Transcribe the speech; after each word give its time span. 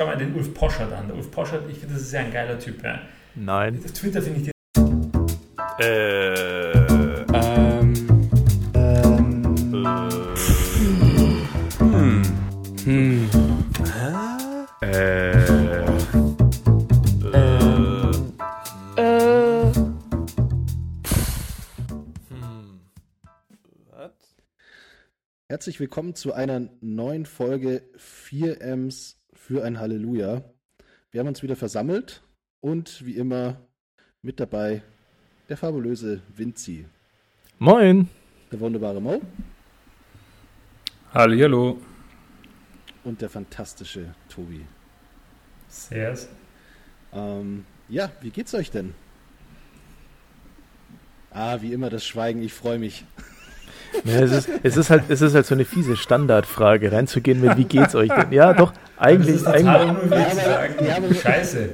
schau 0.00 0.06
mal 0.06 0.16
den 0.16 0.34
Ulf 0.34 0.54
Poschert 0.54 0.90
an. 0.94 1.08
Der 1.08 1.16
Ulf 1.16 1.30
Poschert, 1.30 1.68
ich 1.68 1.78
finde, 1.78 1.92
das 1.92 2.04
ist 2.04 2.12
ja 2.12 2.20
ein 2.20 2.32
geiler 2.32 2.58
Typ. 2.58 2.82
Ja. 2.82 3.00
Nein. 3.34 3.82
Auf 3.84 3.92
Twitter 3.92 4.22
finde 4.22 4.40
ich 4.40 4.44
den. 4.46 4.52
Äh. 5.78 6.70
Ähm. 7.34 7.94
Ähm. 8.74 9.44
Hm. 11.78 12.22
Hm. 12.84 13.30
Äh. 14.80 15.32
Äh. 15.32 15.90
Herzlich 25.46 25.78
willkommen 25.78 26.14
zu 26.14 26.32
einer 26.32 26.70
neuen 26.80 27.26
Folge 27.26 27.82
4Ms 27.98 29.19
für 29.50 29.64
ein 29.64 29.80
Halleluja. 29.80 30.44
Wir 31.10 31.18
haben 31.18 31.26
uns 31.26 31.42
wieder 31.42 31.56
versammelt 31.56 32.22
und 32.60 33.04
wie 33.04 33.16
immer 33.16 33.56
mit 34.22 34.38
dabei 34.38 34.80
der 35.48 35.56
fabulöse 35.56 36.22
Vinci, 36.36 36.86
Moin. 37.58 38.08
der 38.52 38.60
wunderbare 38.60 39.02
Mo 39.02 39.20
Hallo. 41.12 41.80
und 43.02 43.20
der 43.20 43.28
fantastische 43.28 44.14
Tobi. 44.28 44.64
Sehr. 45.66 46.16
Ähm, 47.12 47.64
ja, 47.88 48.12
wie 48.20 48.30
geht's 48.30 48.54
euch 48.54 48.70
denn? 48.70 48.94
Ah, 51.32 51.60
wie 51.60 51.72
immer 51.72 51.90
das 51.90 52.04
Schweigen, 52.06 52.40
ich 52.40 52.52
freue 52.52 52.78
mich. 52.78 53.04
Ja, 54.04 54.20
es, 54.20 54.32
ist, 54.32 54.48
es, 54.62 54.76
ist 54.76 54.90
halt, 54.90 55.04
es 55.08 55.20
ist 55.20 55.34
halt 55.34 55.46
so 55.46 55.54
eine 55.54 55.64
fiese 55.64 55.96
Standardfrage, 55.96 56.92
reinzugehen 56.92 57.40
mit, 57.40 57.56
wie 57.56 57.64
geht's 57.64 57.94
euch 57.94 58.08
denn? 58.10 58.32
Ja, 58.32 58.52
doch, 58.52 58.72
eigentlich, 58.96 59.42
das 59.42 59.54
ist 59.54 59.58
total 59.58 59.76
eigentlich, 59.80 60.02
unmöglich 60.02 60.18
Ja, 60.20 60.30
zu 60.30 60.40
aber- 60.40 60.50
sagen. 60.50 60.74
ja, 60.86 60.96
aber- 60.96 61.14
Scheiße. 61.14 61.68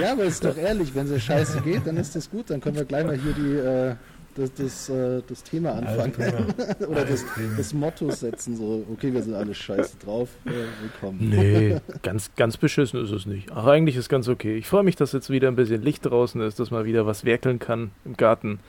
Ja, 0.00 0.12
aber 0.12 0.24
ist 0.24 0.42
doch 0.44 0.56
ehrlich, 0.56 0.94
wenn 0.94 1.06
es 1.12 1.22
scheiße 1.22 1.60
geht, 1.60 1.86
dann 1.86 1.96
ist 1.98 2.16
das 2.16 2.30
gut, 2.30 2.48
dann 2.50 2.60
können 2.62 2.76
wir 2.76 2.84
gleich 2.84 3.04
mal 3.04 3.14
hier 3.18 3.32
die, 3.34 3.56
äh, 3.56 3.94
das, 4.34 4.54
das, 4.54 4.88
äh, 4.88 5.20
das 5.28 5.42
Thema 5.42 5.72
anfangen. 5.74 6.12
Alles 6.18 6.80
Oder 6.88 7.04
das, 7.04 7.24
das 7.56 7.74
Motto 7.74 8.10
setzen, 8.10 8.56
so, 8.56 8.86
okay, 8.90 9.12
wir 9.12 9.22
sind 9.22 9.34
alle 9.34 9.54
scheiße 9.54 9.98
drauf, 10.02 10.30
äh, 10.46 10.50
willkommen. 10.80 11.18
Nee, 11.28 11.76
ganz, 12.02 12.30
ganz 12.36 12.56
beschissen 12.56 13.04
ist 13.04 13.10
es 13.10 13.26
nicht. 13.26 13.50
Ach, 13.54 13.66
eigentlich 13.66 13.96
ist 13.96 14.08
ganz 14.08 14.28
okay. 14.28 14.56
Ich 14.56 14.66
freue 14.66 14.82
mich, 14.84 14.96
dass 14.96 15.12
jetzt 15.12 15.28
wieder 15.28 15.48
ein 15.48 15.56
bisschen 15.56 15.82
Licht 15.82 16.06
draußen 16.06 16.40
ist, 16.40 16.58
dass 16.58 16.70
man 16.70 16.86
wieder 16.86 17.04
was 17.04 17.24
werkeln 17.26 17.58
kann 17.58 17.90
im 18.06 18.16
Garten. 18.16 18.60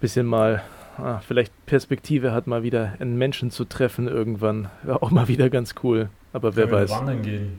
Bisschen 0.00 0.26
mal, 0.26 0.62
ah, 0.98 1.20
vielleicht 1.26 1.52
Perspektive 1.66 2.32
hat, 2.32 2.46
mal 2.46 2.62
wieder 2.62 2.94
einen 2.98 3.16
Menschen 3.16 3.50
zu 3.50 3.64
treffen 3.64 4.08
irgendwann. 4.08 4.70
Wäre 4.82 5.02
auch 5.02 5.10
mal 5.10 5.28
wieder 5.28 5.50
ganz 5.50 5.74
cool. 5.82 6.10
Aber 6.32 6.56
wer 6.56 6.70
weiß. 6.70 6.90
Wandern 6.90 7.22
gehen. 7.22 7.58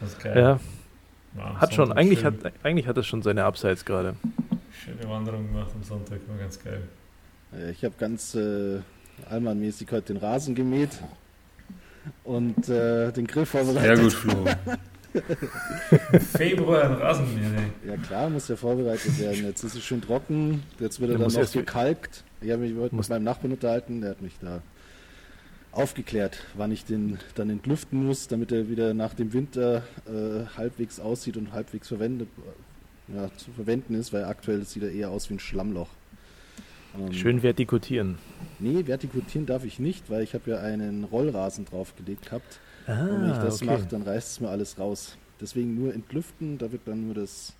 Das 0.00 0.10
ist 0.10 0.22
geil. 0.22 0.38
Ja, 0.38 0.60
Ja, 1.36 1.60
hat 1.60 1.74
schon, 1.74 1.92
eigentlich 1.92 2.20
schön, 2.20 2.42
hat, 2.42 2.52
eigentlich 2.62 2.86
hat 2.86 2.96
es 2.98 3.06
schon 3.06 3.22
seine 3.22 3.44
Abseits 3.44 3.84
gerade. 3.84 4.14
Schöne 4.72 5.08
Wanderung 5.08 5.46
gemacht 5.46 5.70
am 5.74 5.82
Sonntag, 5.82 6.20
war 6.28 6.36
ganz 6.36 6.62
geil. 6.62 6.82
Ich 7.70 7.84
habe 7.84 7.94
ganz 7.98 8.34
äh, 8.34 8.80
allmannmäßig 9.28 9.90
heute 9.90 10.12
den 10.12 10.18
Rasen 10.18 10.54
gemäht 10.54 10.90
und 12.24 12.68
äh, 12.68 13.10
den 13.12 13.26
Grill 13.26 13.46
vorbereitet. 13.46 14.12
Flo. 14.12 14.44
Februar 16.36 16.84
ein 16.84 16.92
Rasenmäher. 16.92 17.62
Ja 17.86 17.96
klar, 17.96 18.28
muss 18.28 18.48
ja 18.48 18.56
vorbereitet 18.56 19.18
werden. 19.18 19.46
Jetzt 19.46 19.64
ist 19.64 19.74
es 19.74 19.82
schön 19.82 20.02
trocken, 20.02 20.62
jetzt 20.78 21.00
wird 21.00 21.12
er 21.12 21.18
dann 21.18 21.32
noch 21.32 21.52
gekalkt. 21.52 22.24
Ich 22.40 22.50
habe 22.50 22.62
mich 22.62 22.76
heute 22.76 22.94
mit 22.94 23.08
meinem 23.08 23.24
Nachbarn 23.24 23.52
unterhalten, 23.52 24.00
der 24.00 24.10
hat 24.10 24.22
mich 24.22 24.38
da 24.40 24.62
aufgeklärt, 25.72 26.44
wann 26.54 26.72
ich 26.72 26.84
den 26.84 27.18
dann 27.34 27.50
entlüften 27.50 28.06
muss, 28.06 28.28
damit 28.28 28.52
er 28.52 28.68
wieder 28.68 28.94
nach 28.94 29.14
dem 29.14 29.32
Winter 29.32 29.82
äh, 30.06 30.46
halbwegs 30.56 31.00
aussieht 31.00 31.36
und 31.36 31.52
halbwegs 31.52 31.88
verwendet, 31.88 32.28
ja, 33.08 33.30
zu 33.36 33.50
verwenden 33.52 33.94
ist, 33.94 34.12
weil 34.12 34.24
aktuell 34.24 34.64
sieht 34.64 34.82
er 34.82 34.90
eher 34.90 35.10
aus 35.10 35.30
wie 35.30 35.34
ein 35.34 35.40
Schlammloch. 35.40 35.88
Ähm, 36.98 37.12
Schön 37.12 37.42
vertikutieren. 37.42 38.18
Nee, 38.58 38.86
vertikutieren 38.86 39.46
darf 39.46 39.64
ich 39.64 39.78
nicht, 39.78 40.10
weil 40.10 40.22
ich 40.22 40.34
habe 40.34 40.50
ja 40.50 40.58
einen 40.60 41.04
Rollrasen 41.04 41.64
draufgelegt 41.64 42.26
gehabt. 42.26 42.60
Ah, 42.86 43.02
Und 43.02 43.22
wenn 43.22 43.30
ich 43.30 43.38
das 43.38 43.62
okay. 43.62 43.66
mache, 43.66 43.86
dann 43.86 44.02
reißt 44.02 44.28
es 44.32 44.40
mir 44.40 44.48
alles 44.48 44.78
raus. 44.78 45.16
Deswegen 45.40 45.74
nur 45.74 45.94
entlüften, 45.94 46.58
da 46.58 46.72
wird 46.72 46.82
dann 46.86 47.04
nur 47.06 47.14
das 47.14 47.54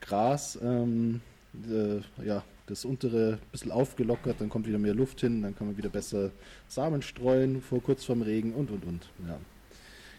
Gras, 0.00 0.58
ähm, 0.62 1.20
äh, 1.54 2.00
ja, 2.24 2.42
das 2.66 2.84
untere 2.84 3.34
ein 3.34 3.50
bisschen 3.50 3.70
aufgelockert, 3.72 4.40
dann 4.40 4.48
kommt 4.48 4.66
wieder 4.66 4.78
mehr 4.78 4.94
Luft 4.94 5.20
hin, 5.20 5.42
dann 5.42 5.56
kann 5.56 5.66
man 5.68 5.76
wieder 5.76 5.88
besser 5.88 6.30
Samen 6.68 7.02
streuen, 7.02 7.62
vor 7.62 7.82
kurz 7.82 8.04
vorm 8.04 8.22
Regen 8.22 8.52
und 8.54 8.70
und 8.70 8.84
und. 8.84 9.08
Ja. 9.26 9.38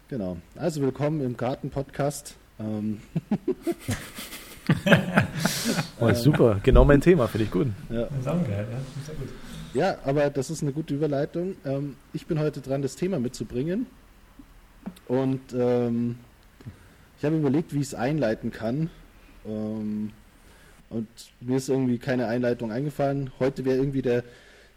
Genau. 0.08 0.36
Also 0.56 0.80
willkommen 0.82 1.20
im 1.20 1.36
Garten-Podcast. 1.36 2.36
Ähm, 2.58 3.00
Oh, 6.00 6.12
super, 6.14 6.60
genau 6.62 6.84
mein 6.84 7.00
Thema, 7.00 7.26
finde 7.26 7.44
ich 7.44 7.50
gut. 7.50 7.68
ja. 7.88 8.08
Sehr 8.22 8.34
gut. 8.34 9.28
Ja, 9.74 9.98
aber 10.04 10.30
das 10.30 10.50
ist 10.50 10.62
eine 10.62 10.72
gute 10.72 10.94
Überleitung. 10.94 11.56
Ähm, 11.64 11.96
ich 12.12 12.26
bin 12.26 12.38
heute 12.38 12.60
dran, 12.60 12.82
das 12.82 12.96
Thema 12.96 13.18
mitzubringen. 13.18 13.86
Und 15.06 15.40
ähm, 15.52 16.18
ich 17.18 17.24
habe 17.24 17.36
überlegt, 17.36 17.74
wie 17.74 17.78
ich 17.78 17.88
es 17.88 17.94
einleiten 17.94 18.50
kann. 18.50 18.90
Ähm, 19.46 20.10
und 20.90 21.08
mir 21.40 21.56
ist 21.56 21.68
irgendwie 21.68 21.98
keine 21.98 22.26
Einleitung 22.26 22.70
eingefallen. 22.72 23.30
Heute 23.38 23.64
wäre 23.64 23.78
irgendwie 23.78 24.02
der, 24.02 24.24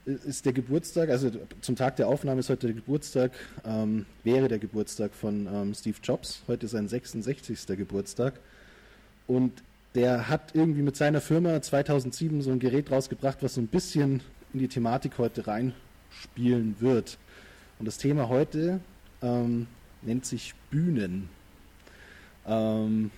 ist 0.05 0.45
der 0.45 0.53
Geburtstag, 0.53 1.09
also 1.09 1.31
zum 1.61 1.75
Tag 1.75 1.95
der 1.95 2.07
Aufnahme 2.07 2.39
ist 2.39 2.49
heute 2.49 2.67
der 2.67 2.75
Geburtstag, 2.75 3.31
ähm, 3.65 4.05
wäre 4.23 4.47
der 4.47 4.59
Geburtstag 4.59 5.13
von 5.13 5.47
ähm, 5.51 5.73
Steve 5.73 5.97
Jobs. 6.03 6.43
Heute 6.47 6.67
ist 6.67 6.71
sein 6.73 6.87
66. 6.87 7.65
Geburtstag. 7.77 8.39
Und 9.25 9.63
der 9.95 10.29
hat 10.29 10.51
irgendwie 10.53 10.83
mit 10.83 10.95
seiner 10.95 11.19
Firma 11.19 11.61
2007 11.61 12.41
so 12.41 12.51
ein 12.51 12.59
Gerät 12.59 12.91
rausgebracht, 12.91 13.39
was 13.41 13.55
so 13.55 13.61
ein 13.61 13.67
bisschen 13.67 14.21
in 14.53 14.59
die 14.59 14.67
Thematik 14.67 15.17
heute 15.17 15.47
reinspielen 15.47 16.75
wird. 16.79 17.17
Und 17.79 17.85
das 17.85 17.97
Thema 17.97 18.29
heute 18.29 18.79
ähm, 19.23 19.65
nennt 20.03 20.25
sich 20.25 20.53
Bühnen. 20.69 21.29
Ähm, 22.45 23.09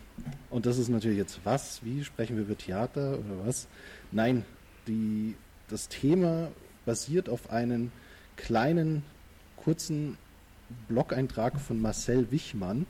und 0.50 0.66
das 0.66 0.78
ist 0.78 0.90
natürlich 0.90 1.18
jetzt 1.18 1.40
was? 1.44 1.84
Wie 1.84 2.04
sprechen 2.04 2.36
wir 2.36 2.44
über 2.44 2.58
Theater 2.58 3.20
oder 3.20 3.46
was? 3.46 3.68
Nein, 4.12 4.46
die, 4.88 5.36
das 5.68 5.90
Thema 5.90 6.50
basiert 6.86 7.30
auf 7.30 7.50
einem 7.50 7.92
kleinen, 8.38 9.04
kurzen 9.58 10.18
Blog-Eintrag 10.88 11.60
von 11.60 11.82
Marcel 11.82 12.32
Wichmann. 12.32 12.86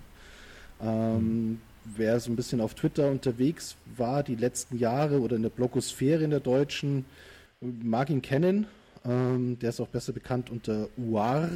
Ähm, 0.82 1.62
wer 1.86 2.20
so 2.20 2.32
ein 2.32 2.36
bisschen 2.36 2.62
auf 2.62 2.74
Twitter 2.74 3.10
unterwegs 3.10 3.76
war 3.96 4.24
die 4.24 4.36
letzten 4.36 4.78
Jahre 4.78 5.22
oder 5.22 5.36
in 5.36 5.44
der 5.44 5.50
Blogosphäre 5.50 6.24
in 6.24 6.32
der 6.32 6.40
deutschen, 6.40 7.06
mag 7.62 8.10
ihn 8.10 8.22
kennen. 8.22 8.68
Ähm, 9.06 9.58
der 9.60 9.70
ist 9.70 9.80
auch 9.80 9.88
besser 9.88 10.14
bekannt 10.14 10.50
unter 10.50 10.90
Uar. 10.98 11.50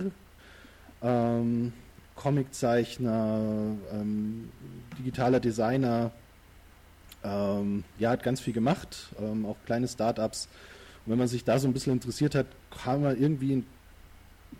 Ähm, 1.01 1.73
Comiczeichner, 2.19 3.77
ähm, 3.93 4.49
digitaler 4.97 5.39
Designer. 5.39 6.11
Ähm, 7.23 7.85
ja, 7.97 8.11
hat 8.11 8.23
ganz 8.23 8.41
viel 8.41 8.53
gemacht, 8.53 9.09
ähm, 9.19 9.45
auch 9.45 9.55
kleine 9.65 9.87
Startups. 9.87 10.49
Und 11.05 11.11
wenn 11.11 11.17
man 11.17 11.29
sich 11.29 11.45
da 11.45 11.57
so 11.59 11.67
ein 11.67 11.73
bisschen 11.73 11.93
interessiert 11.93 12.35
hat, 12.35 12.47
kam 12.83 13.03
man 13.03 13.19
irgendwie, 13.19 13.63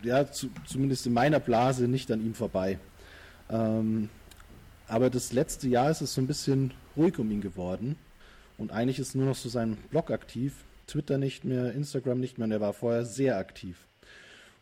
ja, 0.03 0.31
zu, 0.31 0.49
zumindest 0.65 1.05
in 1.05 1.13
meiner 1.13 1.41
Blase, 1.41 1.89
nicht 1.89 2.09
an 2.11 2.25
ihm 2.25 2.33
vorbei. 2.33 2.79
Ähm, 3.49 4.09
aber 4.87 5.09
das 5.09 5.33
letzte 5.33 5.67
Jahr 5.67 5.91
ist 5.91 6.01
es 6.01 6.13
so 6.13 6.21
ein 6.21 6.27
bisschen 6.27 6.73
ruhig 6.95 7.19
um 7.19 7.29
ihn 7.29 7.41
geworden. 7.41 7.97
Und 8.57 8.71
eigentlich 8.71 8.99
ist 8.99 9.15
nur 9.15 9.25
noch 9.25 9.35
so 9.35 9.49
sein 9.49 9.77
Blog 9.89 10.11
aktiv. 10.11 10.63
Twitter 10.87 11.17
nicht 11.17 11.43
mehr, 11.43 11.73
Instagram 11.73 12.21
nicht 12.21 12.37
mehr. 12.37 12.45
Und 12.45 12.51
er 12.53 12.61
war 12.61 12.73
vorher 12.73 13.05
sehr 13.05 13.37
aktiv. 13.37 13.88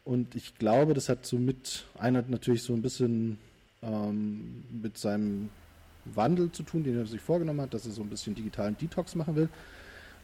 Und 0.07 0.35
ich 0.35 0.55
glaube, 0.55 0.93
das 0.93 1.09
hat 1.09 1.25
so 1.25 1.37
mit 1.37 1.83
einer 1.99 2.23
natürlich 2.25 2.63
so 2.63 2.73
ein 2.73 2.81
bisschen 2.81 3.37
ähm, 3.83 4.63
mit 4.81 4.97
seinem 4.97 5.49
Wandel 6.05 6.49
zu 6.49 6.63
tun, 6.63 6.85
den 6.85 6.97
er 6.97 7.05
sich 7.05 7.19
vorgenommen 7.19 7.59
hat, 7.59 7.73
dass 7.73 7.85
er 7.85 7.91
so 7.91 8.03
ein 8.03 8.09
bisschen 8.09 8.33
digitalen 8.33 8.77
Detox 8.77 9.15
machen 9.15 9.35
will. 9.35 9.49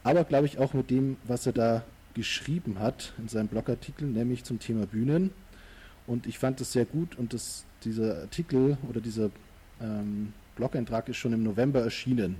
Aber 0.02 0.24
glaube 0.24 0.46
ich 0.46 0.58
auch 0.58 0.72
mit 0.72 0.88
dem, 0.88 1.18
was 1.24 1.44
er 1.44 1.52
da 1.52 1.84
geschrieben 2.14 2.78
hat 2.78 3.12
in 3.18 3.28
seinem 3.28 3.48
Blogartikel, 3.48 4.08
nämlich 4.08 4.44
zum 4.44 4.58
Thema 4.58 4.86
Bühnen. 4.86 5.32
Und 6.06 6.26
ich 6.26 6.38
fand 6.38 6.60
das 6.60 6.72
sehr 6.72 6.86
gut 6.86 7.18
und 7.18 7.34
das, 7.34 7.66
dieser 7.84 8.22
Artikel 8.22 8.78
oder 8.88 9.02
dieser 9.02 9.30
ähm, 9.82 10.32
Blog-Eintrag 10.56 11.10
ist 11.10 11.18
schon 11.18 11.34
im 11.34 11.42
November 11.42 11.82
erschienen. 11.82 12.36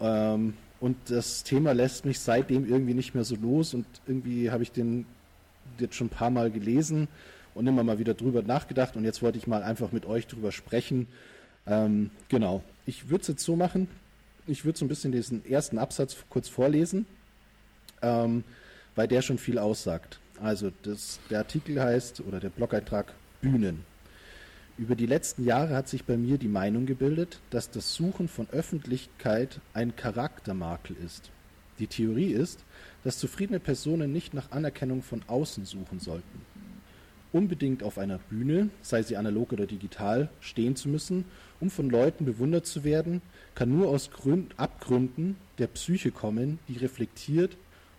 Ähm, 0.00 0.54
und 0.80 0.96
das 1.06 1.44
Thema 1.44 1.74
lässt 1.74 2.04
mich 2.04 2.18
seitdem 2.18 2.66
irgendwie 2.68 2.94
nicht 2.94 3.14
mehr 3.14 3.24
so 3.24 3.36
los 3.36 3.72
und 3.72 3.86
irgendwie 4.08 4.50
habe 4.50 4.64
ich 4.64 4.72
den 4.72 5.06
jetzt 5.80 5.94
schon 5.94 6.08
ein 6.08 6.10
paar 6.10 6.30
Mal 6.30 6.50
gelesen 6.50 7.08
und 7.54 7.66
immer 7.66 7.84
mal 7.84 7.98
wieder 7.98 8.14
drüber 8.14 8.42
nachgedacht 8.42 8.96
und 8.96 9.04
jetzt 9.04 9.22
wollte 9.22 9.38
ich 9.38 9.46
mal 9.46 9.62
einfach 9.62 9.92
mit 9.92 10.06
euch 10.06 10.26
drüber 10.26 10.52
sprechen. 10.52 11.06
Ähm, 11.66 12.10
genau. 12.28 12.62
Ich 12.86 13.08
würde 13.08 13.22
es 13.22 13.28
jetzt 13.28 13.44
so 13.44 13.56
machen, 13.56 13.88
ich 14.46 14.64
würde 14.64 14.78
so 14.78 14.84
ein 14.84 14.88
bisschen 14.88 15.12
diesen 15.12 15.44
ersten 15.46 15.78
Absatz 15.78 16.16
kurz 16.28 16.48
vorlesen, 16.48 17.06
ähm, 18.02 18.44
weil 18.94 19.08
der 19.08 19.22
schon 19.22 19.38
viel 19.38 19.58
aussagt. 19.58 20.20
Also 20.40 20.70
das, 20.82 21.20
der 21.30 21.38
Artikel 21.38 21.80
heißt, 21.80 22.20
oder 22.20 22.40
der 22.40 22.50
Blog-Eintrag 22.50 23.14
Bühnen. 23.40 23.84
Über 24.76 24.96
die 24.96 25.06
letzten 25.06 25.44
Jahre 25.44 25.76
hat 25.76 25.88
sich 25.88 26.04
bei 26.04 26.16
mir 26.16 26.36
die 26.36 26.48
Meinung 26.48 26.84
gebildet, 26.84 27.38
dass 27.50 27.70
das 27.70 27.94
Suchen 27.94 28.26
von 28.26 28.48
Öffentlichkeit 28.50 29.60
ein 29.72 29.94
Charaktermakel 29.94 30.96
ist. 31.04 31.30
Die 31.78 31.86
Theorie 31.86 32.32
ist, 32.32 32.64
dass 33.04 33.18
zufriedene 33.18 33.60
Personen 33.60 34.12
nicht 34.12 34.34
nach 34.34 34.50
Anerkennung 34.50 35.02
von 35.02 35.22
außen 35.26 35.66
suchen 35.66 36.00
sollten. 36.00 36.40
Unbedingt 37.32 37.82
auf 37.82 37.98
einer 37.98 38.18
Bühne, 38.18 38.70
sei 38.80 39.02
sie 39.02 39.16
analog 39.16 39.52
oder 39.52 39.66
digital, 39.66 40.30
stehen 40.40 40.76
zu 40.76 40.88
müssen, 40.88 41.24
um 41.60 41.70
von 41.70 41.90
Leuten 41.90 42.24
bewundert 42.24 42.66
zu 42.66 42.84
werden, 42.84 43.22
kann 43.54 43.76
nur 43.76 43.88
aus 43.88 44.10
Gründ 44.10 44.58
Abgründen 44.58 45.36
der 45.58 45.66
Psyche 45.66 46.10
kommen, 46.10 46.58
die 46.68 46.78
reflektiert 46.78 47.56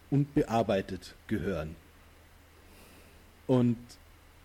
und 0.09 0.33
bearbeitet 0.33 1.15
gehören. 1.27 1.75
Und 3.45 3.77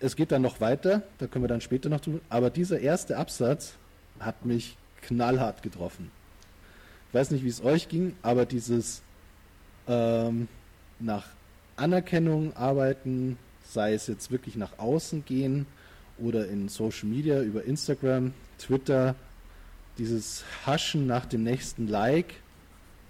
es 0.01 0.17
geht 0.17 0.33
dann 0.33 0.43
noch 0.43 0.61
weiter, 0.61 1.03
da 1.19 1.27
können 1.27 1.45
wir 1.45 1.49
dann 1.49 1.61
später 1.61 1.89
noch 1.89 2.01
tun, 2.01 2.21
aber 2.29 2.51
dieser 2.51 2.81
erste 2.81 3.17
Absatz 3.17 3.75
hat 4.19 4.45
mich 4.45 4.77
knallhart 5.03 5.63
getroffen. 5.63 6.11
Ich 7.09 7.15
weiß 7.15 7.31
nicht, 7.31 7.45
wie 7.45 7.49
es 7.49 7.63
euch 7.63 7.89
ging, 7.89 8.15
aber 8.23 8.45
dieses 8.45 9.03
ähm, 9.91 10.49
nach 11.01 11.27
Anerkennung 11.77 12.57
arbeiten, 12.57 13.37
sei 13.65 13.95
es 13.95 14.07
jetzt 14.07 14.31
wirklich 14.31 14.57
nach 14.57 14.79
außen 14.79 15.25
gehen 15.25 15.67
oder 16.19 16.49
in 16.49 16.69
Social 16.69 17.09
Media 17.09 17.43
über 17.43 17.65
Instagram, 17.65 18.33
Twitter, 18.59 19.15
dieses 19.99 20.45
Haschen 20.65 21.07
nach 21.07 21.27
dem 21.27 21.43
nächsten 21.43 21.89
Like, 21.89 22.35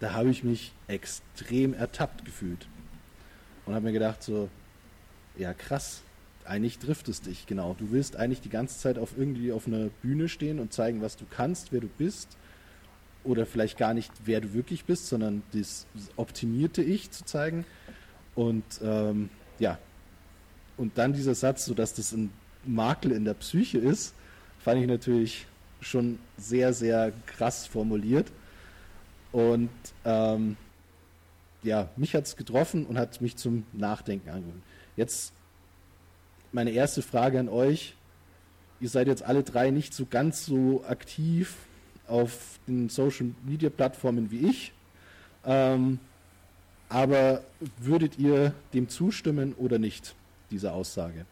da 0.00 0.14
habe 0.14 0.30
ich 0.30 0.42
mich 0.42 0.72
extrem 0.88 1.74
ertappt 1.74 2.24
gefühlt. 2.24 2.66
Und 3.66 3.74
habe 3.74 3.84
mir 3.84 3.92
gedacht, 3.92 4.22
so, 4.22 4.48
ja 5.36 5.52
krass, 5.52 6.00
eigentlich 6.44 6.78
trifft 6.78 7.08
es 7.08 7.20
dich, 7.20 7.46
genau. 7.46 7.76
Du 7.78 7.90
willst 7.90 8.16
eigentlich 8.16 8.40
die 8.40 8.48
ganze 8.48 8.78
Zeit 8.78 8.98
auf 8.98 9.10
irgendwie 9.16 9.52
auf 9.52 9.66
einer 9.66 9.88
Bühne 10.02 10.28
stehen 10.28 10.58
und 10.58 10.72
zeigen, 10.72 11.02
was 11.02 11.16
du 11.16 11.24
kannst, 11.28 11.72
wer 11.72 11.80
du 11.80 11.88
bist. 11.98 12.28
Oder 13.22 13.44
vielleicht 13.46 13.76
gar 13.76 13.92
nicht, 13.92 14.10
wer 14.24 14.40
du 14.40 14.54
wirklich 14.54 14.84
bist, 14.84 15.06
sondern 15.08 15.42
das 15.52 15.86
optimierte 16.16 16.82
Ich 16.82 17.10
zu 17.10 17.24
zeigen. 17.24 17.66
Und 18.34 18.64
ähm, 18.82 19.28
ja, 19.58 19.78
und 20.76 20.96
dann 20.96 21.12
dieser 21.12 21.34
Satz, 21.34 21.66
so 21.66 21.74
dass 21.74 21.92
das 21.94 22.12
ein 22.12 22.32
Makel 22.64 23.12
in 23.12 23.24
der 23.24 23.34
Psyche 23.34 23.78
ist, 23.78 24.14
fand 24.58 24.80
ich 24.80 24.86
natürlich 24.86 25.46
schon 25.80 26.18
sehr, 26.38 26.72
sehr 26.72 27.12
krass 27.26 27.66
formuliert. 27.66 28.28
Und 29.32 29.70
ähm, 30.04 30.56
ja, 31.62 31.88
mich 31.96 32.14
hat 32.14 32.24
es 32.24 32.36
getroffen 32.36 32.86
und 32.86 32.98
hat 32.98 33.20
mich 33.20 33.36
zum 33.36 33.64
Nachdenken 33.72 34.30
angeholt. 34.30 34.62
Jetzt 34.96 35.32
meine 36.52 36.70
erste 36.70 37.02
Frage 37.02 37.38
an 37.38 37.48
euch. 37.48 37.94
Ihr 38.80 38.88
seid 38.88 39.06
jetzt 39.06 39.22
alle 39.22 39.42
drei 39.42 39.70
nicht 39.70 39.94
so 39.94 40.06
ganz 40.06 40.46
so 40.46 40.84
aktiv 40.84 41.56
auf 42.10 42.58
den 42.66 42.88
Social 42.88 43.30
Media 43.44 43.70
Plattformen 43.70 44.30
wie 44.30 44.48
ich. 44.48 44.72
Ähm, 45.44 45.98
aber 46.88 47.42
würdet 47.78 48.18
ihr 48.18 48.52
dem 48.74 48.88
zustimmen 48.88 49.54
oder 49.56 49.78
nicht, 49.78 50.14
dieser 50.50 50.72
Aussage? 50.72 51.24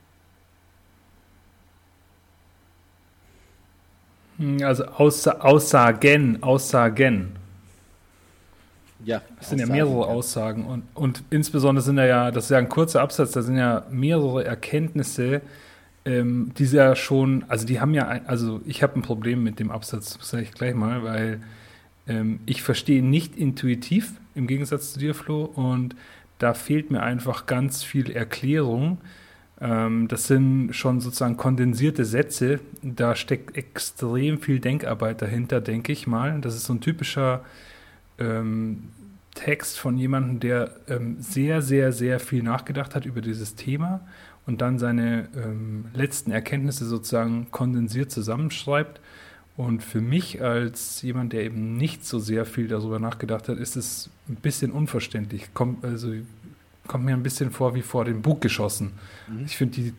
Hm, 4.39 4.63
also 4.63 4.85
Aussa 4.87 5.33
Aussagen, 5.33 6.43
Aussagen. 6.43 7.37
Ja. 9.05 9.23
Es 9.41 9.51
sind 9.51 9.59
ja 9.61 9.67
mehrere 9.67 10.07
Aussagen 10.07 10.67
und, 10.67 10.85
und 10.95 11.23
insbesondere 11.31 11.85
sind 11.85 11.97
da 11.97 12.07
ja, 12.07 12.31
das 12.31 12.45
ist 12.45 12.51
ja 12.51 12.59
ein 12.59 12.69
kurzer 12.69 13.01
Absatz, 13.01 13.33
da 13.33 13.43
sind 13.43 13.57
ja 13.57 13.85
mehrere 13.91 14.45
Erkenntnisse, 14.45 15.41
ähm, 16.05 16.53
die 16.57 16.65
ja 16.65 16.97
schon, 16.97 17.45
also 17.49 17.67
die 17.67 17.81
haben 17.81 17.95
ja, 17.95 18.07
also 18.27 18.61
ich 18.65 18.83
habe 18.83 18.99
ein 18.99 19.03
Problem 19.03 19.43
mit 19.43 19.59
dem 19.59 19.71
Absatz, 19.71 20.19
sage 20.21 20.45
ich 20.45 20.53
gleich 20.53 20.75
mal, 20.75 21.03
weil 21.03 21.41
ähm, 22.07 22.41
ich 22.47 22.63
verstehe 22.63 23.03
nicht 23.03 23.37
intuitiv, 23.37 24.13
im 24.35 24.47
Gegensatz 24.47 24.93
zu 24.93 24.99
dir, 24.99 25.15
Flo, 25.15 25.45
und 25.45 25.95
da 26.39 26.55
fehlt 26.55 26.91
mir 26.91 27.03
einfach 27.03 27.47
ganz 27.47 27.83
viel 27.83 28.11
Erklärung. 28.11 28.99
Ähm, 29.61 30.09
das 30.09 30.27
sind 30.27 30.73
schon 30.73 31.01
sozusagen 31.01 31.37
kondensierte 31.37 32.05
Sätze, 32.05 32.61
da 32.83 33.15
steckt 33.17 33.57
extrem 33.57 34.41
viel 34.41 34.61
Denkarbeit 34.61 35.21
dahinter, 35.21 35.61
denke 35.61 35.93
ich 35.93 36.07
mal. 36.07 36.41
Das 36.41 36.55
ist 36.55 36.65
so 36.65 36.75
ein 36.75 36.81
typischer 36.81 37.45
ähm, 38.19 38.85
Text 39.35 39.79
von 39.79 39.99
jemandem, 39.99 40.41
der 40.41 40.71
ähm, 40.89 41.17
sehr, 41.21 41.61
sehr, 41.63 41.93
sehr 41.93 42.21
viel 42.21 42.43
nachgedacht 42.43 42.95
hat 42.95 43.05
über 43.05 43.21
dieses 43.21 43.57
Thema 43.57 44.01
und 44.49 44.63
dann 44.63 44.79
seine 44.79 45.29
ähm, 45.37 45.85
letzten 45.93 46.31
Erkenntnisse 46.31 46.87
sozusagen 46.87 47.49
kondensiert 47.51 48.11
zusammenschreibt. 48.11 48.99
Und 49.59 49.83
für 49.83 50.01
mich 50.01 50.41
als 50.41 51.03
jemand, 51.03 51.35
der 51.35 51.43
eben 51.43 51.77
nicht 51.77 52.07
so 52.07 52.19
sehr 52.19 52.47
viel 52.47 52.67
darüber 52.67 52.99
nachgedacht 52.99 53.51
hat, 53.51 53.59
ist 53.59 53.77
es 53.77 54.09
ein 54.27 54.37
bisschen 54.37 54.73
unverständlich. 54.73 55.53
Kommt, 55.53 55.85
also, 55.85 56.15
kommt 56.87 57.05
mir 57.05 57.13
ein 57.13 57.23
bisschen 57.23 57.51
vor 57.51 57.75
wie 57.75 57.83
vor 57.83 58.07
den 58.07 58.23
Bug 58.23 58.41
geschossen. 58.41 58.93
Mhm. 59.27 59.45
Ich 59.45 59.59
finde 59.59 59.83
die. 59.83 59.93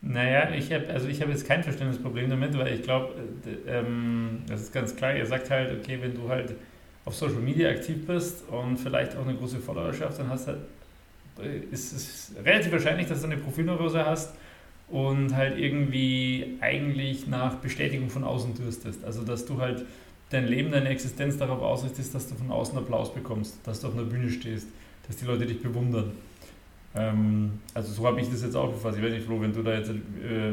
Naja, 0.00 0.50
ich 0.50 0.72
habe 0.72 0.88
also 0.88 1.08
hab 1.08 1.28
jetzt 1.28 1.46
kein 1.46 1.62
Verständnisproblem 1.62 2.28
damit, 2.30 2.58
weil 2.58 2.74
ich 2.74 2.82
glaube, 2.82 3.14
äh, 3.46 3.78
ähm, 3.78 4.40
das 4.48 4.62
ist 4.62 4.72
ganz 4.72 4.96
klar, 4.96 5.14
ihr 5.14 5.26
sagt 5.26 5.50
halt, 5.50 5.78
okay, 5.78 5.98
wenn 6.00 6.14
du 6.16 6.28
halt 6.28 6.52
auf 7.04 7.14
Social 7.14 7.40
Media 7.42 7.70
aktiv 7.70 8.04
bist 8.08 8.42
und 8.48 8.76
vielleicht 8.76 9.16
auch 9.16 9.24
eine 9.24 9.36
große 9.36 9.58
Followerschaft, 9.60 10.18
dann 10.18 10.30
hast 10.30 10.48
halt, 10.48 10.58
ist 11.70 11.92
es 11.92 12.32
relativ 12.44 12.72
wahrscheinlich, 12.72 13.06
dass 13.06 13.20
du 13.20 13.26
eine 13.26 13.36
Profilneurose 13.36 14.04
hast 14.04 14.34
und 14.88 15.34
halt 15.34 15.58
irgendwie 15.58 16.56
eigentlich 16.60 17.26
nach 17.26 17.56
Bestätigung 17.56 18.08
von 18.10 18.24
außen 18.24 18.54
dürstest. 18.54 19.04
Also 19.04 19.22
dass 19.22 19.44
du 19.44 19.60
halt 19.60 19.84
dein 20.30 20.46
Leben, 20.46 20.70
deine 20.70 20.88
Existenz 20.88 21.36
darauf 21.36 21.60
ausrichtest, 21.60 22.14
dass 22.14 22.28
du 22.28 22.34
von 22.34 22.50
außen 22.50 22.76
Applaus 22.78 23.12
bekommst, 23.12 23.58
dass 23.66 23.80
du 23.80 23.88
auf 23.88 23.94
einer 23.94 24.04
Bühne 24.04 24.30
stehst, 24.30 24.68
dass 25.06 25.16
die 25.16 25.24
Leute 25.24 25.46
dich 25.46 25.62
bewundern. 25.62 26.12
Ähm, 26.94 27.60
also 27.74 27.92
so 27.92 28.06
habe 28.06 28.20
ich 28.20 28.30
das 28.30 28.42
jetzt 28.42 28.56
auch 28.56 28.72
gefasst. 28.72 28.96
Ich 28.96 29.02
wäre 29.02 29.14
nicht 29.14 29.26
froh, 29.26 29.40
wenn 29.40 29.52
du 29.52 29.62
da 29.62 29.74
jetzt 29.74 29.90
äh, 29.90 30.52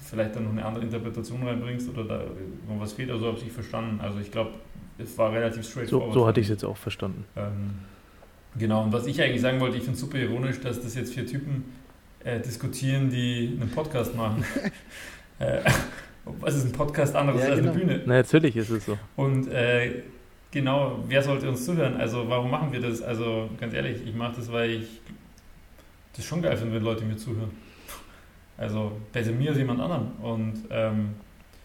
vielleicht 0.00 0.36
dann 0.36 0.44
noch 0.44 0.52
eine 0.52 0.64
andere 0.64 0.84
Interpretation 0.84 1.42
reinbringst 1.42 1.88
oder 1.88 2.04
da 2.04 2.24
noch 2.68 2.80
was 2.80 2.92
fehlt. 2.92 3.10
Also 3.10 3.26
habe 3.26 3.38
ich 3.38 3.52
verstanden. 3.52 4.00
Also 4.00 4.20
ich 4.20 4.30
glaube, 4.30 4.50
es 4.98 5.16
war 5.18 5.32
relativ 5.32 5.68
straightforward. 5.68 6.12
So, 6.12 6.20
so 6.20 6.26
hatte 6.26 6.40
ich 6.40 6.46
es 6.46 6.50
jetzt 6.50 6.64
auch 6.64 6.76
verstanden. 6.76 7.24
Ähm, 7.36 7.70
genau, 8.58 8.84
und 8.84 8.92
was 8.92 9.06
ich 9.06 9.20
eigentlich 9.20 9.40
sagen 9.40 9.60
wollte, 9.60 9.76
ich 9.76 9.82
finde 9.82 9.94
es 9.94 10.00
super 10.00 10.18
ironisch, 10.18 10.60
dass 10.60 10.82
das 10.82 10.94
jetzt 10.94 11.14
vier 11.14 11.26
Typen 11.26 11.64
äh, 12.24 12.40
diskutieren, 12.40 13.10
die 13.10 13.56
einen 13.60 13.70
Podcast 13.70 14.14
machen. 14.14 14.44
äh, 15.38 15.60
was 16.40 16.56
ist 16.56 16.66
ein 16.66 16.72
Podcast 16.72 17.14
anderes 17.14 17.42
ja, 17.42 17.48
als 17.48 17.60
genau. 17.60 17.72
eine 17.72 17.80
Bühne? 17.80 18.02
Na, 18.04 18.14
natürlich 18.14 18.56
ist 18.56 18.70
es 18.70 18.86
so. 18.86 18.98
Und 19.16 19.48
äh, 19.48 20.02
genau, 20.50 21.04
wer 21.06 21.22
sollte 21.22 21.48
uns 21.48 21.64
zuhören? 21.64 21.96
Also, 21.96 22.28
warum 22.28 22.50
machen 22.50 22.72
wir 22.72 22.80
das? 22.80 23.02
Also, 23.02 23.48
ganz 23.60 23.74
ehrlich, 23.74 23.98
ich 24.04 24.14
mache 24.14 24.36
das, 24.36 24.50
weil 24.50 24.70
ich 24.70 25.00
das 26.16 26.24
schon 26.24 26.42
geil 26.42 26.56
finde, 26.56 26.74
wenn 26.74 26.82
Leute 26.82 27.04
mir 27.04 27.16
zuhören. 27.16 27.50
Also, 28.58 28.92
besser 29.12 29.32
mir 29.32 29.50
als 29.50 29.58
jemand 29.58 29.80
anderen. 29.80 30.12
Und 30.22 30.64
ähm, 30.70 31.14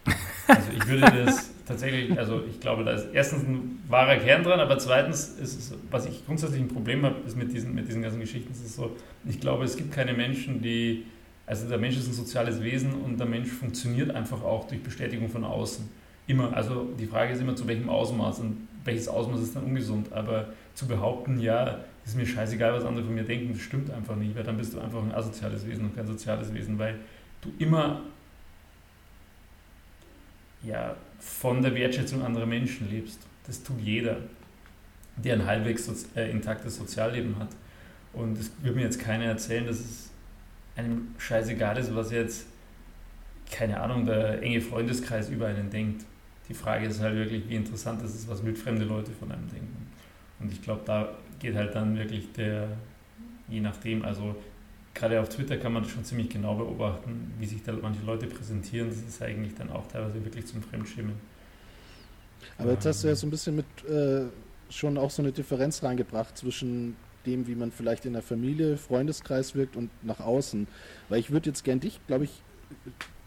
also 0.46 0.70
ich 0.76 0.86
würde 0.88 1.24
das 1.24 1.50
tatsächlich, 1.66 2.18
also 2.18 2.42
ich 2.48 2.60
glaube, 2.60 2.84
da 2.84 2.92
ist 2.92 3.08
erstens 3.12 3.44
ein 3.44 3.82
wahrer 3.88 4.16
Kern 4.16 4.42
dran, 4.42 4.60
aber 4.60 4.78
zweitens 4.78 5.28
ist 5.40 5.58
es, 5.58 5.74
was 5.90 6.06
ich 6.06 6.24
grundsätzlich 6.26 6.60
ein 6.60 6.68
Problem 6.68 7.04
habe, 7.04 7.16
ist 7.26 7.36
mit 7.36 7.52
diesen, 7.52 7.74
mit 7.74 7.88
diesen 7.88 8.02
ganzen 8.02 8.20
Geschichten, 8.20 8.52
ist 8.52 8.64
es 8.64 8.76
so, 8.76 8.96
ich 9.24 9.40
glaube, 9.40 9.64
es 9.64 9.76
gibt 9.76 9.92
keine 9.92 10.12
Menschen, 10.12 10.62
die, 10.62 11.06
also 11.46 11.68
der 11.68 11.78
Mensch 11.78 11.96
ist 11.96 12.08
ein 12.08 12.12
soziales 12.12 12.62
Wesen 12.62 12.92
und 12.92 13.18
der 13.18 13.26
Mensch 13.26 13.50
funktioniert 13.50 14.10
einfach 14.10 14.42
auch 14.42 14.66
durch 14.68 14.82
Bestätigung 14.82 15.28
von 15.28 15.44
außen. 15.44 15.88
Immer, 16.26 16.54
also 16.56 16.88
die 16.98 17.06
Frage 17.06 17.32
ist 17.32 17.40
immer, 17.40 17.56
zu 17.56 17.66
welchem 17.66 17.88
Ausmaß 17.88 18.40
und 18.40 18.68
welches 18.84 19.08
Ausmaß 19.08 19.40
ist 19.40 19.56
dann 19.56 19.64
ungesund, 19.64 20.12
aber 20.12 20.46
zu 20.74 20.86
behaupten, 20.86 21.40
ja, 21.40 21.80
ist 22.04 22.16
mir 22.16 22.26
scheißegal, 22.26 22.72
was 22.72 22.84
andere 22.84 23.04
von 23.04 23.14
mir 23.14 23.24
denken, 23.24 23.52
das 23.52 23.62
stimmt 23.62 23.90
einfach 23.90 24.16
nicht, 24.16 24.34
weil 24.34 24.42
dann 24.42 24.56
bist 24.56 24.74
du 24.74 24.80
einfach 24.80 25.02
ein 25.02 25.12
asoziales 25.12 25.66
Wesen 25.66 25.84
und 25.84 25.96
kein 25.96 26.06
soziales 26.06 26.52
Wesen, 26.52 26.78
weil 26.78 26.96
du 27.42 27.50
immer 27.58 28.02
ja, 30.62 30.96
von 31.18 31.62
der 31.62 31.74
Wertschätzung 31.74 32.22
anderer 32.22 32.46
Menschen 32.46 32.90
lebst. 32.90 33.20
Das 33.46 33.62
tut 33.62 33.80
jeder, 33.80 34.18
der 35.16 35.34
ein 35.34 35.46
halbwegs 35.46 35.86
sozi 35.86 36.06
äh, 36.16 36.30
intaktes 36.30 36.76
Sozialleben 36.76 37.38
hat. 37.38 37.50
Und 38.12 38.38
es 38.38 38.50
wird 38.62 38.76
mir 38.76 38.82
jetzt 38.82 39.00
keiner 39.00 39.24
erzählen, 39.24 39.66
dass 39.66 39.80
es 39.80 40.10
einem 40.76 41.14
scheißegal 41.18 41.76
ist, 41.78 41.94
was 41.94 42.10
jetzt, 42.10 42.46
keine 43.50 43.80
Ahnung, 43.80 44.06
der 44.06 44.42
enge 44.42 44.60
Freundeskreis 44.60 45.28
über 45.28 45.46
einen 45.46 45.70
denkt. 45.70 46.04
Die 46.48 46.54
Frage 46.54 46.86
ist 46.86 47.00
halt 47.00 47.14
wirklich, 47.14 47.48
wie 47.48 47.56
interessant 47.56 48.02
ist 48.02 48.14
es, 48.14 48.28
was 48.28 48.44
wildfremde 48.44 48.84
Leute 48.84 49.10
von 49.12 49.30
einem 49.30 49.48
denken. 49.48 49.88
Und 50.40 50.52
ich 50.52 50.62
glaube, 50.62 50.82
da 50.84 51.16
geht 51.38 51.54
halt 51.54 51.74
dann 51.74 51.96
wirklich 51.96 52.32
der, 52.32 52.68
je 53.48 53.60
nachdem, 53.60 54.04
also 54.04 54.34
gerade 54.94 55.20
auf 55.20 55.28
Twitter 55.28 55.56
kann 55.56 55.72
man 55.72 55.84
schon 55.84 56.04
ziemlich 56.04 56.28
genau 56.28 56.54
beobachten, 56.54 57.32
wie 57.38 57.46
sich 57.46 57.62
da 57.62 57.72
manche 57.72 58.04
Leute 58.04 58.26
präsentieren. 58.26 58.88
Das 58.88 58.98
ist 58.98 59.22
eigentlich 59.22 59.54
dann 59.54 59.70
auch 59.70 59.86
teilweise 59.88 60.24
wirklich 60.24 60.46
zum 60.46 60.62
Fremdschämen. 60.62 61.14
Aber 62.58 62.72
jetzt 62.72 62.86
hast 62.86 63.04
du 63.04 63.08
ja 63.08 63.14
so 63.14 63.26
ein 63.26 63.30
bisschen 63.30 63.56
mit 63.56 63.66
äh, 63.88 64.24
schon 64.68 64.98
auch 64.98 65.10
so 65.10 65.22
eine 65.22 65.32
Differenz 65.32 65.82
reingebracht 65.82 66.36
zwischen 66.36 66.96
dem, 67.26 67.46
wie 67.46 67.54
man 67.54 67.70
vielleicht 67.70 68.04
in 68.04 68.14
der 68.14 68.22
Familie, 68.22 68.76
Freundeskreis 68.76 69.54
wirkt 69.54 69.76
und 69.76 69.90
nach 70.02 70.20
außen. 70.20 70.66
Weil 71.08 71.20
ich 71.20 71.30
würde 71.30 71.50
jetzt 71.50 71.64
gern 71.64 71.80
dich, 71.80 72.00
glaube 72.06 72.24
ich, 72.24 72.42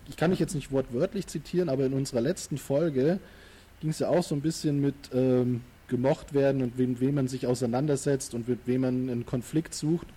ich 0.08 0.18
kann 0.18 0.30
mich 0.32 0.40
jetzt 0.40 0.54
nicht 0.54 0.72
wortwörtlich 0.72 1.28
zitieren, 1.28 1.70
aber 1.70 1.86
in 1.86 1.94
unserer 1.94 2.22
letzten 2.22 2.58
Folge 2.58 3.20
ging 3.80 3.90
es 3.90 4.00
ja 4.00 4.10
auch 4.10 4.24
so 4.24 4.36
ein 4.36 4.42
bisschen 4.42 4.82
mit 4.82 4.96
ähm, 5.14 5.62
gemocht 5.88 6.34
werden 6.34 6.62
und 6.62 6.78
mit 6.78 7.00
wem 7.00 7.16
man 7.16 7.28
sich 7.28 7.48
auseinandersetzt 7.48 8.34
und 8.34 8.48
mit 8.48 8.60
wem 8.66 8.82
man 8.82 9.10
einen 9.10 9.26
Konflikt 9.26 9.74
sucht. 9.74 10.08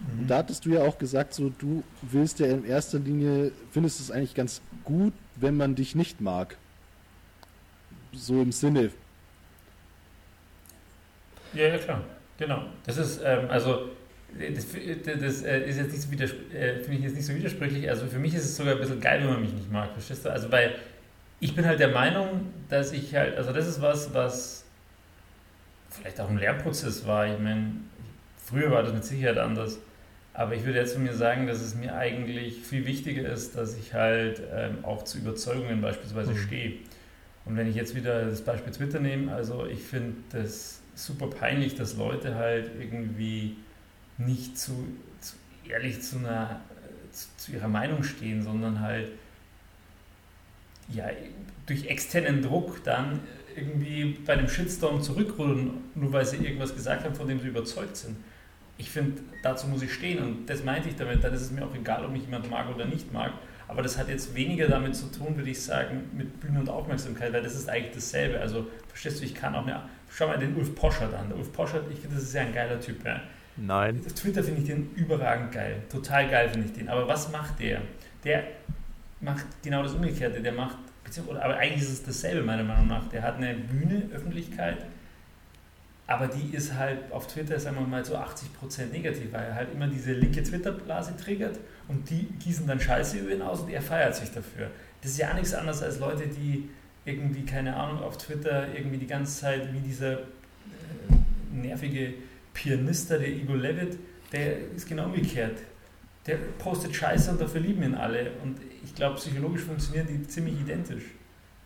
Mhm. 0.00 0.20
Und 0.20 0.28
da 0.28 0.38
hattest 0.38 0.64
du 0.64 0.70
ja 0.70 0.82
auch 0.82 0.98
gesagt, 0.98 1.34
so 1.34 1.50
du 1.50 1.82
willst 2.02 2.38
ja 2.38 2.46
in 2.46 2.64
erster 2.64 2.98
Linie, 2.98 3.52
findest 3.70 4.00
es 4.00 4.10
eigentlich 4.10 4.34
ganz 4.34 4.60
gut, 4.84 5.12
wenn 5.36 5.56
man 5.56 5.74
dich 5.74 5.94
nicht 5.94 6.20
mag. 6.20 6.56
So 8.12 8.40
im 8.40 8.52
Sinne. 8.52 8.90
Ja, 11.54 11.68
ja, 11.68 11.78
klar. 11.78 12.02
Genau. 12.38 12.62
Das 12.84 12.96
ist, 12.96 13.20
ähm, 13.24 13.50
also, 13.50 13.90
das, 14.54 14.66
das 15.20 15.42
äh, 15.42 15.60
ist 15.68 15.76
jetzt 15.78 15.92
nicht 15.92 16.02
so 16.02 16.34
äh, 16.54 16.74
finde 16.80 16.98
ich 16.98 17.02
jetzt 17.04 17.16
nicht 17.16 17.26
so 17.26 17.34
widersprüchlich. 17.34 17.88
Also 17.88 18.06
für 18.06 18.18
mich 18.18 18.34
ist 18.34 18.44
es 18.44 18.56
sogar 18.56 18.74
ein 18.74 18.80
bisschen 18.80 19.00
geil, 19.00 19.20
wenn 19.20 19.30
man 19.30 19.40
mich 19.40 19.52
nicht 19.52 19.72
mag, 19.72 19.90
verstehst 19.92 20.24
du? 20.24 20.30
Also 20.30 20.52
weil 20.52 20.74
ich 21.40 21.54
bin 21.54 21.64
halt 21.64 21.80
der 21.80 21.88
Meinung, 21.88 22.52
dass 22.68 22.92
ich 22.92 23.14
halt, 23.14 23.36
also 23.36 23.52
das 23.52 23.66
ist 23.66 23.80
was, 23.80 24.12
was 24.12 24.64
vielleicht 25.90 26.20
auch 26.20 26.28
ein 26.28 26.38
Lernprozess 26.38 27.06
war. 27.06 27.26
Ich 27.26 27.38
meine, 27.38 27.72
früher 28.48 28.70
war 28.70 28.82
das 28.82 28.92
mit 28.92 29.04
Sicherheit 29.04 29.38
anders. 29.38 29.78
Aber 30.34 30.54
ich 30.54 30.64
würde 30.64 30.78
jetzt 30.78 30.94
von 30.94 31.02
mir 31.02 31.14
sagen, 31.14 31.46
dass 31.46 31.60
es 31.60 31.74
mir 31.74 31.96
eigentlich 31.96 32.60
viel 32.60 32.86
wichtiger 32.86 33.28
ist, 33.28 33.56
dass 33.56 33.76
ich 33.76 33.94
halt 33.94 34.40
ähm, 34.54 34.84
auch 34.84 35.02
zu 35.02 35.18
Überzeugungen 35.18 35.80
beispielsweise 35.80 36.30
mhm. 36.30 36.38
stehe. 36.38 36.72
Und 37.44 37.56
wenn 37.56 37.68
ich 37.68 37.74
jetzt 37.74 37.94
wieder 37.94 38.26
das 38.26 38.42
Beispiel 38.42 38.72
Twitter 38.72 39.00
nehme, 39.00 39.32
also 39.34 39.66
ich 39.66 39.82
finde 39.82 40.16
das 40.30 40.80
super 40.94 41.28
peinlich, 41.28 41.74
dass 41.74 41.96
Leute 41.96 42.34
halt 42.34 42.70
irgendwie 42.78 43.56
nicht 44.16 44.58
zu, 44.58 44.86
zu 45.20 45.34
ehrlich 45.68 46.02
zu, 46.02 46.18
einer, 46.18 46.60
zu, 47.10 47.28
zu 47.36 47.52
ihrer 47.52 47.68
Meinung 47.68 48.02
stehen, 48.02 48.42
sondern 48.42 48.80
halt 48.80 49.10
ja, 50.92 51.06
durch 51.66 51.86
externen 51.86 52.42
Druck 52.42 52.82
dann 52.84 53.20
irgendwie 53.56 54.18
bei 54.24 54.34
einem 54.34 54.48
Shitstorm 54.48 55.02
zurückrudern, 55.02 55.70
nur 55.94 56.12
weil 56.12 56.24
sie 56.24 56.36
irgendwas 56.36 56.74
gesagt 56.74 57.04
haben, 57.04 57.14
von 57.14 57.26
dem 57.26 57.40
sie 57.40 57.48
überzeugt 57.48 57.96
sind. 57.96 58.16
Ich 58.78 58.90
finde, 58.90 59.20
dazu 59.42 59.66
muss 59.66 59.82
ich 59.82 59.92
stehen 59.92 60.22
und 60.22 60.46
das 60.46 60.64
meinte 60.64 60.88
ich 60.88 60.96
damit. 60.96 61.22
Dann 61.22 61.34
ist 61.34 61.42
es 61.42 61.50
mir 61.50 61.64
auch 61.64 61.74
egal, 61.74 62.04
ob 62.04 62.12
mich 62.12 62.22
jemand 62.22 62.48
mag 62.48 62.72
oder 62.74 62.86
nicht 62.86 63.12
mag. 63.12 63.32
Aber 63.66 63.82
das 63.82 63.98
hat 63.98 64.08
jetzt 64.08 64.34
weniger 64.34 64.66
damit 64.66 64.96
zu 64.96 65.06
tun, 65.12 65.36
würde 65.36 65.50
ich 65.50 65.62
sagen, 65.62 66.04
mit 66.16 66.40
Bühne 66.40 66.60
und 66.60 66.70
Aufmerksamkeit, 66.70 67.32
weil 67.32 67.42
das 67.42 67.54
ist 67.54 67.68
eigentlich 67.68 67.94
dasselbe. 67.94 68.40
Also, 68.40 68.66
verstehst 68.88 69.20
du, 69.20 69.24
ich 69.24 69.34
kann 69.34 69.54
auch 69.54 69.66
mehr. 69.66 69.86
Schau 70.10 70.28
mal 70.28 70.38
den 70.38 70.56
Ulf 70.56 70.74
Poschert 70.74 71.12
an. 71.12 71.28
Der 71.28 71.36
Ulf 71.36 71.52
Poschert, 71.52 71.84
ich 71.90 71.98
finde, 71.98 72.16
das 72.16 72.24
ist 72.24 72.34
ja 72.34 72.42
ein 72.42 72.54
geiler 72.54 72.80
Typ. 72.80 73.04
Ja. 73.04 73.20
Nein. 73.56 74.00
Auf 74.06 74.14
Twitter 74.14 74.42
finde 74.42 74.60
ich 74.62 74.66
den 74.66 74.90
überragend 74.94 75.52
geil. 75.52 75.82
Total 75.90 76.28
geil 76.28 76.48
finde 76.48 76.68
ich 76.68 76.72
den. 76.72 76.88
Aber 76.88 77.06
was 77.06 77.30
macht 77.30 77.60
der? 77.60 77.82
Der 78.24 78.44
macht 79.20 79.44
genau 79.62 79.82
das 79.82 79.92
Umgekehrte. 79.92 80.40
Der 80.40 80.52
macht 80.52 80.78
aber 81.40 81.56
eigentlich 81.56 81.82
ist 81.82 81.90
es 81.90 82.02
dasselbe 82.02 82.42
meiner 82.42 82.64
Meinung 82.64 82.86
nach. 82.86 83.08
Der 83.08 83.22
hat 83.22 83.36
eine 83.36 83.54
Bühne, 83.54 84.08
Öffentlichkeit, 84.12 84.84
aber 86.08 86.26
die 86.26 86.56
ist 86.56 86.74
halt 86.74 87.12
auf 87.12 87.26
Twitter, 87.26 87.60
sagen 87.60 87.76
wir 87.76 87.86
mal, 87.86 88.02
so 88.02 88.16
80% 88.16 88.86
negativ, 88.90 89.30
weil 89.30 89.44
er 89.44 89.54
halt 89.54 89.74
immer 89.74 89.86
diese 89.86 90.14
linke 90.14 90.42
Twitter-Blase 90.42 91.14
triggert 91.18 91.60
und 91.86 92.08
die 92.08 92.28
gießen 92.42 92.66
dann 92.66 92.80
Scheiße 92.80 93.18
über 93.18 93.32
ihn 93.32 93.42
aus 93.42 93.60
und 93.60 93.68
er 93.68 93.82
feiert 93.82 94.16
sich 94.16 94.30
dafür. 94.30 94.70
Das 95.02 95.10
ist 95.12 95.18
ja 95.18 95.34
nichts 95.34 95.52
anderes 95.52 95.82
als 95.82 96.00
Leute, 96.00 96.26
die 96.26 96.70
irgendwie, 97.04 97.44
keine 97.44 97.76
Ahnung, 97.76 98.02
auf 98.02 98.16
Twitter 98.16 98.74
irgendwie 98.74 98.96
die 98.96 99.06
ganze 99.06 99.38
Zeit 99.38 99.70
wie 99.70 99.80
dieser 99.80 100.14
äh, 100.14 100.24
nervige 101.52 102.14
Pianist, 102.54 103.10
der 103.10 103.28
Igor 103.28 103.58
Levitt, 103.58 103.98
der 104.32 104.70
ist 104.74 104.88
genau 104.88 105.04
umgekehrt. 105.04 105.58
Der 106.26 106.36
postet 106.58 106.96
Scheiße 106.96 107.32
und 107.32 107.40
dafür 107.40 107.60
lieben 107.60 107.82
ihn 107.82 107.94
alle. 107.94 108.30
Und 108.42 108.56
ich 108.82 108.94
glaube, 108.94 109.16
psychologisch 109.16 109.62
funktionieren 109.62 110.06
die 110.06 110.26
ziemlich 110.26 110.58
identisch. 110.58 111.04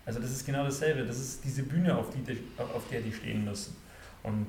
Also 0.05 0.19
das 0.19 0.31
ist 0.31 0.45
genau 0.45 0.65
dasselbe. 0.65 1.05
Das 1.05 1.17
ist 1.17 1.45
diese 1.45 1.63
Bühne, 1.63 1.97
auf, 1.97 2.09
die, 2.09 2.19
auf 2.57 2.83
der 2.91 2.99
die 2.99 3.13
stehen 3.13 3.45
müssen. 3.45 3.82
Und 4.23 4.47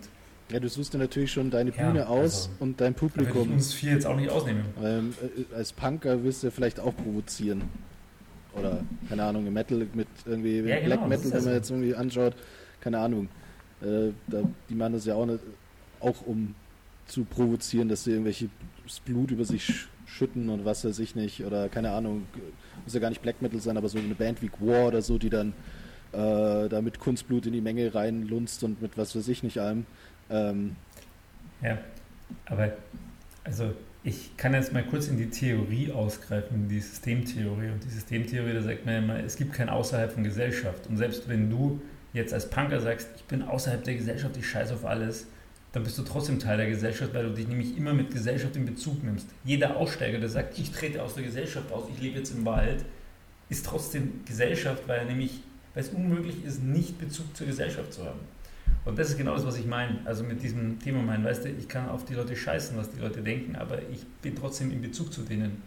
ja, 0.51 0.61
du 0.61 0.69
suchst 0.69 0.93
dir 0.95 0.99
natürlich 0.99 1.33
schon 1.33 1.51
deine 1.51 1.73
Bühne 1.73 2.01
ja, 2.01 2.07
aus 2.07 2.49
also, 2.49 2.51
und 2.61 2.81
dein 2.81 2.95
Publikum. 2.95 3.35
Da 3.35 3.41
ich 3.41 3.51
uns 3.51 3.75
vier 3.75 3.93
jetzt 3.93 4.07
auch 4.07 4.17
nicht 4.17 4.31
ausnehmen. 4.31 4.65
Ähm, 4.83 5.15
als 5.55 5.73
Punker 5.73 6.23
willst 6.23 6.43
du 6.43 6.51
vielleicht 6.51 6.81
auch 6.81 6.95
provozieren. 6.95 7.63
Oder, 8.55 8.85
keine 9.09 9.25
Ahnung, 9.25 9.47
im 9.47 9.53
Metal 9.53 9.87
mit 9.95 10.07
irgendwie 10.27 10.61
ja, 10.61 10.77
genau, 10.77 10.87
Black 10.87 11.09
Metal, 11.09 11.33
wenn 11.33 11.45
man 11.45 11.55
jetzt 11.55 11.71
irgendwie 11.71 11.95
anschaut, 11.95 12.35
keine 12.81 12.99
Ahnung. 12.99 13.29
Äh, 13.83 14.11
da, 14.29 14.43
die 14.69 14.75
machen 14.75 14.93
das 14.93 15.07
ja 15.07 15.15
auch, 15.15 15.27
nicht, 15.27 15.41
auch 16.01 16.25
um 16.27 16.55
zu 17.07 17.25
provozieren, 17.25 17.89
dass 17.89 18.05
sie 18.05 18.13
irgendwelche 18.13 18.49
Blut 19.05 19.31
über 19.31 19.45
sich 19.45 19.89
schütten 20.07 20.51
und 20.51 20.65
was 20.65 20.85
weiß 20.85 20.99
ich 21.01 21.17
nicht. 21.17 21.45
Oder 21.45 21.69
keine 21.69 21.91
Ahnung, 21.91 22.27
muss 22.85 22.95
ja 22.95 23.01
gar 23.01 23.09
nicht 23.09 23.23
Black 23.23 23.43
Metal 23.43 23.61
sein, 23.61 23.77
aber 23.77 23.89
so 23.89 23.99
eine 23.99 24.15
Band 24.15 24.43
wie 24.43 24.51
War 24.61 24.87
oder 24.89 25.03
so, 25.03 25.19
die 25.19 25.31
dann 25.31 25.55
äh, 26.15 26.69
da 26.69 26.81
mit 26.81 26.99
Kunstblut 26.99 27.47
in 27.47 27.53
die 27.53 27.61
Menge 27.61 27.95
reinlunzt 27.95 28.63
und 28.65 28.81
mit 28.81 28.97
was 28.97 29.17
weiß 29.17 29.29
ich 29.29 29.43
nicht 29.43 29.59
allem. 29.59 29.87
Ähm, 30.31 30.77
ja, 31.63 31.79
aber 32.47 32.73
also 33.45 33.75
ich 34.03 34.37
kann 34.37 34.53
jetzt 34.53 34.73
mal 34.73 34.85
kurz 34.85 35.09
in 35.09 35.17
die 35.17 35.31
Theorie 35.31 35.91
ausgreifen, 35.91 36.69
die 36.69 36.81
Systemtheorie. 36.81 37.71
Und 37.71 37.83
die 37.85 37.89
Systemtheorie, 37.89 38.53
da 38.53 38.63
sagt 38.63 38.85
man 38.85 38.97
immer, 39.03 39.19
es 39.19 39.37
gibt 39.37 39.55
kein 39.55 39.71
Außerhalb 39.71 40.13
von 40.13 40.23
Gesellschaft. 40.25 40.87
Und 40.89 40.99
selbst 40.99 41.27
wenn 41.29 41.49
du 41.49 41.81
jetzt 42.13 42.35
als 42.35 42.51
Punker 42.51 42.81
sagst, 42.81 43.09
ich 43.17 43.25
bin 43.25 43.43
außerhalb 43.43 43.83
der 43.83 43.95
Gesellschaft, 43.95 44.37
ich 44.37 44.49
scheiße 44.49 44.75
auf 44.75 44.85
alles, 44.85 45.27
dann 45.73 45.83
bist 45.83 45.99
du 45.99 46.03
trotzdem 46.03 46.39
Teil 46.39 46.59
der 46.59 46.69
Gesellschaft, 46.69 47.15
weil 47.15 47.25
du 47.25 47.35
dich 47.35 47.49
nämlich 47.49 47.77
immer 47.77 47.95
mit 47.95 48.13
Gesellschaft 48.13 48.55
in 48.57 48.67
Bezug 48.67 49.03
nimmst. 49.03 49.27
Jeder 49.43 49.77
Aussteiger, 49.77 50.21
der 50.21 50.29
sagt, 50.29 50.57
ich 50.59 50.71
trete 50.71 51.03
aus 51.03 51.15
der 51.15 51.25
Gesellschaft 51.25 51.73
aus, 51.73 51.85
ich 51.93 52.01
lebe 52.01 52.19
jetzt 52.19 52.31
im 52.31 52.45
Wald, 52.45 52.85
ist 53.49 53.67
trotzdem 53.67 54.21
Gesellschaft, 54.25 54.87
weil 54.87 55.01
er 55.01 55.05
nämlich, 55.07 55.41
weil 55.75 55.83
es 55.83 55.91
unmöglich 55.91 56.45
ist, 56.45 56.63
nicht 56.63 56.99
Bezug 56.99 57.37
zur 57.37 57.47
Gesellschaft 57.47 57.93
zu 57.93 58.05
haben. 58.05 58.21
Und 58.85 58.99
das 58.99 59.11
ist 59.11 59.19
genau 59.19 59.35
das, 59.35 59.47
was 59.47 59.57
ich 59.57 59.67
meine. 59.67 59.99
Also 60.05 60.25
mit 60.25 60.43
diesem 60.43 60.79
Thema 60.79 61.03
mein, 61.03 61.25
weißt 61.25 61.45
du, 61.45 61.49
ich 61.49 61.69
kann 61.69 61.89
auf 61.89 62.05
die 62.05 62.15
Leute 62.15 62.37
scheißen, 62.37 62.77
was 62.77 62.91
die 62.91 63.01
Leute 63.01 63.23
denken, 63.23 63.57
aber 63.57 63.79
ich 63.91 64.07
bin 64.23 64.35
trotzdem 64.37 64.71
in 64.71 64.83
Bezug 64.83 65.13
zu 65.13 65.23
denen. 65.23 65.63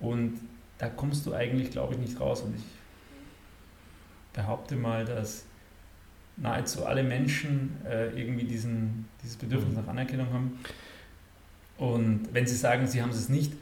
Und 0.00 0.40
da 0.78 0.88
kommst 0.88 1.24
du 1.26 1.34
eigentlich, 1.34 1.70
glaube 1.70 1.94
ich, 1.94 2.00
nicht 2.00 2.20
raus. 2.20 2.42
Und 2.42 2.56
ich 2.56 2.64
behaupte 4.32 4.76
mal, 4.76 5.04
dass 5.04 5.44
nahezu 6.36 6.84
alle 6.84 7.02
Menschen 7.02 7.76
äh, 7.84 8.08
irgendwie 8.20 8.44
diesen, 8.44 9.08
dieses 9.22 9.36
Bedürfnis 9.36 9.74
nach 9.74 9.86
Anerkennung 9.86 10.32
haben. 10.32 10.58
Und 11.76 12.28
wenn 12.32 12.46
sie 12.46 12.56
sagen, 12.56 12.86
sie 12.86 13.02
haben 13.02 13.10
es 13.10 13.28
nicht, 13.28 13.52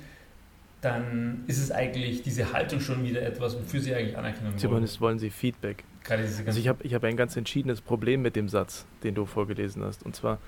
dann 0.81 1.45
ist 1.47 1.59
es 1.59 1.73
eigentlich 1.73 2.23
diese 2.23 2.53
Haltung 2.53 2.81
schon 2.81 3.03
wieder 3.05 3.23
etwas, 3.23 3.57
wofür 3.57 3.81
sie 3.81 3.95
eigentlich 3.95 4.17
Anerkennung 4.17 4.53
wollen. 4.53 4.59
Zumindest 4.59 5.01
wollen 5.01 5.19
sie 5.19 5.31
Feedback. 5.31 5.85
Also 6.09 6.61
ich 6.61 6.69
habe 6.69 6.85
ich 6.85 6.95
hab 6.95 7.03
ein 7.03 7.17
ganz 7.17 7.37
entschiedenes 7.37 7.81
Problem 7.81 8.23
mit 8.23 8.37
dem 8.37 8.49
Satz, 8.49 8.87
den 9.03 9.15
du 9.15 9.27
vorgelesen 9.27 9.83
hast. 9.83 10.05
Und 10.05 10.15
zwar, 10.15 10.39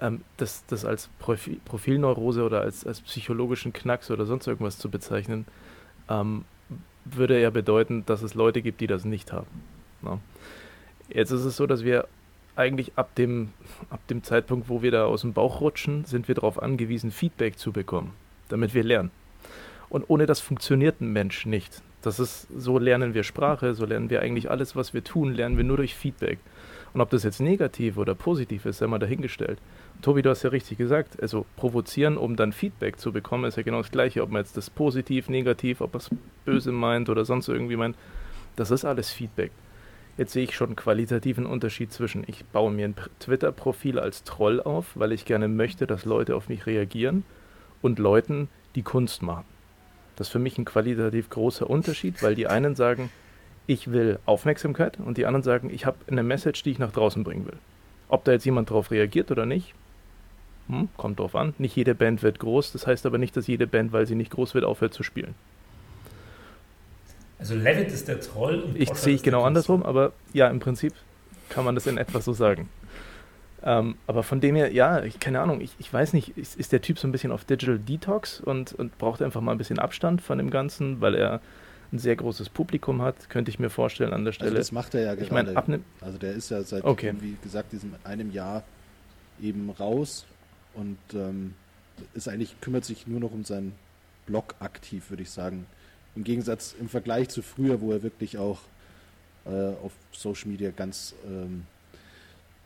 ähm, 0.00 0.22
das, 0.38 0.64
das 0.66 0.84
als 0.84 1.08
Profil, 1.18 1.60
Profilneurose 1.64 2.42
oder 2.42 2.62
als, 2.62 2.86
als 2.86 3.00
psychologischen 3.02 3.72
Knacks 3.72 4.10
oder 4.10 4.24
sonst 4.24 4.46
irgendwas 4.46 4.78
zu 4.78 4.88
bezeichnen, 4.90 5.44
ähm, 6.08 6.44
würde 7.04 7.40
ja 7.40 7.50
bedeuten, 7.50 8.04
dass 8.06 8.22
es 8.22 8.34
Leute 8.34 8.62
gibt, 8.62 8.80
die 8.80 8.86
das 8.86 9.04
nicht 9.04 9.32
haben. 9.32 9.62
Na? 10.00 10.18
Jetzt 11.08 11.32
ist 11.32 11.44
es 11.44 11.56
so, 11.56 11.66
dass 11.66 11.84
wir 11.84 12.08
eigentlich 12.56 12.92
ab 12.96 13.14
dem, 13.16 13.50
ab 13.90 14.06
dem 14.08 14.22
Zeitpunkt, 14.22 14.68
wo 14.68 14.82
wir 14.82 14.90
da 14.90 15.04
aus 15.04 15.20
dem 15.20 15.32
Bauch 15.32 15.60
rutschen, 15.60 16.04
sind 16.04 16.28
wir 16.28 16.34
darauf 16.34 16.62
angewiesen, 16.62 17.10
Feedback 17.10 17.58
zu 17.58 17.72
bekommen, 17.72 18.12
damit 18.48 18.72
wir 18.72 18.84
lernen. 18.84 19.10
Und 19.94 20.06
ohne 20.08 20.26
das 20.26 20.40
funktioniert 20.40 21.00
ein 21.00 21.12
Mensch 21.12 21.46
nicht. 21.46 21.80
Das 22.02 22.18
ist, 22.18 22.48
so 22.50 22.80
lernen 22.80 23.14
wir 23.14 23.22
Sprache, 23.22 23.74
so 23.74 23.84
lernen 23.86 24.10
wir 24.10 24.22
eigentlich 24.22 24.50
alles, 24.50 24.74
was 24.74 24.92
wir 24.92 25.04
tun, 25.04 25.32
lernen 25.32 25.56
wir 25.56 25.62
nur 25.62 25.76
durch 25.76 25.94
Feedback. 25.94 26.40
Und 26.92 27.00
ob 27.00 27.10
das 27.10 27.22
jetzt 27.22 27.38
negativ 27.38 27.96
oder 27.96 28.16
positiv 28.16 28.66
ist, 28.66 28.78
sei 28.78 28.88
mal 28.88 28.98
dahingestellt. 28.98 29.60
Tobi, 30.02 30.22
du 30.22 30.30
hast 30.30 30.42
ja 30.42 30.50
richtig 30.50 30.78
gesagt, 30.78 31.22
also 31.22 31.46
provozieren, 31.54 32.16
um 32.16 32.34
dann 32.34 32.52
Feedback 32.52 32.98
zu 32.98 33.12
bekommen, 33.12 33.44
ist 33.44 33.56
ja 33.56 33.62
genau 33.62 33.82
das 33.82 33.92
Gleiche. 33.92 34.24
Ob 34.24 34.32
man 34.32 34.42
jetzt 34.42 34.56
das 34.56 34.68
positiv, 34.68 35.28
negativ, 35.28 35.80
ob 35.80 35.92
man 35.92 36.00
es 36.00 36.10
böse 36.44 36.72
meint 36.72 37.08
oder 37.08 37.24
sonst 37.24 37.46
irgendwie 37.46 37.76
meint, 37.76 37.94
das 38.56 38.72
ist 38.72 38.84
alles 38.84 39.12
Feedback. 39.12 39.52
Jetzt 40.18 40.32
sehe 40.32 40.42
ich 40.42 40.56
schon 40.56 40.70
einen 40.70 40.76
qualitativen 40.76 41.46
Unterschied 41.46 41.92
zwischen, 41.92 42.24
ich 42.26 42.44
baue 42.46 42.72
mir 42.72 42.88
ein 42.88 42.96
Twitter-Profil 43.20 44.00
als 44.00 44.24
Troll 44.24 44.60
auf, 44.60 44.86
weil 44.96 45.12
ich 45.12 45.24
gerne 45.24 45.46
möchte, 45.46 45.86
dass 45.86 46.04
Leute 46.04 46.34
auf 46.34 46.48
mich 46.48 46.66
reagieren, 46.66 47.22
und 47.80 48.00
Leuten, 48.00 48.48
die 48.74 48.82
Kunst 48.82 49.22
machen. 49.22 49.53
Das 50.16 50.28
ist 50.28 50.32
für 50.32 50.38
mich 50.38 50.58
ein 50.58 50.64
qualitativ 50.64 51.30
großer 51.30 51.68
Unterschied, 51.68 52.22
weil 52.22 52.34
die 52.34 52.46
einen 52.46 52.74
sagen, 52.74 53.10
ich 53.66 53.90
will 53.90 54.18
Aufmerksamkeit 54.26 54.98
und 55.00 55.16
die 55.18 55.26
anderen 55.26 55.42
sagen, 55.42 55.70
ich 55.70 55.86
habe 55.86 55.96
eine 56.08 56.22
Message, 56.22 56.62
die 56.62 56.70
ich 56.70 56.78
nach 56.78 56.92
draußen 56.92 57.24
bringen 57.24 57.46
will. 57.46 57.58
Ob 58.08 58.24
da 58.24 58.32
jetzt 58.32 58.44
jemand 58.44 58.70
drauf 58.70 58.90
reagiert 58.90 59.30
oder 59.30 59.46
nicht, 59.46 59.74
hm, 60.68 60.88
kommt 60.96 61.18
drauf 61.18 61.34
an. 61.34 61.54
Nicht 61.58 61.76
jede 61.76 61.94
Band 61.94 62.22
wird 62.22 62.38
groß, 62.38 62.72
das 62.72 62.86
heißt 62.86 63.06
aber 63.06 63.18
nicht, 63.18 63.36
dass 63.36 63.46
jede 63.46 63.66
Band, 63.66 63.92
weil 63.92 64.06
sie 64.06 64.14
nicht 64.14 64.30
groß 64.30 64.54
wird, 64.54 64.64
aufhört 64.64 64.94
zu 64.94 65.02
spielen. 65.02 65.34
Also 67.38 67.54
Levitt 67.56 67.88
ist 67.88 68.08
der 68.08 68.20
Troll 68.20 68.60
und 68.60 68.80
Ich 68.80 68.94
sehe 68.94 69.14
ich 69.14 69.22
genau 69.22 69.42
andersrum, 69.42 69.82
aber 69.82 70.12
ja, 70.32 70.48
im 70.48 70.60
Prinzip 70.60 70.94
kann 71.48 71.64
man 71.64 71.74
das 71.74 71.86
in 71.86 71.98
etwa 71.98 72.20
so 72.20 72.32
sagen. 72.32 72.68
Ähm, 73.66 73.96
aber 74.06 74.22
von 74.22 74.40
dem 74.40 74.56
her, 74.56 74.72
ja, 74.72 75.02
ich, 75.04 75.18
keine 75.18 75.40
Ahnung, 75.40 75.62
ich, 75.62 75.74
ich 75.78 75.90
weiß 75.90 76.12
nicht, 76.12 76.36
ist, 76.36 76.56
ist, 76.56 76.72
der 76.72 76.82
Typ 76.82 76.98
so 76.98 77.08
ein 77.08 77.12
bisschen 77.12 77.32
auf 77.32 77.44
Digital 77.46 77.78
Detox 77.78 78.40
und, 78.40 78.74
und 78.74 78.98
braucht 78.98 79.22
einfach 79.22 79.40
mal 79.40 79.52
ein 79.52 79.58
bisschen 79.58 79.78
Abstand 79.78 80.20
von 80.20 80.36
dem 80.36 80.50
Ganzen, 80.50 81.00
weil 81.00 81.14
er 81.14 81.40
ein 81.90 81.98
sehr 81.98 82.14
großes 82.14 82.50
Publikum 82.50 83.00
hat, 83.00 83.30
könnte 83.30 83.50
ich 83.50 83.58
mir 83.58 83.70
vorstellen 83.70 84.12
an 84.12 84.24
der 84.26 84.32
Stelle. 84.32 84.50
Also 84.50 84.58
das 84.58 84.72
macht 84.72 84.94
er 84.94 85.00
ja 85.02 85.12
ich 85.14 85.30
gerade. 85.30 85.32
meine, 85.32 85.56
ab 85.56 85.68
ne, 85.68 85.80
also 86.02 86.18
der 86.18 86.32
ist 86.32 86.50
ja 86.50 86.62
seit, 86.62 86.84
Okay. 86.84 87.14
wie 87.20 87.36
gesagt, 87.42 87.72
diesem 87.72 87.94
einem 88.04 88.30
Jahr 88.32 88.64
eben 89.40 89.70
raus 89.70 90.26
und 90.74 90.98
ähm, 91.14 91.54
ist 92.12 92.28
eigentlich, 92.28 92.60
kümmert 92.60 92.84
sich 92.84 93.06
nur 93.06 93.20
noch 93.20 93.32
um 93.32 93.44
seinen 93.44 93.72
Blog 94.26 94.56
aktiv, 94.58 95.08
würde 95.08 95.22
ich 95.22 95.30
sagen. 95.30 95.66
Im 96.16 96.24
Gegensatz 96.24 96.74
im 96.78 96.88
Vergleich 96.88 97.30
zu 97.30 97.40
früher, 97.40 97.80
wo 97.80 97.92
er 97.92 98.02
wirklich 98.02 98.36
auch 98.36 98.58
äh, 99.46 99.50
auf 99.82 99.92
Social 100.12 100.50
Media 100.50 100.70
ganz 100.70 101.14
ähm, 101.26 101.64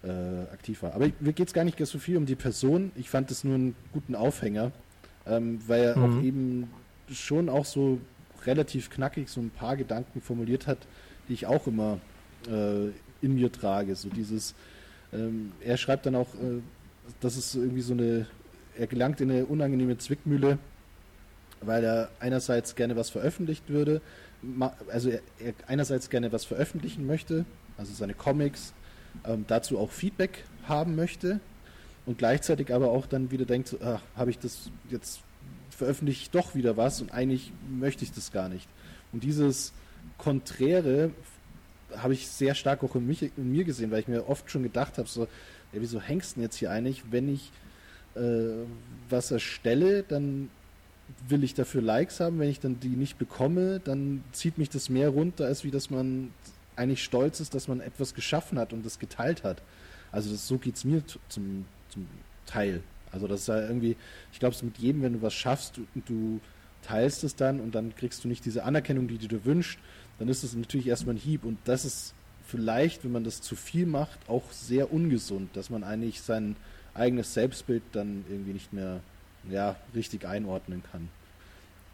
äh, 0.04 0.08
aktiv 0.52 0.82
war. 0.82 0.94
Aber 0.94 1.08
mir 1.20 1.32
geht 1.32 1.48
es 1.48 1.54
gar 1.54 1.64
nicht 1.64 1.78
so 1.84 1.98
viel 1.98 2.16
um 2.16 2.26
die 2.26 2.36
Person. 2.36 2.92
Ich 2.96 3.10
fand 3.10 3.30
es 3.30 3.44
nur 3.44 3.54
einen 3.54 3.74
guten 3.92 4.14
Aufhänger, 4.14 4.72
ähm, 5.26 5.60
weil 5.66 5.82
er 5.82 5.96
Mhm. 5.96 6.02
auch 6.04 6.22
eben 6.22 6.70
schon 7.10 7.48
auch 7.48 7.64
so 7.64 7.98
relativ 8.46 8.90
knackig 8.90 9.28
so 9.28 9.40
ein 9.40 9.50
paar 9.50 9.76
Gedanken 9.76 10.20
formuliert 10.20 10.66
hat, 10.66 10.78
die 11.28 11.32
ich 11.34 11.46
auch 11.46 11.66
immer 11.66 11.98
äh, 12.48 12.88
in 13.20 13.34
mir 13.34 13.50
trage. 13.50 13.96
So 13.96 14.08
dieses, 14.08 14.54
ähm, 15.12 15.52
er 15.64 15.76
schreibt 15.76 16.06
dann 16.06 16.14
auch, 16.14 16.32
äh, 16.34 16.60
dass 17.20 17.36
es 17.36 17.54
irgendwie 17.54 17.80
so 17.80 17.94
eine, 17.94 18.26
er 18.76 18.86
gelangt 18.86 19.20
in 19.20 19.30
eine 19.30 19.46
unangenehme 19.46 19.98
Zwickmühle, 19.98 20.58
weil 21.60 21.82
er 21.82 22.10
einerseits 22.20 22.76
gerne 22.76 22.94
was 22.94 23.10
veröffentlicht 23.10 23.68
würde, 23.68 24.00
also 24.88 25.10
er, 25.10 25.20
er 25.40 25.54
einerseits 25.66 26.10
gerne 26.10 26.30
was 26.30 26.44
veröffentlichen 26.44 27.04
möchte, 27.06 27.44
also 27.76 27.92
seine 27.92 28.14
Comics, 28.14 28.72
ähm, 29.24 29.44
dazu 29.48 29.78
auch 29.78 29.90
Feedback 29.90 30.44
haben 30.66 30.96
möchte 30.96 31.40
und 32.06 32.18
gleichzeitig 32.18 32.72
aber 32.72 32.90
auch 32.90 33.06
dann 33.06 33.30
wieder 33.30 33.44
denkt, 33.44 33.76
ach, 33.82 34.00
habe 34.16 34.30
ich 34.30 34.38
das 34.38 34.70
jetzt 34.90 35.20
veröffentliche 35.70 36.22
ich 36.22 36.30
doch 36.30 36.54
wieder 36.54 36.76
was 36.76 37.00
und 37.00 37.12
eigentlich 37.12 37.52
möchte 37.70 38.04
ich 38.04 38.12
das 38.12 38.32
gar 38.32 38.48
nicht. 38.48 38.68
Und 39.12 39.22
dieses 39.22 39.72
Konträre 40.18 41.12
habe 41.96 42.12
ich 42.12 42.28
sehr 42.28 42.54
stark 42.54 42.82
auch 42.82 42.94
in, 42.96 43.06
mich, 43.06 43.22
in 43.22 43.52
mir 43.52 43.64
gesehen, 43.64 43.90
weil 43.90 44.00
ich 44.00 44.08
mir 44.08 44.28
oft 44.28 44.50
schon 44.50 44.62
gedacht 44.62 44.98
habe, 44.98 45.08
so, 45.08 45.22
ja, 45.72 45.80
wieso 45.80 46.00
hängst 46.00 46.32
du 46.32 46.34
denn 46.36 46.42
jetzt 46.44 46.56
hier 46.56 46.70
eigentlich, 46.70 47.04
wenn 47.10 47.32
ich 47.32 47.52
äh, 48.16 48.64
was 49.08 49.30
erstelle, 49.30 50.02
dann 50.02 50.50
will 51.28 51.44
ich 51.44 51.54
dafür 51.54 51.80
Likes 51.80 52.20
haben, 52.20 52.38
wenn 52.38 52.50
ich 52.50 52.60
dann 52.60 52.80
die 52.80 52.88
nicht 52.88 53.18
bekomme, 53.18 53.80
dann 53.80 54.22
zieht 54.32 54.58
mich 54.58 54.68
das 54.68 54.90
mehr 54.90 55.08
runter, 55.08 55.46
als 55.46 55.64
wie 55.64 55.70
dass 55.70 55.88
man 55.88 56.32
eigentlich 56.78 57.04
stolz 57.04 57.40
ist, 57.40 57.54
dass 57.54 57.68
man 57.68 57.80
etwas 57.80 58.14
geschaffen 58.14 58.58
hat 58.58 58.72
und 58.72 58.84
das 58.86 58.98
geteilt 58.98 59.44
hat. 59.44 59.62
Also 60.12 60.30
das, 60.30 60.46
so 60.48 60.58
geht 60.58 60.76
es 60.76 60.84
mir 60.84 61.06
zu- 61.06 61.18
zum, 61.28 61.66
zum 61.88 62.06
Teil. 62.46 62.82
Also 63.12 63.26
das 63.26 63.40
ist 63.42 63.48
ja 63.48 63.60
irgendwie, 63.60 63.96
ich 64.32 64.38
glaube, 64.38 64.54
es 64.54 64.62
mit 64.62 64.78
jedem, 64.78 65.02
wenn 65.02 65.14
du 65.14 65.22
was 65.22 65.34
schaffst 65.34 65.78
und 65.78 66.08
du 66.08 66.40
teilst 66.82 67.24
es 67.24 67.36
dann 67.36 67.60
und 67.60 67.74
dann 67.74 67.94
kriegst 67.94 68.24
du 68.24 68.28
nicht 68.28 68.44
diese 68.44 68.64
Anerkennung, 68.64 69.08
die 69.08 69.18
du 69.18 69.28
dir 69.28 69.44
wünschst, 69.44 69.78
dann 70.18 70.28
ist 70.28 70.44
es 70.44 70.54
natürlich 70.54 70.86
erstmal 70.86 71.14
ein 71.16 71.18
Hieb 71.18 71.44
und 71.44 71.58
das 71.64 71.84
ist 71.84 72.14
vielleicht, 72.46 73.04
wenn 73.04 73.12
man 73.12 73.24
das 73.24 73.40
zu 73.42 73.56
viel 73.56 73.86
macht, 73.86 74.18
auch 74.28 74.50
sehr 74.52 74.92
ungesund, 74.92 75.50
dass 75.54 75.70
man 75.70 75.84
eigentlich 75.84 76.22
sein 76.22 76.56
eigenes 76.94 77.34
Selbstbild 77.34 77.82
dann 77.92 78.24
irgendwie 78.28 78.52
nicht 78.52 78.72
mehr 78.72 79.00
ja, 79.50 79.76
richtig 79.94 80.26
einordnen 80.26 80.82
kann. 80.90 81.08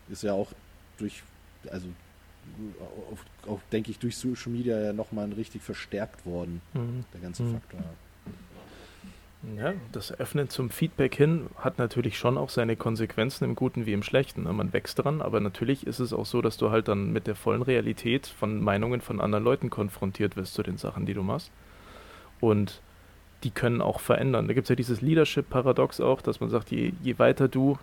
Ist 0.08 0.22
ja 0.22 0.32
auch 0.32 0.52
durch, 0.98 1.22
also 1.70 1.86
auch, 3.46 3.50
auch 3.50 3.60
denke 3.72 3.90
ich, 3.90 3.98
durch 3.98 4.16
Social 4.16 4.52
Media 4.52 4.80
ja 4.80 4.92
nochmal 4.92 5.32
richtig 5.32 5.62
verstärkt 5.62 6.24
worden, 6.26 6.60
Mhm. 6.74 7.04
der 7.12 7.20
ganze 7.20 7.42
Mhm. 7.42 7.52
Faktor. 7.54 7.80
Ja, 9.58 9.74
das 9.92 10.10
Öffnen 10.18 10.48
zum 10.48 10.70
Feedback 10.70 11.14
hin 11.14 11.48
hat 11.58 11.76
natürlich 11.78 12.16
schon 12.16 12.38
auch 12.38 12.48
seine 12.48 12.76
Konsequenzen 12.76 13.44
im 13.44 13.54
Guten 13.54 13.84
wie 13.84 13.92
im 13.92 14.02
Schlechten. 14.02 14.44
ne? 14.44 14.52
Man 14.54 14.72
wächst 14.72 14.98
dran, 15.04 15.20
aber 15.20 15.38
natürlich 15.38 15.86
ist 15.86 15.98
es 15.98 16.14
auch 16.14 16.24
so, 16.24 16.40
dass 16.40 16.56
du 16.56 16.70
halt 16.70 16.88
dann 16.88 17.12
mit 17.12 17.26
der 17.26 17.34
vollen 17.34 17.60
Realität 17.60 18.26
von 18.26 18.62
Meinungen 18.62 19.02
von 19.02 19.20
anderen 19.20 19.44
Leuten 19.44 19.68
konfrontiert 19.68 20.36
wirst 20.36 20.54
zu 20.54 20.62
den 20.62 20.78
Sachen, 20.78 21.04
die 21.04 21.12
du 21.12 21.22
machst. 21.22 21.50
Und 22.40 22.80
die 23.42 23.50
können 23.50 23.82
auch 23.82 24.00
verändern. 24.00 24.49
Da 24.49 24.54
gibt 24.54 24.64
es 24.64 24.71
ja 24.71 24.76
dieses 24.76 25.02
Leadership-Paradox 25.02 26.00
auch, 26.00 26.23
dass 26.23 26.40
man 26.40 26.49
sagt, 26.49 26.71
je, 26.71 26.95
je 27.02 27.19
weiter 27.19 27.47
du 27.47 27.78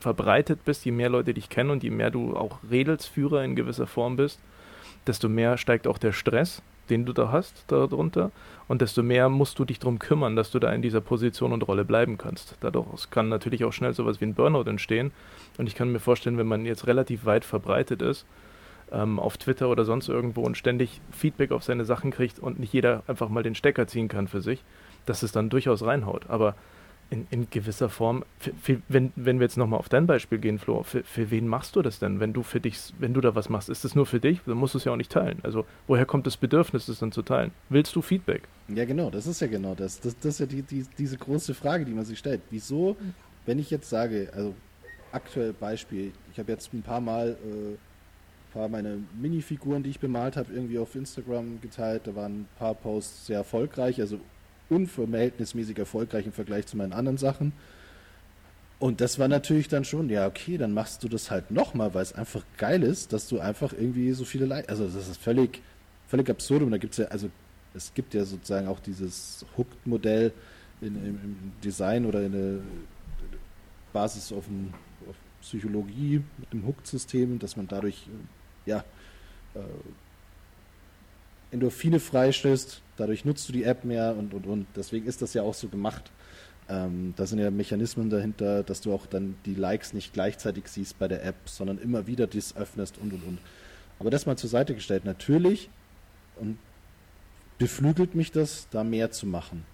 verbreitet 0.00 0.64
bist, 0.64 0.84
je 0.84 0.92
mehr 0.92 1.08
Leute 1.08 1.34
dich 1.34 1.48
kennen 1.48 1.70
und 1.70 1.82
je 1.82 1.90
mehr 1.90 2.10
du 2.10 2.36
auch 2.36 2.58
Redelsführer 2.70 3.44
in 3.44 3.56
gewisser 3.56 3.86
Form 3.86 4.16
bist, 4.16 4.40
desto 5.06 5.28
mehr 5.28 5.58
steigt 5.58 5.86
auch 5.86 5.98
der 5.98 6.12
Stress, 6.12 6.62
den 6.90 7.04
du 7.06 7.12
da 7.12 7.32
hast, 7.32 7.64
darunter. 7.68 8.30
Und 8.68 8.82
desto 8.82 9.02
mehr 9.02 9.28
musst 9.28 9.58
du 9.58 9.64
dich 9.64 9.78
darum 9.78 9.98
kümmern, 9.98 10.36
dass 10.36 10.50
du 10.50 10.58
da 10.58 10.72
in 10.72 10.82
dieser 10.82 11.00
Position 11.00 11.52
und 11.52 11.66
Rolle 11.66 11.84
bleiben 11.84 12.18
kannst. 12.18 12.56
Dadurch 12.60 13.10
kann 13.10 13.28
natürlich 13.28 13.64
auch 13.64 13.72
schnell 13.72 13.94
sowas 13.94 14.20
wie 14.20 14.26
ein 14.26 14.34
Burnout 14.34 14.68
entstehen. 14.68 15.12
Und 15.58 15.66
ich 15.66 15.74
kann 15.74 15.92
mir 15.92 16.00
vorstellen, 16.00 16.38
wenn 16.38 16.46
man 16.46 16.66
jetzt 16.66 16.86
relativ 16.86 17.24
weit 17.24 17.44
verbreitet 17.44 18.02
ist, 18.02 18.26
ähm, 18.92 19.18
auf 19.18 19.36
Twitter 19.36 19.68
oder 19.68 19.84
sonst 19.84 20.08
irgendwo 20.08 20.42
und 20.42 20.56
ständig 20.56 21.00
Feedback 21.10 21.52
auf 21.52 21.64
seine 21.64 21.84
Sachen 21.84 22.10
kriegt 22.10 22.38
und 22.38 22.58
nicht 22.58 22.72
jeder 22.72 23.02
einfach 23.06 23.28
mal 23.28 23.42
den 23.42 23.54
Stecker 23.54 23.86
ziehen 23.86 24.08
kann 24.08 24.28
für 24.28 24.40
sich, 24.40 24.62
dass 25.06 25.22
es 25.22 25.32
dann 25.32 25.50
durchaus 25.50 25.82
reinhaut. 25.82 26.28
Aber 26.28 26.54
in, 27.14 27.26
in 27.30 27.48
gewisser 27.48 27.88
Form, 27.88 28.24
für, 28.40 28.52
für, 28.60 28.82
wenn, 28.88 29.12
wenn 29.14 29.38
wir 29.38 29.44
jetzt 29.44 29.56
nochmal 29.56 29.78
auf 29.78 29.88
dein 29.88 30.06
Beispiel 30.06 30.38
gehen, 30.38 30.58
Flo, 30.58 30.82
für, 30.82 31.04
für 31.04 31.30
wen 31.30 31.46
machst 31.46 31.76
du 31.76 31.82
das 31.82 32.00
denn, 32.00 32.18
wenn 32.18 32.32
du 32.32 32.42
für 32.42 32.60
dich, 32.60 32.92
wenn 32.98 33.14
du 33.14 33.20
da 33.20 33.36
was 33.36 33.48
machst? 33.48 33.68
Ist 33.68 33.84
das 33.84 33.94
nur 33.94 34.04
für 34.04 34.18
dich? 34.18 34.40
Dann 34.46 34.56
musst 34.56 34.74
du 34.74 34.78
es 34.78 34.84
ja 34.84 34.92
auch 34.92 34.96
nicht 34.96 35.12
teilen. 35.12 35.38
Also 35.44 35.64
woher 35.86 36.06
kommt 36.06 36.26
das 36.26 36.36
Bedürfnis, 36.36 36.86
das 36.86 36.98
dann 36.98 37.12
zu 37.12 37.22
teilen? 37.22 37.52
Willst 37.68 37.94
du 37.94 38.02
Feedback? 38.02 38.42
Ja, 38.68 38.84
genau, 38.84 39.10
das 39.10 39.26
ist 39.26 39.40
ja 39.40 39.46
genau 39.46 39.74
das. 39.74 40.00
Das, 40.00 40.18
das 40.18 40.34
ist 40.34 40.40
ja 40.40 40.46
die, 40.46 40.62
die, 40.62 40.86
diese 40.98 41.16
große 41.16 41.54
Frage, 41.54 41.84
die 41.84 41.92
man 41.92 42.04
sich 42.04 42.18
stellt. 42.18 42.40
Wieso, 42.50 42.96
wenn 43.46 43.60
ich 43.60 43.70
jetzt 43.70 43.88
sage, 43.88 44.30
also 44.34 44.54
aktuell 45.12 45.52
Beispiel, 45.52 46.12
ich 46.32 46.38
habe 46.40 46.50
jetzt 46.50 46.74
ein 46.74 46.82
paar 46.82 47.00
Mal 47.00 47.30
äh, 47.30 47.76
paar 48.54 48.68
meine 48.68 49.00
Minifiguren, 49.20 49.82
die 49.82 49.90
ich 49.90 50.00
bemalt 50.00 50.36
habe, 50.36 50.52
irgendwie 50.52 50.78
auf 50.78 50.94
Instagram 50.94 51.60
geteilt. 51.60 52.02
Da 52.06 52.14
waren 52.14 52.42
ein 52.42 52.48
paar 52.56 52.74
Posts 52.74 53.26
sehr 53.26 53.38
erfolgreich, 53.38 54.00
also 54.00 54.20
unverhältnismäßig 54.68 55.78
erfolgreich 55.78 56.26
im 56.26 56.32
Vergleich 56.32 56.66
zu 56.66 56.76
meinen 56.76 56.92
anderen 56.92 57.18
Sachen. 57.18 57.52
Und 58.78 59.00
das 59.00 59.18
war 59.18 59.28
natürlich 59.28 59.68
dann 59.68 59.84
schon, 59.84 60.10
ja, 60.10 60.26
okay, 60.26 60.58
dann 60.58 60.74
machst 60.74 61.02
du 61.04 61.08
das 61.08 61.30
halt 61.30 61.50
nochmal, 61.50 61.94
weil 61.94 62.02
es 62.02 62.12
einfach 62.12 62.44
geil 62.58 62.82
ist, 62.82 63.12
dass 63.12 63.28
du 63.28 63.40
einfach 63.40 63.72
irgendwie 63.72 64.12
so 64.12 64.24
viele 64.24 64.46
Likes, 64.46 64.68
also 64.68 64.86
das 64.86 65.08
ist 65.08 65.20
völlig, 65.20 65.62
völlig 66.08 66.28
absurd. 66.28 66.62
Und 66.62 66.70
da 66.70 66.78
gibt 66.78 66.92
es 66.92 66.98
ja, 66.98 67.06
also 67.06 67.30
es 67.74 67.94
gibt 67.94 68.14
ja 68.14 68.24
sozusagen 68.24 68.68
auch 68.68 68.80
dieses 68.80 69.46
Hooked-Modell 69.56 70.32
im, 70.80 71.52
Design 71.62 72.04
oder 72.04 72.22
in 72.22 72.32
der 72.32 72.58
Basis 73.92 74.32
auf, 74.32 74.44
dem, 74.46 74.74
auf 75.08 75.16
Psychologie 75.40 76.22
mit 76.38 76.52
dem 76.52 76.66
Hooked-System, 76.66 77.38
dass 77.38 77.56
man 77.56 77.68
dadurch 77.68 78.06
ja, 78.66 78.84
äh, 79.54 79.60
Endorphine 81.52 82.00
freistößt, 82.00 82.82
dadurch 82.96 83.24
nutzt 83.24 83.48
du 83.48 83.52
die 83.52 83.64
App 83.64 83.84
mehr 83.84 84.16
und 84.16 84.34
und 84.34 84.46
und. 84.46 84.66
Deswegen 84.76 85.06
ist 85.06 85.22
das 85.22 85.34
ja 85.34 85.42
auch 85.42 85.54
so 85.54 85.68
gemacht. 85.68 86.10
Ähm, 86.68 87.12
da 87.16 87.26
sind 87.26 87.38
ja 87.38 87.50
Mechanismen 87.50 88.08
dahinter, 88.08 88.62
dass 88.62 88.80
du 88.80 88.92
auch 88.94 89.06
dann 89.06 89.36
die 89.44 89.54
Likes 89.54 89.92
nicht 89.92 90.12
gleichzeitig 90.12 90.68
siehst 90.68 90.98
bei 90.98 91.08
der 91.08 91.24
App, 91.24 91.36
sondern 91.44 91.78
immer 91.78 92.06
wieder 92.06 92.26
dies 92.26 92.56
öffnest 92.56 92.98
und 92.98 93.12
und 93.12 93.22
und. 93.24 93.38
Aber 93.98 94.10
das 94.10 94.26
mal 94.26 94.36
zur 94.36 94.50
Seite 94.50 94.74
gestellt. 94.74 95.04
Natürlich 95.04 95.68
und 96.36 96.58
beflügelt 97.58 98.14
mich 98.14 98.32
das, 98.32 98.66
da 98.70 98.82
mehr 98.82 99.10
zu 99.10 99.26
machen. 99.26 99.64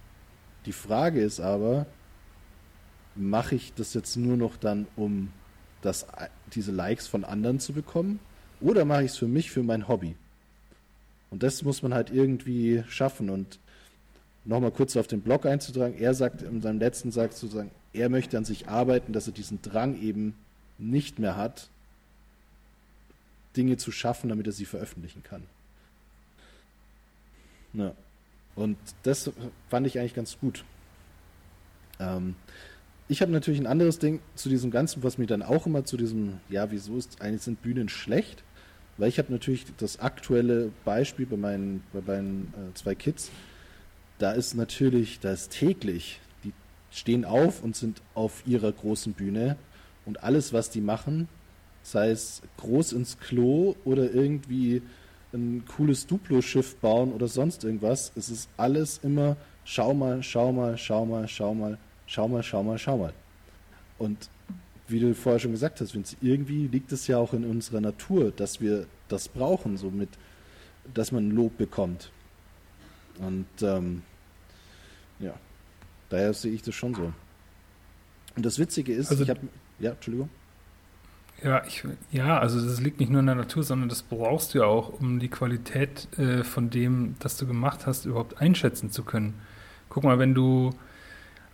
Die 0.66 0.72
Frage 0.72 1.22
ist 1.22 1.40
aber, 1.40 1.86
mache 3.14 3.54
ich 3.54 3.72
das 3.74 3.94
jetzt 3.94 4.16
nur 4.16 4.36
noch 4.36 4.56
dann, 4.56 4.86
um 4.96 5.32
das, 5.80 6.06
diese 6.54 6.72
Likes 6.72 7.06
von 7.06 7.24
anderen 7.24 7.60
zu 7.60 7.72
bekommen? 7.72 8.20
Oder 8.60 8.84
mache 8.84 9.04
ich 9.04 9.12
es 9.12 9.16
für 9.16 9.28
mich, 9.28 9.50
für 9.50 9.62
mein 9.62 9.88
Hobby? 9.88 10.16
Und 11.30 11.42
das 11.42 11.62
muss 11.62 11.82
man 11.82 11.94
halt 11.94 12.10
irgendwie 12.10 12.82
schaffen. 12.88 13.30
Und 13.30 13.58
nochmal 14.44 14.72
kurz 14.72 14.96
auf 14.96 15.06
den 15.06 15.20
Blog 15.20 15.46
einzutragen, 15.46 15.96
er 15.98 16.14
sagt 16.14 16.42
in 16.42 16.60
seinem 16.60 16.78
letzten 16.78 17.12
Satz 17.12 17.40
sozusagen, 17.40 17.70
er 17.92 18.08
möchte 18.08 18.36
an 18.36 18.44
sich 18.44 18.68
arbeiten, 18.68 19.12
dass 19.12 19.26
er 19.26 19.32
diesen 19.32 19.62
Drang 19.62 20.00
eben 20.00 20.34
nicht 20.78 21.18
mehr 21.18 21.36
hat, 21.36 21.68
Dinge 23.56 23.76
zu 23.76 23.90
schaffen, 23.92 24.28
damit 24.28 24.46
er 24.46 24.52
sie 24.52 24.64
veröffentlichen 24.64 25.22
kann. 25.22 25.42
Ja. 27.72 27.94
Und 28.54 28.78
das 29.02 29.30
fand 29.68 29.86
ich 29.86 29.98
eigentlich 29.98 30.14
ganz 30.14 30.38
gut. 30.38 30.64
Ähm, 31.98 32.34
ich 33.08 33.22
habe 33.22 33.32
natürlich 33.32 33.60
ein 33.60 33.66
anderes 33.66 33.98
Ding 33.98 34.20
zu 34.34 34.48
diesem 34.48 34.70
Ganzen, 34.70 35.02
was 35.02 35.18
mir 35.18 35.26
dann 35.26 35.42
auch 35.42 35.66
immer 35.66 35.84
zu 35.84 35.96
diesem, 35.96 36.40
ja, 36.48 36.70
wieso 36.70 36.96
ist 36.96 37.20
eigentlich 37.20 37.42
sind 37.42 37.62
Bühnen 37.62 37.88
schlecht? 37.88 38.42
Weil 39.00 39.08
ich 39.08 39.18
habe 39.18 39.32
natürlich 39.32 39.64
das 39.78 39.98
aktuelle 39.98 40.70
Beispiel 40.84 41.24
bei 41.24 41.36
meinen, 41.36 41.82
bei 41.92 42.02
meinen 42.06 42.52
äh, 42.54 42.74
zwei 42.74 42.94
Kids. 42.94 43.30
Da 44.18 44.32
ist 44.32 44.54
natürlich, 44.54 45.20
da 45.20 45.32
ist 45.32 45.52
täglich, 45.52 46.20
die 46.44 46.52
stehen 46.90 47.24
auf 47.24 47.64
und 47.64 47.74
sind 47.74 48.02
auf 48.14 48.42
ihrer 48.46 48.70
großen 48.70 49.14
Bühne 49.14 49.56
und 50.04 50.22
alles, 50.22 50.52
was 50.52 50.68
die 50.68 50.82
machen, 50.82 51.28
sei 51.82 52.10
es 52.10 52.42
groß 52.58 52.92
ins 52.92 53.18
Klo 53.18 53.74
oder 53.86 54.12
irgendwie 54.12 54.82
ein 55.32 55.64
cooles 55.64 56.06
Duplo-Schiff 56.06 56.76
bauen 56.76 57.12
oder 57.12 57.26
sonst 57.26 57.64
irgendwas. 57.64 58.12
Es 58.16 58.28
ist 58.28 58.50
alles 58.58 59.00
immer 59.02 59.38
schau 59.64 59.94
mal, 59.94 60.22
schau 60.22 60.52
mal, 60.52 60.76
schau 60.76 61.06
mal, 61.06 61.26
schau 61.26 61.54
mal, 61.54 61.78
schau 62.06 62.28
mal, 62.28 62.42
schau 62.42 62.62
mal, 62.62 62.78
schau 62.78 62.98
mal. 62.98 63.12
Und 63.98 64.28
wie 64.90 65.00
du 65.00 65.14
vorher 65.14 65.38
schon 65.38 65.52
gesagt 65.52 65.80
hast, 65.80 65.94
Vince, 65.94 66.16
irgendwie 66.20 66.66
liegt 66.68 66.92
es 66.92 67.06
ja 67.06 67.18
auch 67.18 67.32
in 67.32 67.44
unserer 67.44 67.80
Natur, 67.80 68.30
dass 68.32 68.60
wir 68.60 68.86
das 69.08 69.28
brauchen, 69.28 69.76
so 69.76 69.90
mit, 69.90 70.08
dass 70.94 71.12
man 71.12 71.30
Lob 71.30 71.56
bekommt. 71.58 72.10
Und 73.18 73.46
ähm, 73.62 74.02
ja, 75.18 75.34
daher 76.08 76.32
sehe 76.32 76.52
ich 76.52 76.62
das 76.62 76.74
schon 76.74 76.94
so. 76.94 77.12
Und 78.36 78.46
das 78.46 78.58
Witzige 78.58 78.92
ist, 78.94 79.10
Also- 79.10 79.24
ich 79.24 79.30
habe, 79.30 79.40
ja, 79.78 79.90
Entschuldigung. 79.92 80.30
Ja, 81.42 81.64
ich, 81.66 81.84
ja, 82.12 82.38
also 82.38 82.60
das 82.62 82.80
liegt 82.80 83.00
nicht 83.00 83.08
nur 83.10 83.20
in 83.20 83.26
der 83.26 83.34
Natur, 83.34 83.62
sondern 83.62 83.88
das 83.88 84.02
brauchst 84.02 84.52
du 84.52 84.58
ja 84.58 84.64
auch, 84.66 85.00
um 85.00 85.18
die 85.20 85.28
Qualität 85.28 86.06
äh, 86.18 86.44
von 86.44 86.68
dem, 86.68 87.14
das 87.18 87.38
du 87.38 87.46
gemacht 87.46 87.86
hast, 87.86 88.04
überhaupt 88.04 88.42
einschätzen 88.42 88.90
zu 88.90 89.04
können. 89.04 89.34
Guck 89.88 90.04
mal, 90.04 90.18
wenn 90.18 90.34
du, 90.34 90.70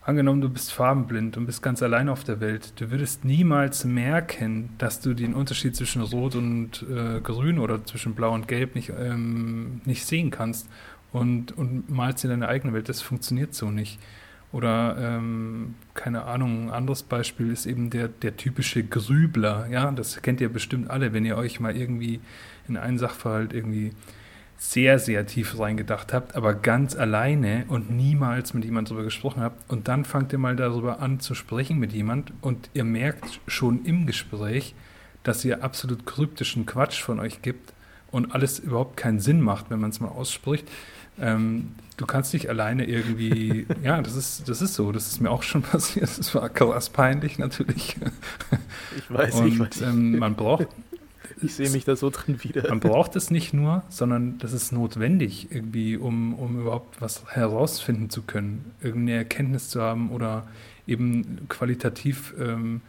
angenommen, 0.07 0.41
du 0.41 0.49
bist 0.49 0.73
farbenblind 0.73 1.37
und 1.37 1.47
bist 1.47 1.63
ganz 1.63 1.83
allein 1.83 2.09
auf 2.09 2.23
der 2.23 2.41
Welt, 2.41 2.81
du 2.81 2.93
würdest 2.93 3.25
niemals 3.25 3.85
merken, 3.85 4.71
dass 4.79 5.01
du 5.01 5.15
den 5.15 5.35
Unterschied 5.35 5.75
zwischen 5.75 6.01
Rot 6.01 6.37
und 6.37 6.85
äh, 6.89 7.21
Grün 7.21 7.59
oder 7.59 7.85
zwischen 7.85 8.15
Blau 8.15 8.33
und 8.33 8.47
Gelb 8.47 8.77
nicht, 8.77 8.93
ähm, 8.97 9.81
nicht 9.85 10.07
sehen 10.07 10.31
kannst 10.31 10.69
und, 11.13 11.59
und 11.59 11.91
malst 11.91 12.23
in 12.23 12.31
deine 12.31 12.49
eigene 12.49 12.73
Welt. 12.73 12.89
Das 12.89 13.03
funktioniert 13.03 13.53
so 13.55 13.73
nicht. 13.73 13.99
Oder, 14.53 14.97
ähm, 14.99 15.75
keine 15.95 16.25
Ahnung, 16.25 16.69
ein 16.69 16.71
anderes 16.71 17.03
Beispiel 17.03 17.51
ist 17.51 17.67
eben 17.67 17.91
der, 17.91 18.07
der 18.07 18.37
typische 18.37 18.85
Grübler. 18.85 19.67
Ja, 19.71 19.91
das 19.91 20.23
kennt 20.23 20.41
ihr 20.41 20.49
bestimmt 20.49 20.89
alle, 20.89 21.13
wenn 21.13 21.25
ihr 21.25 21.37
euch 21.37 21.59
mal 21.59 21.77
irgendwie 21.77 22.21
in 22.69 22.77
einen 22.77 22.99
Sachverhalt 22.99 23.53
irgendwie 23.53 23.91
sehr, 24.59 24.99
sehr 24.99 25.27
tief 25.27 25.59
reingedacht 25.59 26.13
habt, 26.13 26.35
aber 26.35 26.55
ganz 26.55 26.97
alleine 26.97 27.65
und 27.69 27.91
niemals 27.91 28.55
mit 28.55 28.65
jemandem 28.65 28.95
darüber 28.95 29.05
gesprochen 29.05 29.43
habt. 29.43 29.71
Und 29.71 29.89
dann 29.89 30.05
fangt 30.05 30.33
ihr 30.33 30.39
mal 30.39 30.57
darüber 30.57 31.01
an 31.01 31.21
zu 31.21 31.35
sprechen 31.35 31.79
mit 31.79 31.93
jemand 31.93 32.33
und 32.41 32.71
ihr 32.75 32.85
merkt 32.85 33.41
schon 33.47 33.85
im 33.85 34.07
Gespräch, 34.07 34.75
dass 35.23 35.45
ihr 35.45 35.63
absolut 35.63 36.07
kryptischen 36.07 36.67
Quatsch 36.67 37.01
von 37.03 37.21
euch 37.21 37.43
gibt 37.43 37.73
und 38.11 38.35
alles 38.35 38.59
überhaupt 38.59 38.97
keinen 38.97 39.21
Sinn 39.21 39.41
macht, 39.41 39.71
wenn 39.71 39.81
man 39.81 39.91
es 39.91 40.01
mal 40.01 40.09
ausspricht. 40.09 40.67
Ähm, 41.19 41.73
du 41.97 42.07
kannst 42.07 42.33
nicht 42.35 42.49
alleine 42.49 42.85
irgendwie, 42.85 43.67
ja, 43.83 44.01
das 44.03 44.15
ist, 44.17 44.49
das 44.49 44.63
ist 44.63 44.75
so, 44.75 44.93
das 44.93 45.09
ist 45.09 45.21
mir 45.21 45.31
auch 45.31 45.43
schon 45.43 45.63
passiert. 45.63 46.19
Das 46.19 46.35
war 46.35 46.49
krass 46.49 46.91
peinlich 46.91 47.39
natürlich. 47.39 47.97
Ich 48.97 49.11
weiß, 49.11 49.35
Und 49.35 49.49
ich 49.49 49.59
weiß. 49.59 49.83
ähm, 49.83 50.19
man 50.19 50.35
braucht, 50.35 50.69
ich 51.43 51.55
sehe 51.55 51.71
mich 51.71 51.85
da 51.85 51.97
so 51.97 52.11
drin 52.11 52.43
wieder. 52.43 52.69
man 52.69 52.81
braucht 52.81 53.17
es 53.17 53.31
nicht 53.31 53.53
nur, 53.53 53.83
sondern 53.89 54.39
das 54.39 54.53
ist 54.53 54.73
notwendig 54.73 55.49
irgendwie, 55.51 55.97
um, 55.97 56.35
um 56.35 56.61
überhaupt 56.61 57.01
was 57.01 57.25
herausfinden 57.29 58.11
zu 58.11 58.23
können, 58.23 58.73
irgendeine 58.81 59.19
Erkenntnis 59.19 59.69
zu 59.69 59.83
haben 59.83 60.11
oder 60.11 60.47
eben 60.87 61.47
qualitativ 61.49 62.35
ähm, 62.39 62.81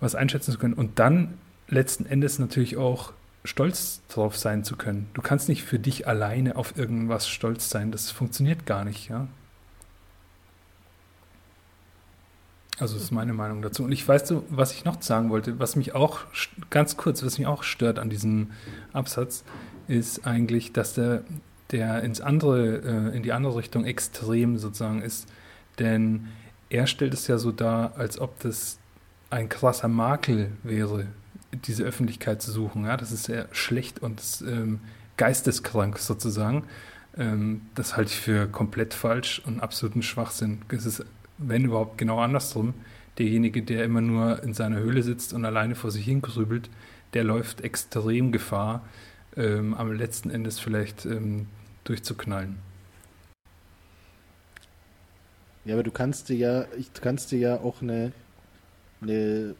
was 0.00 0.14
einschätzen 0.14 0.52
zu 0.52 0.58
können. 0.58 0.74
Und 0.74 0.98
dann 0.98 1.34
letzten 1.68 2.06
Endes 2.06 2.38
natürlich 2.38 2.76
auch 2.76 3.12
stolz 3.44 4.02
drauf 4.08 4.36
sein 4.36 4.64
zu 4.64 4.76
können. 4.76 5.08
Du 5.14 5.22
kannst 5.22 5.48
nicht 5.48 5.64
für 5.64 5.78
dich 5.78 6.06
alleine 6.06 6.56
auf 6.56 6.76
irgendwas 6.76 7.28
stolz 7.28 7.70
sein. 7.70 7.90
Das 7.90 8.10
funktioniert 8.10 8.66
gar 8.66 8.84
nicht, 8.84 9.08
ja. 9.08 9.26
Also 12.82 12.94
das 12.94 13.04
ist 13.04 13.10
meine 13.12 13.32
Meinung 13.32 13.62
dazu. 13.62 13.84
Und 13.84 13.92
ich 13.92 14.06
weiß 14.06 14.26
so, 14.26 14.42
was 14.48 14.72
ich 14.72 14.84
noch 14.84 15.00
sagen 15.00 15.30
wollte, 15.30 15.60
was 15.60 15.76
mich 15.76 15.94
auch, 15.94 16.18
ganz 16.68 16.96
kurz, 16.96 17.24
was 17.24 17.38
mich 17.38 17.46
auch 17.46 17.62
stört 17.62 18.00
an 18.00 18.10
diesem 18.10 18.50
Absatz, 18.92 19.44
ist 19.86 20.26
eigentlich, 20.26 20.72
dass 20.72 20.94
der, 20.94 21.22
der 21.70 22.02
ins 22.02 22.20
andere, 22.20 22.78
äh, 23.12 23.16
in 23.16 23.22
die 23.22 23.32
andere 23.32 23.54
Richtung 23.54 23.84
extrem 23.84 24.58
sozusagen 24.58 25.00
ist. 25.00 25.28
Denn 25.78 26.26
er 26.70 26.88
stellt 26.88 27.14
es 27.14 27.28
ja 27.28 27.38
so 27.38 27.52
dar, 27.52 27.92
als 27.98 28.18
ob 28.18 28.40
das 28.40 28.80
ein 29.30 29.48
krasser 29.48 29.86
Makel 29.86 30.50
wäre, 30.64 31.06
diese 31.52 31.84
Öffentlichkeit 31.84 32.42
zu 32.42 32.50
suchen. 32.50 32.84
Ja, 32.86 32.96
das 32.96 33.12
ist 33.12 33.24
sehr 33.24 33.46
schlecht 33.52 34.02
und 34.02 34.20
ähm, 34.44 34.80
geisteskrank 35.18 35.98
sozusagen. 36.00 36.64
Ähm, 37.16 37.60
das 37.76 37.96
halte 37.96 38.10
ich 38.10 38.18
für 38.18 38.48
komplett 38.48 38.92
falsch 38.92 39.40
und 39.46 39.60
absoluten 39.60 40.02
Schwachsinn. 40.02 40.62
Es 40.68 40.84
ist, 40.84 41.04
wenn 41.48 41.64
überhaupt, 41.64 41.98
genau 41.98 42.18
andersrum. 42.20 42.74
Derjenige, 43.18 43.62
der 43.62 43.84
immer 43.84 44.00
nur 44.00 44.42
in 44.42 44.54
seiner 44.54 44.78
Höhle 44.78 45.02
sitzt 45.02 45.32
und 45.32 45.44
alleine 45.44 45.74
vor 45.74 45.90
sich 45.90 46.04
hingrübelt, 46.04 46.70
der 47.14 47.24
läuft 47.24 47.60
extrem 47.62 48.32
Gefahr, 48.32 48.88
ähm, 49.36 49.74
am 49.74 49.92
letzten 49.92 50.30
Endes 50.30 50.58
vielleicht 50.60 51.04
ähm, 51.06 51.46
durchzuknallen. 51.84 52.56
Ja, 55.64 55.74
aber 55.74 55.82
du 55.82 55.90
kannst 55.92 56.28
dir 56.28 56.36
ja, 56.36 56.66
ich 56.76 56.92
kannst 56.94 57.30
dir 57.32 57.38
ja 57.38 57.60
auch 57.60 57.82
eine, 57.82 58.12
eine, 59.02 59.56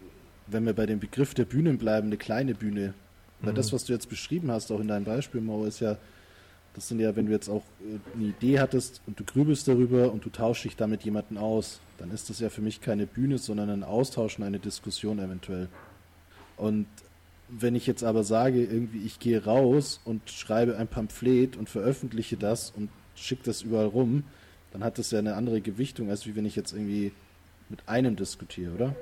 wenn 0.46 0.66
wir 0.66 0.74
bei 0.74 0.86
dem 0.86 1.00
Begriff 1.00 1.34
der 1.34 1.44
Bühnen 1.44 1.78
bleiben, 1.78 2.08
eine 2.08 2.16
kleine 2.18 2.54
Bühne. 2.54 2.94
Weil 3.42 3.52
Mhm. 3.52 3.56
das, 3.56 3.72
was 3.72 3.84
du 3.84 3.92
jetzt 3.92 4.08
beschrieben 4.08 4.50
hast, 4.50 4.70
auch 4.72 4.80
in 4.80 4.88
deinem 4.88 5.04
Beispiel, 5.04 5.40
Mo, 5.40 5.64
ist 5.64 5.80
ja, 5.80 5.98
das 6.74 6.88
sind 6.88 7.00
ja, 7.00 7.14
wenn 7.16 7.26
du 7.26 7.32
jetzt 7.32 7.48
auch 7.48 7.62
äh, 7.80 8.16
eine 8.16 8.28
Idee 8.28 8.60
hattest 8.60 9.02
und 9.06 9.18
du 9.20 9.24
grübelst 9.24 9.68
darüber 9.68 10.12
und 10.12 10.24
du 10.24 10.30
tauschst 10.30 10.64
dich 10.64 10.76
damit 10.76 11.02
jemanden 11.04 11.36
aus, 11.36 11.80
dann 11.98 12.10
ist 12.10 12.30
das 12.30 12.40
ja 12.40 12.50
für 12.50 12.62
mich 12.62 12.80
keine 12.80 13.06
Bühne, 13.06 13.38
sondern 13.38 13.70
ein 13.70 13.84
Austausch 13.84 14.38
und 14.38 14.44
eine 14.44 14.58
Diskussion 14.58 15.18
eventuell. 15.18 15.68
Und 16.56 16.86
wenn 17.48 17.74
ich 17.74 17.86
jetzt 17.86 18.02
aber 18.02 18.24
sage, 18.24 18.64
irgendwie, 18.64 19.04
ich 19.04 19.18
gehe 19.18 19.44
raus 19.44 20.00
und 20.04 20.30
schreibe 20.30 20.76
ein 20.78 20.88
Pamphlet 20.88 21.56
und 21.56 21.68
veröffentliche 21.68 22.36
das 22.36 22.70
und 22.70 22.88
schicke 23.14 23.42
das 23.44 23.62
überall 23.62 23.86
rum, 23.86 24.24
dann 24.72 24.82
hat 24.82 24.98
das 24.98 25.10
ja 25.10 25.18
eine 25.18 25.34
andere 25.34 25.60
Gewichtung, 25.60 26.08
als 26.08 26.26
wie 26.26 26.34
wenn 26.34 26.46
ich 26.46 26.56
jetzt 26.56 26.72
irgendwie 26.72 27.12
mit 27.68 27.88
einem 27.88 28.16
diskutiere, 28.16 28.72
oder? 28.72 28.96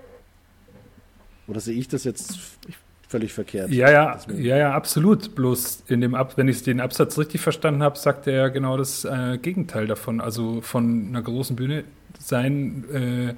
Oder 1.46 1.60
sehe 1.60 1.74
ich 1.74 1.88
das 1.88 2.04
jetzt 2.04 2.38
völlig 3.10 3.32
verkehrt? 3.32 3.70
Ja, 3.70 3.90
ja, 3.90 4.18
ja, 4.36 4.56
ja, 4.56 4.72
absolut. 4.72 5.34
Bloß 5.34 5.84
in 5.88 6.00
dem 6.00 6.14
Ab 6.14 6.36
wenn 6.36 6.48
ich 6.48 6.62
den 6.62 6.80
Absatz 6.80 7.18
richtig 7.18 7.40
verstanden 7.40 7.82
habe, 7.82 7.98
sagt 7.98 8.28
er 8.28 8.34
ja 8.34 8.48
genau 8.48 8.76
das 8.76 9.04
äh, 9.04 9.38
Gegenteil 9.42 9.88
davon. 9.88 10.20
Also 10.20 10.60
von 10.60 11.08
einer 11.08 11.20
großen 11.20 11.56
Bühne 11.56 11.84
sein 12.18 12.84
äh, 12.92 13.34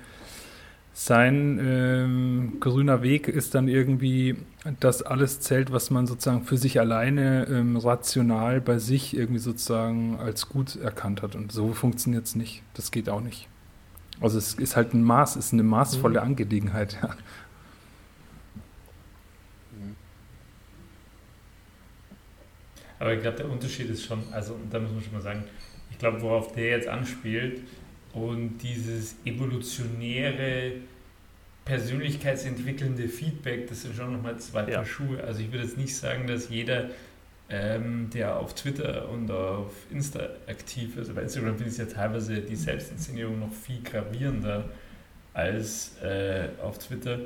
sein 0.95 1.59
ähm, 1.65 2.61
grüner 2.61 3.03
Weg 3.03 3.27
ist 3.27 3.55
dann 3.55 3.67
irgendwie, 3.67 4.37
dass 4.79 5.03
alles 5.03 5.41
zählt, 5.41 5.73
was 5.73 5.91
man 5.91 6.07
sozusagen 6.07 6.45
für 6.45 6.59
sich 6.59 6.79
alleine 6.79 7.47
ähm, 7.49 7.79
rational 7.79 8.61
bei 8.61 8.77
sich 8.77 9.17
irgendwie 9.17 9.41
sozusagen 9.41 10.19
als 10.19 10.51
gut 10.51 10.77
erkannt 10.77 11.23
hat. 11.23 11.35
Und 11.35 11.51
so 11.51 11.73
funktioniert 11.73 12.27
es 12.27 12.37
nicht. 12.37 12.63
Das 12.75 12.91
geht 12.91 13.09
auch 13.09 13.23
nicht. 13.23 13.49
Also 14.21 14.37
es 14.37 14.53
ist 14.55 14.77
halt 14.77 14.93
ein 14.93 15.03
Maß, 15.03 15.37
ist 15.37 15.55
eine 15.55 15.63
maßvolle 15.63 16.21
Angelegenheit. 16.21 16.99
Ja. 17.03 17.17
Aber 23.03 23.15
ich 23.15 23.21
glaube, 23.21 23.37
der 23.37 23.51
Unterschied 23.51 23.91
ist 23.91 24.05
schon, 24.05 24.23
also 24.31 24.57
da 24.71 24.79
muss 24.79 24.93
man 24.93 25.03
schon 25.03 25.13
mal 25.13 25.21
sagen, 25.21 25.43
ich 25.91 25.99
glaube, 25.99 26.23
worauf 26.23 26.53
der 26.53 26.71
jetzt 26.71 26.87
anspielt 26.87 27.61
und 28.13 28.59
dieses 28.59 29.17
evolutionäre, 29.25 30.75
persönlichkeitsentwickelnde 31.65 33.09
Feedback, 33.09 33.67
das 33.67 33.83
sind 33.83 33.97
schon 33.97 34.13
nochmal 34.13 34.39
zwei 34.39 34.69
Ja. 34.69 34.77
Paar 34.77 34.87
Schuhe. 34.87 35.21
Also 35.25 35.41
ich 35.41 35.51
würde 35.51 35.65
jetzt 35.65 35.77
nicht 35.79 35.97
sagen, 35.97 36.29
dass 36.29 36.49
jeder, 36.49 36.91
ähm, 37.49 38.09
der 38.15 38.37
auf 38.37 38.55
Twitter 38.55 39.09
und 39.09 39.29
auf 39.33 39.73
Insta 39.91 40.21
aktiv 40.47 40.97
ist, 40.97 41.13
bei 41.13 41.23
Instagram 41.23 41.57
finde 41.57 41.73
ich 41.73 41.79
ja 41.79 41.87
teilweise 41.87 42.41
die 42.41 42.55
Selbstinszenierung 42.55 43.41
noch 43.41 43.53
viel 43.53 43.83
gravierender 43.83 44.69
als 45.35 45.97
äh, 46.03 46.51
auf 46.63 46.79
Twitter, 46.79 47.19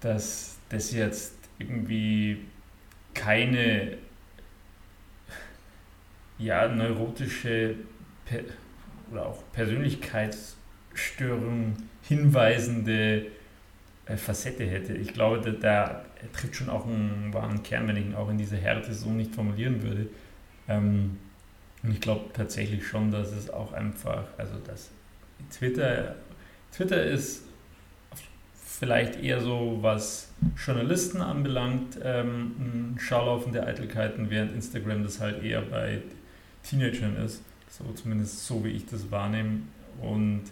dass 0.00 0.56
das 0.70 0.90
jetzt 0.92 1.34
irgendwie 1.58 2.38
keine 3.12 3.98
ja, 6.40 6.66
neurotische 6.68 7.76
per 8.24 8.40
oder 9.12 9.26
auch 9.26 9.42
Persönlichkeitsstörung 9.52 11.76
hinweisende 12.02 13.26
äh, 14.06 14.16
Facette 14.16 14.64
hätte. 14.64 14.94
Ich 14.94 15.12
glaube, 15.12 15.40
da, 15.40 15.50
da 15.60 16.04
trifft 16.32 16.56
schon 16.56 16.70
auch 16.70 16.86
einen 16.86 17.32
wahren 17.32 17.62
Kern, 17.62 17.86
wenn 17.88 17.96
ich 17.96 18.06
ihn 18.06 18.14
auch 18.14 18.30
in 18.30 18.38
dieser 18.38 18.56
Härte 18.56 18.94
so 18.94 19.10
nicht 19.10 19.34
formulieren 19.34 19.82
würde. 19.82 20.06
Ähm, 20.68 21.18
und 21.82 21.92
ich 21.92 22.00
glaube 22.00 22.30
tatsächlich 22.32 22.86
schon, 22.86 23.10
dass 23.10 23.32
es 23.32 23.50
auch 23.50 23.72
einfach, 23.72 24.24
also 24.36 24.58
dass 24.58 24.90
Twitter, 25.50 26.16
Twitter 26.72 27.04
ist 27.04 27.42
vielleicht 28.64 29.22
eher 29.22 29.40
so, 29.40 29.78
was 29.80 30.32
Journalisten 30.56 31.20
anbelangt, 31.20 31.98
ähm, 32.02 32.54
ein 32.58 32.96
Schaulaufen 32.98 33.52
der 33.52 33.66
Eitelkeiten, 33.66 34.30
während 34.30 34.52
Instagram 34.52 35.02
das 35.02 35.20
halt 35.20 35.42
eher 35.42 35.60
bei 35.62 36.00
Teenagern 36.62 37.16
ist. 37.16 37.42
So 37.68 37.84
zumindest 37.92 38.46
so, 38.46 38.64
wie 38.64 38.70
ich 38.70 38.86
das 38.86 39.10
wahrnehme. 39.10 39.60
Und 40.00 40.42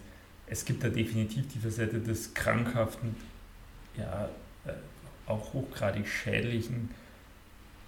es 0.47 0.65
gibt 0.65 0.83
da 0.83 0.89
definitiv 0.89 1.47
die 1.53 1.59
Facette 1.59 1.99
des 1.99 2.33
krankhaften, 2.33 3.15
ja, 3.97 4.29
äh, 4.65 4.71
auch 5.27 5.53
hochgradig 5.53 6.07
schädlichen 6.07 6.89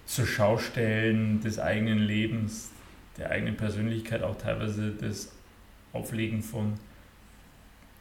zur 0.06 0.26
Schaustellen 0.26 1.40
des 1.40 1.58
eigenen 1.58 1.98
Lebens, 1.98 2.70
der 3.18 3.30
eigenen 3.30 3.56
Persönlichkeit, 3.56 4.22
auch 4.22 4.36
teilweise 4.36 4.90
das 4.90 5.32
Auflegen 5.92 6.42
von 6.42 6.74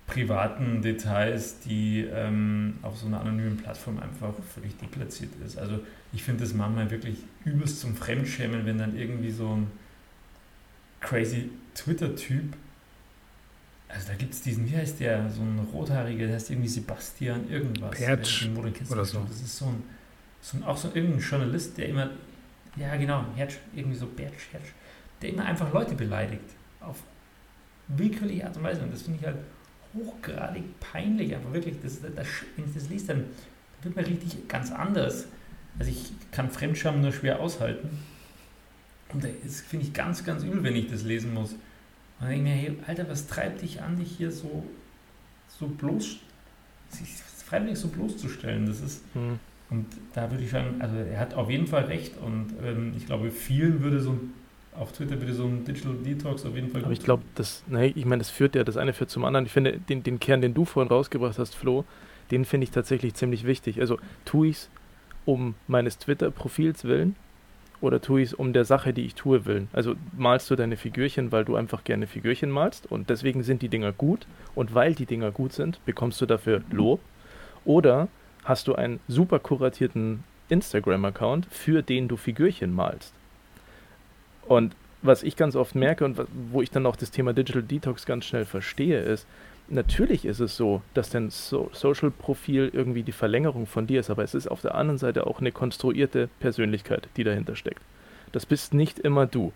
privaten 0.07 0.81
Details, 0.81 1.60
die 1.60 2.05
ähm, 2.12 2.75
auf 2.81 2.97
so 2.97 3.07
einer 3.07 3.21
anonymen 3.21 3.57
Plattform 3.57 3.99
einfach 3.99 4.34
völlig 4.53 4.77
deplatziert 4.77 5.31
ist. 5.45 5.57
Also 5.57 5.79
ich 6.12 6.23
finde 6.23 6.43
das 6.43 6.53
manchmal 6.53 6.91
wirklich 6.91 7.17
übelst 7.45 7.79
zum 7.79 7.95
Fremdschämen, 7.95 8.65
wenn 8.65 8.77
dann 8.77 8.97
irgendwie 8.97 9.31
so 9.31 9.55
ein 9.55 9.67
crazy 11.02 11.50
Twitter-Typ, 11.76 12.56
also 13.94 14.08
da 14.08 14.14
gibt 14.16 14.34
es 14.34 14.42
diesen, 14.42 14.70
wie 14.70 14.76
heißt 14.76 15.00
der, 15.00 15.30
so 15.30 15.42
ein 15.42 15.60
rothaariger, 15.74 16.28
der 16.28 16.36
heißt 16.36 16.50
irgendwie 16.52 16.70
Sebastian 16.70 17.50
irgendwas. 17.50 17.92
Pertsch 17.92 18.48
oder 18.90 19.04
so. 19.04 19.20
Das 19.28 19.42
ist 19.42 19.58
so 19.58 19.66
ein, 19.66 19.84
so 20.42 20.58
ein, 20.58 20.64
auch 20.64 20.78
so 20.78 20.90
irgendein 20.94 21.20
Journalist, 21.20 21.78
der 21.78 21.90
immer, 21.90 22.10
ja 22.78 22.96
genau, 22.96 23.26
Hertsch, 23.36 23.58
irgendwie 23.76 23.98
so 23.98 24.08
Bertsch, 24.08 24.52
Hertsch, 24.52 24.72
der 25.22 25.30
immer 25.30 25.46
einfach 25.46 25.74
Leute 25.74 25.96
beleidigt. 25.96 26.44
Auf 26.80 27.04
willkürliche 27.90 28.46
Art 28.46 28.56
und 28.58 28.64
Weise. 28.64 28.82
Und 28.82 28.94
das 28.94 29.02
finde 29.02 29.20
ich 29.20 29.26
halt 29.26 29.38
hochgradig 29.94 30.64
peinlich. 30.80 31.36
Aber 31.36 31.54
wirklich, 31.54 31.76
das, 31.82 32.00
das, 32.02 32.28
wenn 32.56 32.66
ich 32.66 32.74
das 32.74 32.90
lese, 32.90 33.08
dann 33.08 33.26
wird 33.82 33.96
man 33.96 34.06
richtig 34.06 34.48
ganz 34.48 34.72
anders. 34.72 35.26
Also 35.78 35.92
ich 35.92 36.12
kann 36.32 36.50
Fremdscham 36.50 37.02
nur 37.02 37.12
schwer 37.12 37.40
aushalten. 37.40 37.90
Und 39.13 39.24
das 39.24 39.62
finde 39.62 39.86
ich 39.86 39.93
ganz, 39.93 40.24
ganz 40.24 40.43
übel, 40.43 40.63
wenn 40.63 40.76
ich 40.76 40.89
das 40.89 41.04
lesen 41.04 41.34
muss. 41.34 41.52
Und 41.52 41.60
dann 42.21 42.30
denke 42.30 42.50
ich 42.50 42.56
mir, 42.56 42.62
hey, 42.62 42.78
Alter, 42.88 43.10
was 43.10 43.28
treibt 43.28 43.62
dich 43.62 43.82
an, 43.82 43.97
dich 43.97 44.12
hier 44.17 44.32
so, 44.32 44.63
so 45.47 45.67
bloß, 45.67 46.17
sich 46.89 47.10
freiwillig 47.45 47.78
so 47.78 47.88
bloßzustellen? 47.89 48.65
Das 48.65 48.80
ist, 48.82 49.04
hm. 49.13 49.39
und 49.69 49.86
da 50.13 50.30
würde 50.32 50.43
ich 50.43 50.52
sagen, 50.52 50.76
also 50.80 50.95
er 50.95 51.19
hat 51.19 51.34
auf 51.34 51.50
jeden 51.50 51.67
Fall 51.67 51.86
recht 51.86 52.17
und 52.17 52.54
ähm, 52.63 52.93
ich 52.95 53.06
glaube, 53.06 53.32
vielen 53.32 53.82
würde 53.82 54.00
so 54.00 54.12
ein 54.12 54.34
auf 54.74 54.93
Twitter 54.93 55.19
würde 55.19 55.34
so 55.34 55.45
ein 55.45 55.65
Digital 55.65 55.95
Detox 55.95 56.45
auf 56.45 56.56
jeden 56.56 56.69
Fall. 56.69 56.84
Aber 56.84 56.93
ich 56.93 57.04
glaube, 57.04 57.24
das, 57.36 57.63
ne, 57.67 57.88
ich 57.88 58.06
meine, 58.06 58.19
das 58.19 58.30
führt 58.30 58.56
ja, 58.56 58.63
das 58.63 58.78
eine 58.78 58.93
führt 58.93 59.10
zum 59.10 59.26
anderen. 59.26 59.45
Ich 59.45 59.52
finde, 59.52 59.80
den, 59.80 60.02
den 60.04 60.19
Kern, 60.19 60.39
den 60.41 60.54
du 60.54 60.63
vorhin 60.63 60.89
rausgebracht 60.89 61.38
hast, 61.38 61.56
Flo, 61.56 61.84
den 62.32 62.45
finde 62.45 62.63
ich 62.63 62.71
tatsächlich 62.71 63.13
ziemlich 63.15 63.43
wichtig. 63.43 63.82
Also 63.82 63.97
tue 64.24 64.47
ich 64.47 64.56
es 64.56 64.69
um 65.26 65.56
meines 65.67 65.97
Twitter-Profils 65.97 66.86
willen 66.86 67.17
oder 67.82 68.02
tue 68.02 68.22
ich 68.22 68.30
es 68.30 68.34
um 68.34 68.54
der 68.54 68.65
Sache, 68.65 68.94
die 68.94 69.06
ich 69.06 69.15
tue, 69.15 69.46
willen? 69.46 69.67
Also 69.74 69.96
malst 70.15 70.50
du 70.50 70.56
deine 70.56 70.78
Figürchen, 70.78 71.32
weil 71.32 71.44
du 71.44 71.56
einfach 71.56 71.84
gerne 71.84 72.08
Figürchen 72.08 72.52
malst 72.52 72.89
und 72.89 73.10
deswegen 73.10 73.44
sind 73.44 73.62
die 73.62 73.70
Dinger 73.70 73.91
gut 73.91 74.28
und 74.56 74.74
weil 74.74 74.94
die 74.96 75.06
Dinger 75.06 75.32
gut 75.32 75.54
sind, 75.54 75.84
bekommst 75.86 76.22
du 76.22 76.26
dafür 76.26 76.62
Lob? 76.72 77.00
Oder 77.65 78.08
hast 78.44 78.67
du 78.67 78.76
einen 78.76 79.00
super 79.08 79.39
kuratierten 79.39 80.24
Instagram-Account, 80.50 81.48
für 81.50 81.82
den 81.82 82.08
du 82.08 82.17
Figürchen 82.17 82.74
malst? 82.74 83.13
Und 84.48 84.76
was 85.02 85.24
ich 85.24 85.36
ganz 85.36 85.56
oft 85.56 85.76
merke 85.76 86.06
und 86.06 86.20
wo 86.52 86.62
ich 86.62 86.70
dann 86.70 86.86
auch 86.86 86.96
das 86.96 87.12
Thema 87.12 87.34
Digital 87.34 87.63
Detox 87.63 88.06
ganz 88.06 88.26
schnell 88.26 88.46
verstehe, 88.46 89.00
ist, 89.02 89.26
natürlich 89.69 90.26
ist 90.26 90.39
es 90.39 90.56
so, 90.56 90.82
dass 90.93 91.10
dein 91.10 91.30
so 91.30 91.69
Social-Profil 91.74 92.71
irgendwie 92.74 93.04
die 93.04 93.12
Verlängerung 93.12 93.65
von 93.65 93.88
dir 93.88 94.00
ist, 94.00 94.10
aber 94.10 94.24
es 94.24 94.34
ist 94.34 94.47
auf 94.47 94.62
der 94.62 94.76
anderen 94.76 94.97
Seite 94.97 95.28
auch 95.28 95.39
eine 95.39 95.52
konstruierte 95.52 96.30
Persönlichkeit, 96.39 97.08
die 97.17 97.24
dahinter 97.24 97.56
steckt. 97.56 97.82
Das 98.32 98.45
bist 98.45 98.74
nicht 98.74 99.00
immer 99.00 99.26
du. 99.26 99.52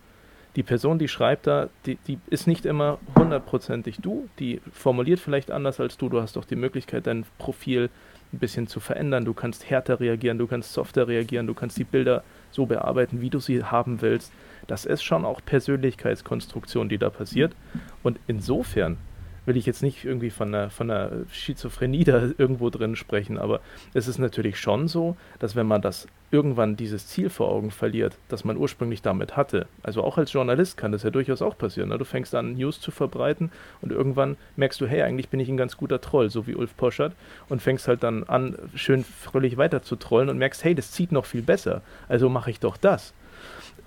Die 0.55 0.63
Person, 0.63 0.99
die 0.99 1.09
schreibt 1.09 1.47
da, 1.47 1.69
die, 1.85 1.97
die 2.07 2.17
ist 2.27 2.47
nicht 2.47 2.65
immer 2.65 2.97
hundertprozentig 3.17 3.97
du, 4.01 4.29
die 4.39 4.61
formuliert 4.71 5.19
vielleicht 5.19 5.51
anders 5.51 5.81
als 5.81 5.97
du. 5.97 6.07
Du 6.07 6.21
hast 6.21 6.37
auch 6.37 6.45
die 6.45 6.55
Möglichkeit, 6.55 7.07
dein 7.07 7.25
Profil 7.37 7.89
ein 8.31 8.39
bisschen 8.39 8.67
zu 8.67 8.79
verändern. 8.79 9.25
Du 9.25 9.33
kannst 9.33 9.69
härter 9.69 9.99
reagieren, 9.99 10.37
du 10.37 10.47
kannst 10.47 10.71
softer 10.71 11.07
reagieren, 11.09 11.47
du 11.47 11.53
kannst 11.53 11.77
die 11.77 11.83
Bilder 11.83 12.23
so 12.51 12.65
bearbeiten, 12.65 13.19
wie 13.19 13.29
du 13.29 13.39
sie 13.39 13.63
haben 13.63 14.01
willst. 14.01 14.31
Das 14.67 14.85
ist 14.85 15.03
schon 15.03 15.25
auch 15.25 15.41
Persönlichkeitskonstruktion, 15.45 16.87
die 16.87 16.97
da 16.97 17.09
passiert. 17.09 17.53
Und 18.01 18.19
insofern 18.27 18.97
will 19.45 19.57
ich 19.57 19.65
jetzt 19.65 19.83
nicht 19.83 20.05
irgendwie 20.05 20.29
von 20.29 20.53
einer, 20.53 20.69
von 20.69 20.89
einer 20.89 21.11
Schizophrenie 21.31 22.03
da 22.03 22.29
irgendwo 22.37 22.69
drin 22.69 22.95
sprechen, 22.95 23.37
aber 23.37 23.61
es 23.93 24.07
ist 24.07 24.17
natürlich 24.17 24.59
schon 24.59 24.87
so, 24.87 25.15
dass 25.39 25.55
wenn 25.55 25.67
man 25.67 25.81
das 25.81 26.07
irgendwann 26.31 26.75
dieses 26.75 27.07
Ziel 27.07 27.29
vor 27.29 27.49
Augen 27.49 27.71
verliert, 27.71 28.17
das 28.27 28.43
man 28.43 28.57
ursprünglich 28.57 29.01
damit 29.01 29.37
hatte, 29.37 29.67
also 29.83 30.03
auch 30.03 30.17
als 30.17 30.33
Journalist 30.33 30.77
kann 30.77 30.91
das 30.91 31.03
ja 31.03 31.09
durchaus 31.09 31.41
auch 31.41 31.57
passieren. 31.57 31.89
Ne? 31.89 31.97
Du 31.97 32.05
fängst 32.05 32.35
an, 32.35 32.55
News 32.55 32.81
zu 32.81 32.91
verbreiten 32.91 33.51
und 33.81 33.91
irgendwann 33.91 34.37
merkst 34.55 34.81
du, 34.81 34.87
hey, 34.87 35.03
eigentlich 35.03 35.29
bin 35.29 35.39
ich 35.39 35.49
ein 35.49 35.57
ganz 35.57 35.77
guter 35.77 36.01
Troll, 36.01 36.29
so 36.29 36.47
wie 36.47 36.55
Ulf 36.55 36.75
Poschert, 36.75 37.13
und 37.47 37.61
fängst 37.61 37.87
halt 37.87 38.03
dann 38.03 38.23
an, 38.23 38.57
schön 38.75 39.03
fröhlich 39.03 39.57
weiter 39.57 39.81
zu 39.81 39.95
trollen 39.95 40.29
und 40.29 40.37
merkst, 40.37 40.63
hey, 40.63 40.75
das 40.75 40.91
zieht 40.91 41.11
noch 41.11 41.25
viel 41.25 41.41
besser, 41.41 41.81
also 42.07 42.29
mache 42.29 42.51
ich 42.51 42.59
doch 42.59 42.77
das. 42.77 43.13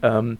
Ähm, 0.02 0.38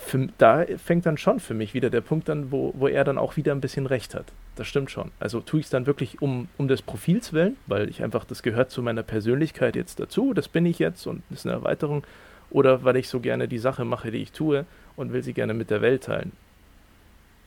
für, 0.00 0.28
da 0.38 0.64
fängt 0.82 1.06
dann 1.06 1.18
schon 1.18 1.40
für 1.40 1.54
mich 1.54 1.74
wieder 1.74 1.90
der 1.90 2.00
Punkt 2.00 2.30
an, 2.30 2.50
wo, 2.50 2.74
wo 2.76 2.88
er 2.88 3.04
dann 3.04 3.18
auch 3.18 3.36
wieder 3.36 3.52
ein 3.52 3.60
bisschen 3.60 3.86
recht 3.86 4.14
hat. 4.14 4.32
Das 4.56 4.66
stimmt 4.66 4.90
schon. 4.90 5.10
Also 5.20 5.40
tue 5.40 5.60
ich 5.60 5.66
es 5.66 5.70
dann 5.70 5.86
wirklich 5.86 6.20
um, 6.20 6.48
um 6.58 6.68
des 6.68 6.82
Profils 6.82 7.32
willen, 7.32 7.56
weil 7.66 7.88
ich 7.88 8.02
einfach, 8.02 8.24
das 8.24 8.42
gehört 8.42 8.70
zu 8.70 8.82
meiner 8.82 9.02
Persönlichkeit 9.02 9.76
jetzt 9.76 10.00
dazu, 10.00 10.34
das 10.34 10.48
bin 10.48 10.66
ich 10.66 10.78
jetzt 10.78 11.06
und 11.06 11.22
ist 11.30 11.46
eine 11.46 11.54
Erweiterung, 11.54 12.04
oder 12.50 12.84
weil 12.84 12.96
ich 12.96 13.08
so 13.08 13.20
gerne 13.20 13.48
die 13.48 13.58
Sache 13.58 13.84
mache, 13.84 14.10
die 14.10 14.18
ich 14.18 14.32
tue 14.32 14.66
und 14.96 15.12
will 15.12 15.22
sie 15.22 15.32
gerne 15.32 15.54
mit 15.54 15.70
der 15.70 15.82
Welt 15.82 16.04
teilen. 16.04 16.32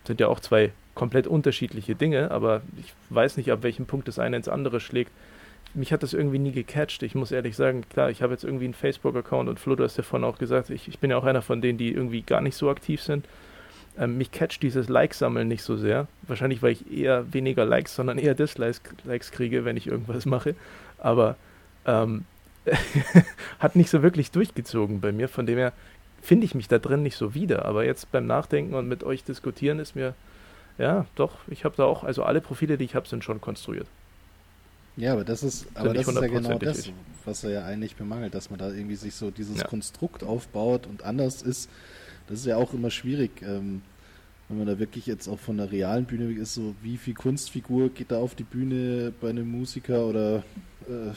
Sind 0.06 0.20
ja 0.20 0.28
auch 0.28 0.40
zwei 0.40 0.72
komplett 0.96 1.28
unterschiedliche 1.28 1.96
Dinge, 1.96 2.32
aber 2.32 2.62
ich 2.80 2.94
weiß 3.10 3.38
nicht, 3.38 3.52
ab 3.52 3.64
welchem 3.64 3.86
Punkt 3.86 4.08
das 4.08 4.20
eine 4.20 4.38
ins 4.38 4.48
andere 4.48 4.80
schlägt 4.80 5.12
mich 5.74 5.92
hat 5.92 6.04
das 6.04 6.14
irgendwie 6.14 6.40
nie 6.40 6.52
gecatcht. 6.52 7.04
Ich 7.04 7.16
muss 7.16 7.32
ehrlich 7.32 7.56
sagen, 7.56 7.84
klar, 7.90 8.10
ich 8.10 8.22
habe 8.22 8.34
jetzt 8.34 8.44
irgendwie 8.44 8.66
einen 8.66 8.74
Facebook-Account 8.74 9.50
und 9.50 9.60
Flo, 9.60 9.76
du 9.76 9.84
hast 9.84 9.98
ja 9.98 10.04
vorhin 10.04 10.28
auch 10.28 10.38
gesagt, 10.38 10.70
ich, 10.70 10.88
ich 10.88 11.00
bin 11.00 11.10
ja 11.10 11.18
auch 11.18 11.24
einer 11.24 11.42
von 11.42 11.62
denen, 11.62 11.78
die 11.78 11.92
irgendwie 11.92 12.22
gar 12.22 12.42
nicht 12.42 12.56
so 12.56 12.70
aktiv 12.70 13.02
sind. 13.02 13.26
Ähm, 13.98 14.18
mich 14.18 14.32
catcht 14.32 14.64
dieses 14.64 14.90
Like-Sammeln 14.90 15.48
nicht 15.48 15.64
so 15.64 15.78
sehr. 15.78 16.08
Wahrscheinlich, 16.24 16.62
weil 16.62 16.72
ich 16.72 16.92
eher 16.92 17.32
weniger 17.32 17.66
Likes, 17.66 17.96
sondern 17.96 18.18
eher 18.18 18.34
Dislikes 18.34 18.82
Likes 19.04 19.32
kriege, 19.32 19.66
wenn 19.66 19.78
ich 19.78 19.88
irgendwas 19.88 20.26
mache. 20.26 20.56
Aber 20.98 21.36
ähm, 21.86 22.26
hat 23.60 23.76
nicht 23.76 23.90
so 23.90 24.02
wirklich 24.02 24.32
durchgezogen 24.32 25.02
bei 25.02 25.12
mir. 25.12 25.30
Von 25.30 25.46
dem 25.46 25.58
her 25.58 25.74
finde 26.22 26.46
ich 26.46 26.56
mich 26.56 26.68
da 26.68 26.80
drin 26.80 27.04
nicht 27.04 27.18
so 27.18 27.36
wieder. 27.36 27.66
Aber 27.66 27.86
jetzt 27.86 28.12
beim 28.12 28.26
Nachdenken 28.26 28.74
und 28.74 28.88
mit 28.88 29.04
euch 29.04 29.24
diskutieren 29.24 29.80
ist 29.80 29.96
mir, 29.96 30.16
ja, 30.78 31.06
doch, 31.16 31.38
ich 31.48 31.66
habe 31.66 31.76
da 31.76 31.84
auch, 31.84 32.04
also 32.04 32.24
alle 32.24 32.42
Profile, 32.42 32.78
die 32.78 32.86
ich 32.86 32.96
habe, 32.96 33.08
sind 33.08 33.24
schon 33.24 33.42
konstruiert. 33.42 33.88
Ja, 34.96 35.14
aber 35.14 35.24
das 35.24 35.44
ist, 35.44 35.68
aber 35.74 35.94
das 35.94 36.08
ist 36.08 36.16
ja 36.16 36.28
genau 36.28 36.58
das, 36.60 36.92
was 37.26 37.44
er 37.44 37.50
ja 37.50 37.66
eigentlich 37.66 37.96
bemangelt, 37.96 38.34
dass 38.36 38.50
man 38.50 38.60
da 38.60 38.72
irgendwie 38.72 38.96
sich 38.96 39.16
so 39.16 39.32
dieses 39.32 39.60
ja. 39.60 39.68
Konstrukt 39.68 40.24
aufbaut 40.24 40.88
und 40.88 41.04
anders 41.04 41.42
ist. 41.42 41.70
Das 42.28 42.40
ist 42.40 42.46
ja 42.46 42.58
auch 42.58 42.74
immer 42.74 42.90
schwierig, 42.90 43.42
ähm, 43.42 43.82
wenn 44.50 44.58
man 44.58 44.68
da 44.68 44.80
wirklich 44.80 45.06
jetzt 45.06 45.28
auch 45.28 45.40
von 45.40 45.58
der 45.58 45.72
realen 45.72 46.06
Bühne 46.06 46.32
ist, 46.34 46.54
so 46.54 46.76
wie 46.82 46.98
viel 46.98 47.14
Kunstfigur 47.14 47.90
geht 47.90 48.12
da 48.12 48.20
auf 48.20 48.36
die 48.36 48.44
Bühne 48.44 49.14
bei 49.20 49.30
einem 49.30 49.50
Musiker 49.50 50.06
oder 50.06 50.44
äh, 50.88 51.12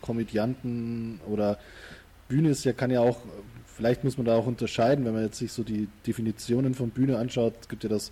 Komödianten 0.00 1.20
oder 1.26 1.58
Bühne 2.28 2.50
ist 2.50 2.64
ja, 2.64 2.72
kann 2.72 2.90
ja 2.90 3.00
auch, 3.00 3.20
vielleicht 3.66 4.04
muss 4.04 4.18
man 4.18 4.26
da 4.26 4.36
auch 4.36 4.46
unterscheiden, 4.46 5.04
wenn 5.04 5.14
man 5.14 5.24
jetzt 5.24 5.38
sich 5.38 5.52
so 5.52 5.62
die 5.62 5.88
Definitionen 6.06 6.74
von 6.74 6.90
Bühne 6.90 7.18
anschaut, 7.18 7.54
es 7.60 7.68
gibt 7.68 7.82
ja 7.82 7.88
das, 7.88 8.10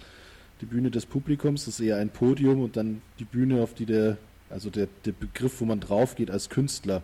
die 0.61 0.67
Bühne 0.67 0.91
des 0.91 1.05
Publikums, 1.07 1.67
das 1.67 1.81
ist 1.81 1.87
eher 1.87 1.99
ein 1.99 2.11
Podium 2.11 2.63
und 2.63 2.77
dann 2.77 3.03
die 3.19 3.25
Bühne, 3.25 3.63
auf 3.63 3.75
die 3.75 3.87
der 3.87 4.17
also 4.55 4.71
der, 4.71 4.89
der 5.05 5.13
Begriff, 5.13 5.61
wo 5.61 5.65
man 5.65 5.81
drauf 5.81 6.15
geht 6.15 6.31
als 6.31 6.49
Künstler. 6.49 7.03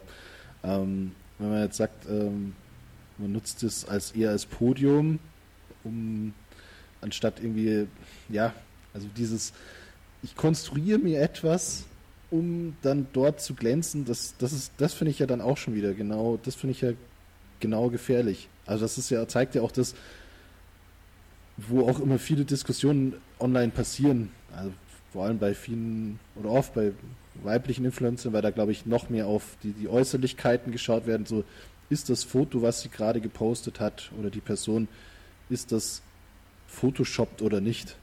Ähm, 0.63 1.13
wenn 1.39 1.51
man 1.51 1.63
jetzt 1.63 1.77
sagt, 1.77 2.07
ähm, 2.09 2.55
man 3.21 3.33
nutzt 3.33 3.63
es 3.63 3.85
als 3.89 4.13
eher 4.13 4.31
als 4.31 4.47
Podium, 4.47 5.19
um 5.85 6.33
anstatt 7.01 7.41
irgendwie, 7.41 7.87
ja, 8.29 8.53
also 8.93 9.09
dieses, 9.17 9.53
ich 10.23 10.37
konstruiere 10.37 10.99
mir 10.99 11.21
etwas, 11.21 11.85
um 12.31 12.77
dann 12.83 13.07
dort 13.13 13.41
zu 13.41 13.55
glänzen, 13.55 14.05
das, 14.05 14.35
das 14.39 14.53
ist, 14.53 14.73
das 14.79 14.95
finde 14.95 15.11
ich 15.11 15.19
ja 15.19 15.27
dann 15.27 15.41
auch 15.41 15.57
schon 15.57 15.75
wieder 15.75 15.95
genau, 15.95 16.39
das 16.43 16.55
finde 16.55 16.73
ich 16.73 16.81
ja 16.81 16.93
genau 17.59 17.91
gefährlich. 17.91 18.49
Also 18.67 18.85
das 18.85 18.99
ist 18.99 19.11
ja, 19.11 19.27
zeigt 19.27 19.55
ja 19.55 19.63
auch 19.63 19.73
das, 19.73 19.95
wo 21.57 21.89
auch 21.89 22.01
immer 22.01 22.19
viele 22.19 22.45
Diskussionen 22.45 23.15
online 23.39 23.73
passieren. 23.73 24.31
Also 24.55 24.73
vor 25.13 25.25
allem 25.25 25.39
bei 25.39 25.55
vielen 25.55 26.19
oder 26.37 26.51
oft 26.51 26.75
bei 26.75 26.93
weiblichen 27.43 27.85
Influencern, 27.85 28.33
weil 28.33 28.43
da 28.43 28.51
glaube 28.51 28.73
ich 28.73 28.87
noch 28.87 29.11
mehr 29.11 29.27
auf 29.27 29.57
die, 29.63 29.73
die 29.73 29.89
Äußerlichkeiten 29.89 30.73
geschaut 30.73 31.07
werden. 31.07 31.27
So, 31.27 31.45
ist 31.91 32.09
das 32.09 32.25
Foto, 32.25 32.63
was 32.63 32.83
sie 32.83 32.89
gerade 32.89 33.21
gepostet 33.21 33.81
hat 33.81 34.11
oder 34.19 34.31
die 34.31 34.41
Person, 34.41 34.89
ist 35.51 35.73
das 35.73 36.03
photoshoppt 36.69 37.43
oder 37.43 37.61
nicht? 37.61 37.97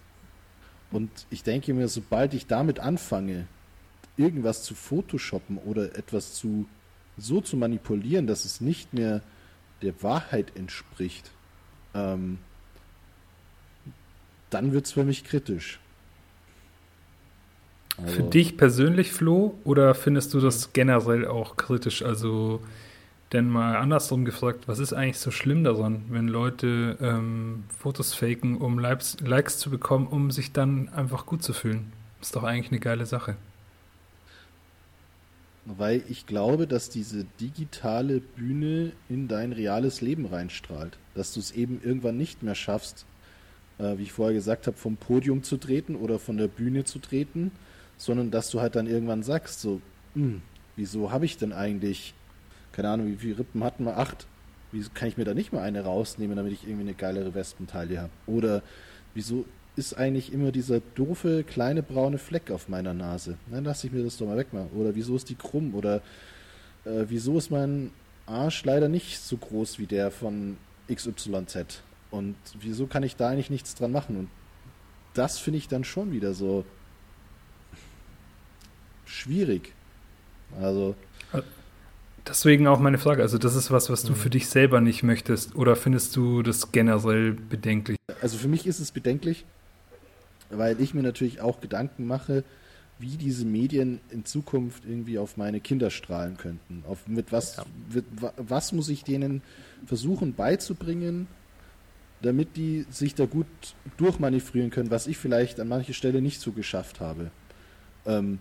Und 0.92 1.10
ich 1.30 1.44
denke 1.44 1.74
mir, 1.74 1.88
sobald 1.88 2.34
ich 2.34 2.48
damit 2.48 2.80
anfange, 2.80 3.48
irgendwas 4.18 4.64
zu 4.64 4.76
photoshoppen 4.76 5.58
oder 5.58 5.98
etwas 5.98 6.34
zu 6.34 6.66
so 7.18 7.42
zu 7.42 7.58
manipulieren, 7.58 8.28
dass 8.28 8.46
es 8.46 8.62
nicht 8.62 8.94
mehr 8.94 9.22
der 9.82 10.02
Wahrheit 10.04 10.56
entspricht, 10.56 11.32
ähm, 11.94 12.38
dann 14.50 14.72
wird 14.72 14.86
es 14.86 14.92
für 14.94 15.04
mich 15.04 15.24
kritisch. 15.24 15.80
Also 17.98 18.14
Für 18.14 18.24
dich 18.24 18.58
persönlich, 18.58 19.12
Flo, 19.12 19.58
oder 19.64 19.96
findest 19.96 20.34
du 20.34 20.40
das 20.40 20.74
generell 20.74 21.26
auch 21.26 21.58
kritisch? 21.58 22.04
Also, 22.04 22.62
denn 23.34 23.50
mal 23.50 23.76
andersrum 23.76 24.24
gefragt, 24.26 24.68
was 24.68 24.80
ist 24.80 24.94
eigentlich 24.94 25.20
so 25.20 25.32
schlimm 25.32 25.64
daran, 25.64 26.06
wenn 26.10 26.28
Leute 26.28 26.98
ähm, 27.02 27.66
Fotos 27.78 28.14
faken, 28.14 28.58
um 28.58 28.80
Likes, 28.80 29.18
Likes 29.20 29.60
zu 29.60 29.70
bekommen, 29.70 30.08
um 30.08 30.32
sich 30.32 30.54
dann 30.54 30.90
einfach 30.90 31.26
gut 31.26 31.44
zu 31.44 31.54
fühlen? 31.54 31.92
Ist 32.22 32.36
doch 32.36 32.44
eigentlich 32.44 32.72
eine 32.72 32.80
geile 32.80 33.06
Sache. 33.06 33.36
Weil 35.66 36.02
ich 36.08 36.26
glaube, 36.26 36.66
dass 36.66 36.90
diese 36.90 37.26
digitale 37.42 38.22
Bühne 38.22 38.94
in 39.10 39.28
dein 39.28 39.52
reales 39.52 40.00
Leben 40.00 40.26
reinstrahlt. 40.26 40.98
Dass 41.14 41.34
du 41.34 41.42
es 41.42 41.52
eben 41.52 41.82
irgendwann 41.84 42.16
nicht 42.16 42.42
mehr 42.42 42.56
schaffst, 42.56 43.06
äh, 43.78 43.98
wie 43.98 44.04
ich 44.04 44.14
vorher 44.14 44.34
gesagt 44.34 44.68
habe, 44.68 44.78
vom 44.78 44.96
Podium 44.96 45.44
zu 45.44 45.58
treten 45.58 45.98
oder 45.98 46.20
von 46.20 46.38
der 46.38 46.48
Bühne 46.48 46.86
zu 46.86 47.00
treten, 47.00 47.52
sondern 47.98 48.32
dass 48.32 48.50
du 48.50 48.62
halt 48.62 48.76
dann 48.76 48.88
irgendwann 48.88 49.24
sagst, 49.24 49.60
so, 49.60 49.82
hm, 50.14 50.42
wieso 50.78 51.12
habe 51.12 51.26
ich 51.26 51.38
denn 51.38 51.52
eigentlich, 51.52 52.14
keine 52.78 52.92
Ahnung, 52.92 53.08
wie 53.08 53.16
viele 53.16 53.40
Rippen 53.40 53.64
hatten 53.64 53.86
wir? 53.86 53.98
Acht. 53.98 54.28
Wieso 54.72 54.92
kann 54.94 55.08
ich 55.08 55.18
mir 55.18 55.26
da 55.26 55.34
nicht 55.34 55.52
mal 55.52 55.64
eine 55.64 55.84
rausnehmen, 55.84 56.38
damit 56.38 56.54
ich 56.54 56.64
irgendwie 56.64 56.84
eine 56.84 56.94
geilere 56.94 57.34
Wespenteile 57.34 58.00
habe? 58.00 58.12
Oder 58.28 58.62
wieso 59.16 59.46
ist 59.76 59.98
eigentlich 59.98 60.32
immer 60.32 60.52
dieser 60.52 60.80
doofe 60.94 61.44
kleine 61.44 61.82
braune 61.82 62.20
Fleck 62.20 62.52
auf 62.52 62.70
meiner 62.70 62.94
Nase? 62.94 63.40
Dann 63.50 63.64
lass 63.64 63.84
ich 63.84 63.92
mir 63.92 64.04
das 64.04 64.18
doch 64.18 64.28
mal 64.28 64.38
wegmachen. 64.38 64.70
Oder 64.76 64.94
wieso 64.94 65.16
ist 65.16 65.28
die 65.28 65.36
krumm? 65.36 65.74
Oder 65.74 66.02
äh, 66.86 67.06
wieso 67.08 67.40
ist 67.40 67.50
mein 67.50 67.90
Arsch 68.28 68.64
leider 68.64 68.90
nicht 68.90 69.22
so 69.22 69.38
groß 69.38 69.80
wie 69.80 69.88
der 69.88 70.12
von 70.12 70.58
XYZ? 70.88 71.82
Und 72.12 72.36
wieso 72.60 72.86
kann 72.86 73.02
ich 73.02 73.16
da 73.16 73.30
eigentlich 73.30 73.50
nichts 73.50 73.74
dran 73.74 73.92
machen? 73.92 74.18
Und 74.18 74.30
das 75.16 75.40
finde 75.40 75.58
ich 75.58 75.68
dann 75.68 75.84
schon 75.84 76.12
wieder 76.12 76.36
so 76.36 76.64
schwierig. 79.08 79.74
Also. 80.62 80.94
Deswegen 82.28 82.68
auch 82.68 82.80
meine 82.80 82.98
Frage. 82.98 83.22
Also, 83.22 83.38
das 83.38 83.56
ist 83.56 83.72
was, 83.72 83.90
was 83.90 84.04
du 84.04 84.14
für 84.14 84.30
dich 84.30 84.50
selber 84.50 84.82
nicht 84.82 85.04
möchtest. 85.04 85.56
Oder 85.56 85.76
findest 85.76 86.16
du 86.16 86.44
das 86.44 86.72
generell 86.72 87.32
bedenklich? 87.32 87.98
Also, 88.22 88.38
für 88.38 88.48
mich 88.48 88.68
ist 88.68 88.80
es 88.80 88.92
bedenklich, 88.92 89.46
weil 90.50 90.80
ich 90.82 90.94
mir 90.94 91.04
natürlich 91.04 91.42
auch 91.42 91.62
Gedanken 91.62 92.06
mache, 92.06 92.44
wie 93.00 93.16
diese 93.18 93.46
Medien 93.46 94.00
in 94.10 94.26
Zukunft 94.26 94.84
irgendwie 94.86 95.20
auf 95.20 95.38
meine 95.38 95.60
Kinder 95.60 95.90
strahlen 95.92 96.36
könnten. 96.38 96.84
Auf 96.88 97.08
mit 97.08 97.32
was, 97.32 97.58
Ja. 97.58 97.66
mit, 97.94 98.06
wa- 98.20 98.34
was 98.38 98.72
muss 98.72 98.90
ich 98.90 99.04
denen 99.04 99.42
versuchen 99.86 100.34
beizubringen, 100.34 101.28
damit 102.24 102.58
die 102.58 102.86
sich 102.90 103.14
da 103.14 103.26
gut 103.26 103.46
durchmanövrieren 103.98 104.72
können, 104.72 104.90
was 104.90 105.06
ich 105.06 105.18
vielleicht 105.18 105.60
an 105.60 105.68
mancher 105.68 105.94
Stelle 105.94 106.22
nicht 106.24 106.42
so 106.42 106.52
geschafft 106.52 107.00
habe. 107.00 107.30
Ähm, 108.08 108.40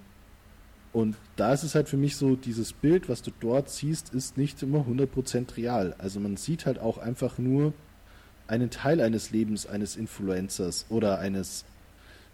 und 0.96 1.14
da 1.36 1.52
ist 1.52 1.62
es 1.62 1.74
halt 1.74 1.90
für 1.90 1.98
mich 1.98 2.16
so, 2.16 2.36
dieses 2.36 2.72
Bild, 2.72 3.10
was 3.10 3.20
du 3.20 3.30
dort 3.38 3.68
siehst, 3.68 4.14
ist 4.14 4.38
nicht 4.38 4.62
immer 4.62 4.86
100% 4.88 5.58
real. 5.58 5.94
Also 5.98 6.20
man 6.20 6.38
sieht 6.38 6.64
halt 6.64 6.78
auch 6.78 6.96
einfach 6.96 7.36
nur 7.36 7.74
einen 8.46 8.70
Teil 8.70 9.02
eines 9.02 9.30
Lebens 9.30 9.66
eines 9.66 9.96
Influencers 9.96 10.86
oder 10.88 11.18
eines 11.18 11.66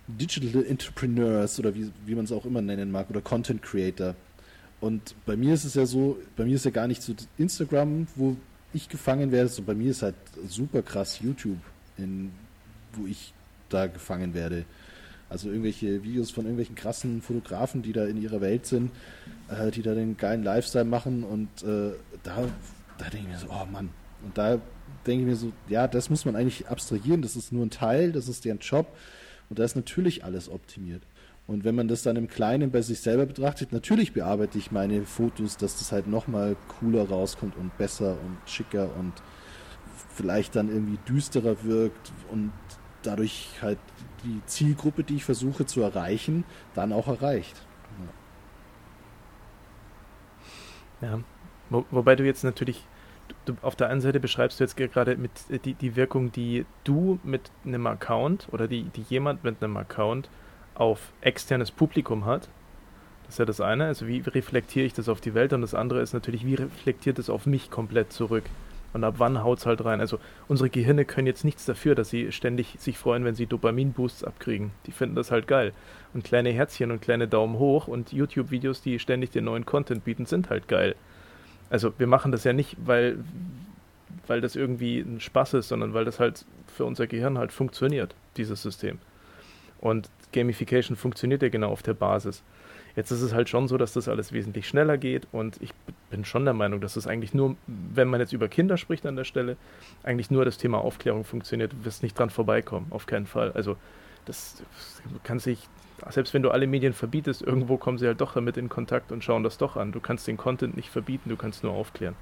Digital 0.06 0.64
Entrepreneurs 0.64 1.58
oder 1.58 1.74
wie, 1.74 1.90
wie 2.06 2.14
man 2.14 2.24
es 2.24 2.30
auch 2.30 2.44
immer 2.44 2.62
nennen 2.62 2.92
mag 2.92 3.10
oder 3.10 3.20
Content 3.20 3.64
Creator. 3.64 4.14
Und 4.80 5.16
bei 5.26 5.36
mir 5.36 5.54
ist 5.54 5.64
es 5.64 5.74
ja 5.74 5.84
so, 5.84 6.20
bei 6.36 6.44
mir 6.44 6.54
ist 6.54 6.64
ja 6.64 6.70
gar 6.70 6.86
nicht 6.86 7.02
so 7.02 7.16
Instagram, 7.38 8.06
wo 8.14 8.36
ich 8.72 8.88
gefangen 8.88 9.32
werde, 9.32 9.48
so 9.48 9.62
bei 9.62 9.74
mir 9.74 9.90
ist 9.90 10.02
halt 10.02 10.14
super 10.46 10.82
krass 10.82 11.18
YouTube, 11.18 11.58
in, 11.98 12.30
wo 12.92 13.08
ich 13.08 13.34
da 13.70 13.88
gefangen 13.88 14.34
werde. 14.34 14.66
Also 15.32 15.48
irgendwelche 15.48 16.04
Videos 16.04 16.30
von 16.30 16.44
irgendwelchen 16.44 16.74
krassen 16.74 17.22
Fotografen, 17.22 17.82
die 17.82 17.94
da 17.94 18.04
in 18.04 18.20
ihrer 18.20 18.42
Welt 18.42 18.66
sind, 18.66 18.90
äh, 19.48 19.70
die 19.70 19.82
da 19.82 19.94
den 19.94 20.18
geilen 20.18 20.44
Lifestyle 20.44 20.84
machen 20.84 21.24
und 21.24 21.48
äh, 21.62 21.94
da, 22.22 22.44
da 22.98 23.04
denke 23.10 23.26
ich 23.26 23.28
mir 23.28 23.38
so, 23.38 23.46
oh 23.48 23.66
Mann. 23.72 23.88
Und 24.22 24.36
da 24.36 24.60
denke 25.06 25.24
ich 25.24 25.30
mir 25.30 25.36
so, 25.36 25.52
ja, 25.68 25.88
das 25.88 26.10
muss 26.10 26.26
man 26.26 26.36
eigentlich 26.36 26.68
abstrahieren, 26.68 27.22
das 27.22 27.34
ist 27.34 27.50
nur 27.50 27.64
ein 27.64 27.70
Teil, 27.70 28.12
das 28.12 28.28
ist 28.28 28.44
deren 28.44 28.58
Job 28.58 28.94
und 29.48 29.58
da 29.58 29.64
ist 29.64 29.74
natürlich 29.74 30.22
alles 30.22 30.50
optimiert. 30.50 31.02
Und 31.46 31.64
wenn 31.64 31.74
man 31.74 31.88
das 31.88 32.02
dann 32.02 32.16
im 32.16 32.28
Kleinen 32.28 32.70
bei 32.70 32.82
sich 32.82 33.00
selber 33.00 33.24
betrachtet, 33.24 33.72
natürlich 33.72 34.12
bearbeite 34.12 34.58
ich 34.58 34.70
meine 34.70 35.04
Fotos, 35.06 35.56
dass 35.56 35.78
das 35.78 35.92
halt 35.92 36.06
nochmal 36.06 36.56
cooler 36.78 37.08
rauskommt 37.08 37.56
und 37.56 37.76
besser 37.78 38.18
und 38.24 38.38
schicker 38.46 38.94
und 38.98 39.14
vielleicht 40.14 40.56
dann 40.56 40.68
irgendwie 40.68 40.98
düsterer 41.08 41.64
wirkt 41.64 42.12
und 42.30 42.52
dadurch 43.02 43.48
halt 43.60 43.78
die 44.24 44.40
Zielgruppe, 44.46 45.04
die 45.04 45.16
ich 45.16 45.24
versuche 45.24 45.66
zu 45.66 45.82
erreichen, 45.82 46.44
dann 46.74 46.92
auch 46.92 47.08
erreicht. 47.08 47.60
Ja. 51.00 51.20
Wo, 51.68 51.84
wobei 51.90 52.16
du 52.16 52.24
jetzt 52.24 52.44
natürlich, 52.44 52.86
du, 53.44 53.56
auf 53.62 53.76
der 53.76 53.88
einen 53.88 54.00
Seite 54.00 54.20
beschreibst 54.20 54.60
du 54.60 54.64
jetzt 54.64 54.76
gerade 54.76 55.16
mit 55.16 55.32
äh, 55.50 55.58
die, 55.58 55.74
die 55.74 55.96
Wirkung, 55.96 56.32
die 56.32 56.64
du 56.84 57.18
mit 57.24 57.50
einem 57.64 57.86
Account 57.86 58.48
oder 58.52 58.68
die, 58.68 58.84
die 58.84 59.02
jemand 59.02 59.44
mit 59.44 59.62
einem 59.62 59.76
Account 59.76 60.30
auf 60.74 61.12
externes 61.20 61.70
Publikum 61.70 62.24
hat. 62.24 62.48
Das 63.24 63.34
ist 63.34 63.38
ja 63.38 63.44
das 63.44 63.60
eine, 63.60 63.86
also 63.86 64.06
wie 64.06 64.20
reflektiere 64.20 64.86
ich 64.86 64.92
das 64.92 65.08
auf 65.08 65.20
die 65.20 65.34
Welt 65.34 65.52
und 65.52 65.62
das 65.62 65.74
andere 65.74 66.00
ist 66.00 66.12
natürlich, 66.12 66.46
wie 66.46 66.54
reflektiert 66.54 67.18
es 67.18 67.30
auf 67.30 67.46
mich 67.46 67.70
komplett 67.70 68.12
zurück. 68.12 68.44
Und 68.92 69.04
ab 69.04 69.14
wann 69.18 69.42
haut 69.42 69.58
es 69.58 69.66
halt 69.66 69.84
rein? 69.84 70.00
Also 70.00 70.18
unsere 70.48 70.68
Gehirne 70.68 71.04
können 71.04 71.26
jetzt 71.26 71.44
nichts 71.44 71.64
dafür, 71.64 71.94
dass 71.94 72.10
sie 72.10 72.30
ständig 72.30 72.76
sich 72.78 72.98
freuen, 72.98 73.24
wenn 73.24 73.34
sie 73.34 73.46
Dopamin-Boosts 73.46 74.24
abkriegen. 74.24 74.72
Die 74.86 74.92
finden 74.92 75.14
das 75.14 75.30
halt 75.30 75.46
geil. 75.46 75.72
Und 76.12 76.24
kleine 76.24 76.50
Herzchen 76.50 76.90
und 76.90 77.00
kleine 77.00 77.26
Daumen 77.26 77.58
hoch 77.58 77.88
und 77.88 78.12
YouTube-Videos, 78.12 78.82
die 78.82 78.98
ständig 78.98 79.30
den 79.30 79.44
neuen 79.44 79.64
Content 79.64 80.04
bieten, 80.04 80.26
sind 80.26 80.50
halt 80.50 80.68
geil. 80.68 80.94
Also 81.70 81.94
wir 81.96 82.06
machen 82.06 82.32
das 82.32 82.44
ja 82.44 82.52
nicht, 82.52 82.76
weil, 82.84 83.18
weil 84.26 84.42
das 84.42 84.56
irgendwie 84.56 85.00
ein 85.00 85.20
Spaß 85.20 85.54
ist, 85.54 85.68
sondern 85.68 85.94
weil 85.94 86.04
das 86.04 86.20
halt 86.20 86.44
für 86.66 86.84
unser 86.84 87.06
Gehirn 87.06 87.38
halt 87.38 87.52
funktioniert, 87.52 88.14
dieses 88.36 88.62
System. 88.62 88.98
Und 89.80 90.10
Gamification 90.32 90.96
funktioniert 90.96 91.42
ja 91.42 91.48
genau 91.48 91.70
auf 91.70 91.82
der 91.82 91.94
Basis. 91.94 92.42
Jetzt 92.94 93.10
ist 93.10 93.22
es 93.22 93.32
halt 93.32 93.48
schon 93.48 93.68
so, 93.68 93.78
dass 93.78 93.94
das 93.94 94.08
alles 94.08 94.32
wesentlich 94.32 94.68
schneller 94.68 94.98
geht 94.98 95.26
und 95.32 95.60
ich 95.62 95.72
bin 96.10 96.24
schon 96.24 96.44
der 96.44 96.54
Meinung, 96.54 96.80
dass 96.80 96.96
es 96.96 97.06
eigentlich 97.06 97.32
nur, 97.32 97.56
wenn 97.66 98.08
man 98.08 98.20
jetzt 98.20 98.32
über 98.32 98.48
Kinder 98.48 98.76
spricht 98.76 99.06
an 99.06 99.16
der 99.16 99.24
Stelle, 99.24 99.56
eigentlich 100.02 100.30
nur 100.30 100.44
das 100.44 100.58
Thema 100.58 100.78
Aufklärung 100.78 101.24
funktioniert. 101.24 101.72
Du 101.72 101.84
wirst 101.84 102.02
nicht 102.02 102.18
dran 102.18 102.30
vorbeikommen, 102.30 102.86
auf 102.90 103.06
keinen 103.06 103.26
Fall. 103.26 103.52
Also 103.52 103.76
das 104.26 104.62
kann 105.24 105.38
sich, 105.38 105.68
selbst 106.10 106.34
wenn 106.34 106.42
du 106.42 106.50
alle 106.50 106.66
Medien 106.66 106.92
verbietest, 106.92 107.42
irgendwo 107.42 107.78
kommen 107.78 107.98
sie 107.98 108.06
halt 108.06 108.20
doch 108.20 108.34
damit 108.34 108.56
in 108.56 108.68
Kontakt 108.68 109.10
und 109.10 109.24
schauen 109.24 109.42
das 109.42 109.56
doch 109.56 109.76
an. 109.76 109.92
Du 109.92 110.00
kannst 110.00 110.26
den 110.28 110.36
Content 110.36 110.76
nicht 110.76 110.90
verbieten, 110.90 111.30
du 111.30 111.36
kannst 111.36 111.62
nur 111.62 111.72
aufklären. 111.72 112.14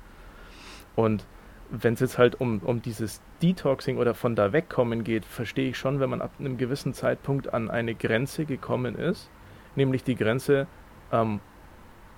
Und 0.95 1.25
wenn 1.71 1.95
es 1.95 2.01
jetzt 2.01 2.19
halt 2.19 2.41
um, 2.41 2.61
um 2.61 2.83
dieses 2.83 3.21
Detoxing 3.43 3.97
oder 3.97 4.15
von 4.15 4.35
da 4.35 4.53
wegkommen 4.53 5.05
geht, 5.05 5.25
verstehe 5.25 5.71
ich 5.71 5.79
schon, 5.79 6.01
wenn 6.01 6.11
man 6.11 6.21
ab 6.21 6.33
einem 6.39 6.59
gewissen 6.59 6.95
Zeitpunkt 6.95 7.53
an 7.55 7.71
eine 7.71 7.95
Grenze 7.95 8.45
gekommen 8.45 8.97
ist, 8.97 9.31
nämlich 9.77 10.05
die 10.05 10.17
Grenze 10.17 10.67
ähm, 11.13 11.41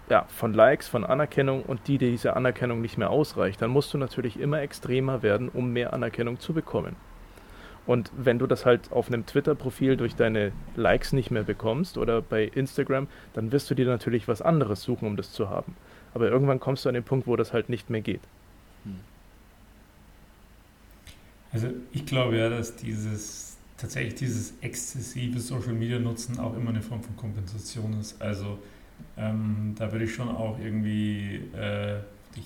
ja, 0.09 0.25
von 0.29 0.53
Likes, 0.53 0.89
von 0.89 1.05
Anerkennung 1.05 1.63
und 1.63 1.89
die 1.89 1.99
diese 1.99 2.37
Anerkennung 2.37 2.81
nicht 2.81 2.99
mehr 2.99 3.11
ausreicht, 3.11 3.63
dann 3.63 3.71
musst 3.71 3.95
du 3.95 3.99
natürlich 3.99 4.39
immer 4.39 4.61
extremer 4.61 5.23
werden, 5.23 5.49
um 5.49 5.73
mehr 5.73 5.93
Anerkennung 5.93 6.39
zu 6.41 6.53
bekommen. 6.53 6.97
Und 7.87 8.11
wenn 8.17 8.39
du 8.39 8.47
das 8.47 8.65
halt 8.65 8.93
auf 8.93 9.09
einem 9.09 9.27
Twitter-Profil 9.27 9.97
durch 9.97 10.15
deine 10.15 10.53
Likes 10.77 11.13
nicht 11.13 11.31
mehr 11.31 11.43
bekommst 11.43 11.99
oder 11.99 12.23
bei 12.23 12.45
Instagram, 12.45 13.09
dann 13.35 13.51
wirst 13.51 13.71
du 13.71 13.75
dir 13.75 13.87
natürlich 13.87 14.29
was 14.29 14.41
anderes 14.41 14.83
suchen, 14.83 15.09
um 15.09 15.17
das 15.17 15.33
zu 15.33 15.51
haben. 15.51 15.75
Aber 16.15 16.29
irgendwann 16.29 16.61
kommst 16.61 16.85
du 16.85 16.89
an 16.89 16.95
den 16.95 17.03
Punkt, 17.03 17.27
wo 17.27 17.35
das 17.35 17.53
halt 17.53 17.69
nicht 17.69 17.91
mehr 17.91 18.03
geht. 18.03 18.21
Also 21.53 21.69
ich 21.93 22.07
glaube 22.07 22.39
ja, 22.39 22.49
dass 22.49 22.77
dieses 22.77 23.52
tatsächlich 23.83 24.15
dieses 24.15 24.55
exzessive 24.61 25.41
Social 25.41 25.75
Media 25.75 25.99
Nutzen 25.99 26.39
auch 26.39 26.57
immer 26.57 26.71
eine 26.71 26.81
Form 26.81 27.03
von 27.03 27.17
Kompensation 27.17 27.99
ist. 28.01 28.23
Also 28.23 28.59
ähm, 29.17 29.75
da 29.77 29.91
würde 29.91 30.05
ich 30.05 30.15
schon 30.15 30.29
auch 30.29 30.59
irgendwie, 30.59 31.41
äh, 31.55 31.99
ich 32.37 32.45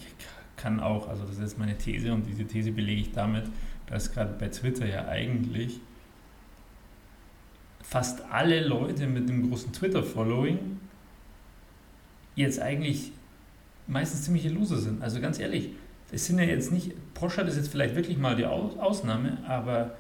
kann 0.57 0.81
auch, 0.81 1.09
also 1.09 1.25
das 1.25 1.33
ist 1.35 1.41
jetzt 1.43 1.59
meine 1.59 1.77
These 1.77 2.13
und 2.13 2.27
diese 2.27 2.45
These 2.47 2.73
belege 2.73 3.03
ich 3.03 3.13
damit, 3.13 3.45
dass 3.87 4.11
gerade 4.13 4.35
bei 4.39 4.49
Twitter 4.49 4.87
ja 4.87 5.07
eigentlich 5.09 5.79
fast 7.83 8.23
alle 8.33 8.67
Leute 8.67 9.07
mit 9.07 9.31
einem 9.31 9.49
großen 9.49 9.73
Twitter-Following 9.73 10.59
jetzt 12.35 12.61
eigentlich 12.61 13.13
meistens 13.87 14.23
ziemliche 14.23 14.49
Loser 14.49 14.79
sind. 14.79 15.03
Also 15.03 15.21
ganz 15.21 15.39
ehrlich, 15.39 15.71
es 16.11 16.27
sind 16.27 16.39
ja 16.39 16.45
jetzt 16.45 16.73
nicht, 16.73 16.93
Porsche 17.15 17.43
ist 17.43 17.57
jetzt 17.57 17.69
vielleicht 17.69 17.95
wirklich 17.95 18.17
mal 18.17 18.35
die 18.35 18.47
Au- 18.47 18.75
Ausnahme, 18.79 19.39
aber 19.47 19.95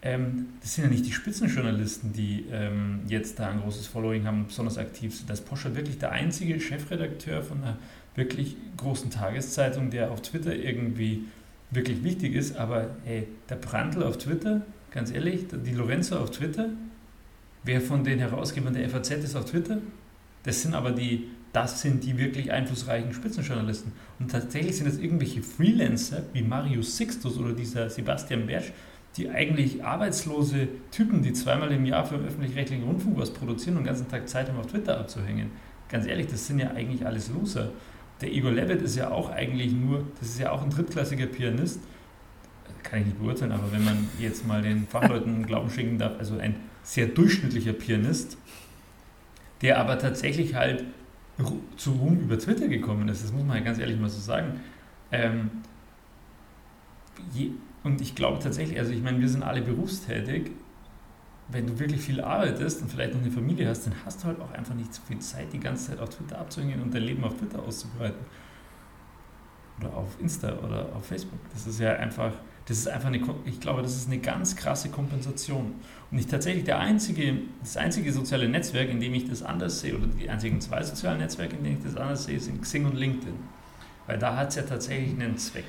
ähm, 0.00 0.48
das 0.60 0.74
sind 0.74 0.84
ja 0.84 0.90
nicht 0.90 1.06
die 1.06 1.12
Spitzenjournalisten, 1.12 2.12
die 2.12 2.46
ähm, 2.52 3.00
jetzt 3.08 3.38
da 3.38 3.48
ein 3.48 3.60
großes 3.60 3.86
Following 3.88 4.26
haben 4.26 4.40
und 4.40 4.48
besonders 4.48 4.78
aktiv 4.78 5.14
sind. 5.14 5.28
Das 5.28 5.40
ist 5.40 5.46
Porsche 5.46 5.74
wirklich 5.74 5.98
der 5.98 6.12
einzige 6.12 6.60
Chefredakteur 6.60 7.42
von 7.42 7.62
einer 7.62 7.78
wirklich 8.14 8.56
großen 8.76 9.10
Tageszeitung, 9.10 9.90
der 9.90 10.10
auf 10.10 10.22
Twitter 10.22 10.54
irgendwie 10.54 11.24
wirklich 11.70 12.02
wichtig 12.04 12.34
ist, 12.34 12.56
aber 12.56 12.96
ey, 13.06 13.26
der 13.48 13.56
Brandl 13.56 14.02
auf 14.02 14.18
Twitter, 14.18 14.62
ganz 14.90 15.10
ehrlich, 15.10 15.46
die 15.52 15.72
Lorenzo 15.72 16.16
auf 16.16 16.30
Twitter, 16.30 16.70
wer 17.64 17.80
von 17.80 18.04
den 18.04 18.18
Herausgebern 18.18 18.74
der 18.74 18.88
FAZ 18.88 19.10
ist 19.10 19.36
auf 19.36 19.44
Twitter, 19.46 19.78
das 20.44 20.62
sind 20.62 20.74
aber 20.74 20.92
die, 20.92 21.28
das 21.52 21.82
sind 21.82 22.04
die 22.04 22.16
wirklich 22.16 22.52
einflussreichen 22.52 23.12
Spitzenjournalisten. 23.12 23.92
Und 24.18 24.30
tatsächlich 24.30 24.76
sind 24.76 24.86
es 24.86 24.98
irgendwelche 24.98 25.42
Freelancer 25.42 26.22
wie 26.32 26.42
Marius 26.42 26.96
Sixtus 26.96 27.36
oder 27.36 27.52
dieser 27.52 27.90
Sebastian 27.90 28.46
Bersch, 28.46 28.72
die 29.18 29.28
eigentlich 29.28 29.84
arbeitslose 29.84 30.68
Typen, 30.90 31.22
die 31.22 31.32
zweimal 31.32 31.72
im 31.72 31.84
Jahr 31.84 32.06
für 32.06 32.16
den 32.16 32.26
öffentlich-rechtlichen 32.26 32.84
Rundfunk 32.84 33.18
was 33.18 33.32
produzieren 33.32 33.76
und 33.76 33.82
den 33.82 33.88
ganzen 33.88 34.08
Tag 34.08 34.28
Zeit 34.28 34.48
haben, 34.48 34.58
auf 34.58 34.68
Twitter 34.68 34.98
abzuhängen. 34.98 35.50
Ganz 35.88 36.06
ehrlich, 36.06 36.28
das 36.28 36.46
sind 36.46 36.60
ja 36.60 36.70
eigentlich 36.70 37.04
alles 37.04 37.28
Loser. 37.30 37.72
Der 38.20 38.32
Igor 38.32 38.52
Levitt 38.52 38.80
ist 38.82 38.96
ja 38.96 39.10
auch 39.10 39.30
eigentlich 39.30 39.72
nur, 39.72 40.04
das 40.20 40.28
ist 40.28 40.38
ja 40.38 40.52
auch 40.52 40.62
ein 40.62 40.70
drittklassiger 40.70 41.26
Pianist. 41.26 41.80
Kann 42.84 43.00
ich 43.00 43.06
nicht 43.06 43.18
beurteilen, 43.18 43.52
aber 43.52 43.72
wenn 43.72 43.84
man 43.84 44.08
jetzt 44.18 44.46
mal 44.46 44.62
den 44.62 44.86
Fachleuten 44.86 45.44
Glauben 45.46 45.68
schenken 45.70 45.98
darf, 45.98 46.18
also 46.18 46.38
ein 46.38 46.56
sehr 46.82 47.06
durchschnittlicher 47.06 47.72
Pianist, 47.72 48.38
der 49.62 49.78
aber 49.78 49.98
tatsächlich 49.98 50.54
halt 50.54 50.84
zu 51.76 51.92
Ruhm 51.92 52.20
über 52.20 52.38
Twitter 52.38 52.68
gekommen 52.68 53.08
ist, 53.08 53.24
das 53.24 53.32
muss 53.32 53.44
man 53.44 53.56
ja 53.56 53.64
ganz 53.64 53.78
ehrlich 53.78 53.98
mal 53.98 54.08
so 54.08 54.20
sagen. 54.20 54.60
Ähm, 55.10 55.50
je, 57.32 57.50
und 57.88 58.02
ich 58.02 58.14
glaube 58.14 58.38
tatsächlich, 58.38 58.78
also 58.78 58.92
ich 58.92 59.02
meine, 59.02 59.18
wir 59.18 59.28
sind 59.28 59.42
alle 59.42 59.62
berufstätig. 59.62 60.50
Wenn 61.48 61.66
du 61.66 61.78
wirklich 61.78 62.02
viel 62.02 62.20
arbeitest 62.20 62.82
und 62.82 62.90
vielleicht 62.90 63.14
noch 63.14 63.22
eine 63.22 63.30
Familie 63.30 63.66
hast, 63.66 63.86
dann 63.86 63.94
hast 64.04 64.22
du 64.22 64.26
halt 64.26 64.38
auch 64.40 64.52
einfach 64.52 64.74
nicht 64.74 64.92
so 64.92 65.00
viel 65.08 65.18
Zeit, 65.20 65.50
die 65.54 65.58
ganze 65.58 65.90
Zeit 65.90 66.00
auf 66.00 66.10
Twitter 66.10 66.38
abzuhängen 66.38 66.82
und 66.82 66.92
dein 66.92 67.02
Leben 67.02 67.24
auf 67.24 67.34
Twitter 67.38 67.62
auszubreiten. 67.62 68.20
Oder 69.80 69.96
auf 69.96 70.20
Insta 70.20 70.58
oder 70.58 70.94
auf 70.94 71.06
Facebook. 71.06 71.38
Das 71.54 71.66
ist 71.66 71.80
ja 71.80 71.94
einfach, 71.94 72.32
das 72.66 72.76
ist 72.76 72.88
einfach 72.88 73.08
eine, 73.08 73.22
ich 73.46 73.58
glaube, 73.58 73.80
das 73.80 73.96
ist 73.96 74.08
eine 74.08 74.18
ganz 74.18 74.54
krasse 74.54 74.90
Kompensation. 74.90 75.76
Und 76.10 76.18
ich 76.18 76.26
tatsächlich 76.26 76.64
der 76.64 76.78
einzige, 76.80 77.38
das 77.60 77.78
einzige 77.78 78.12
soziale 78.12 78.50
Netzwerk, 78.50 78.90
in 78.90 79.00
dem 79.00 79.14
ich 79.14 79.26
das 79.30 79.42
anders 79.42 79.80
sehe, 79.80 79.96
oder 79.96 80.08
die 80.08 80.28
einzigen 80.28 80.60
zwei 80.60 80.82
sozialen 80.82 81.20
Netzwerke, 81.20 81.56
in 81.56 81.64
denen 81.64 81.78
ich 81.78 81.84
das 81.84 81.96
anders 81.96 82.24
sehe, 82.24 82.38
sind 82.38 82.60
Xing 82.60 82.84
und 82.84 82.96
LinkedIn. 82.96 83.36
Weil 84.06 84.18
da 84.18 84.36
hat 84.36 84.50
es 84.50 84.56
ja 84.56 84.62
tatsächlich 84.62 85.14
einen 85.18 85.38
Zweck. 85.38 85.64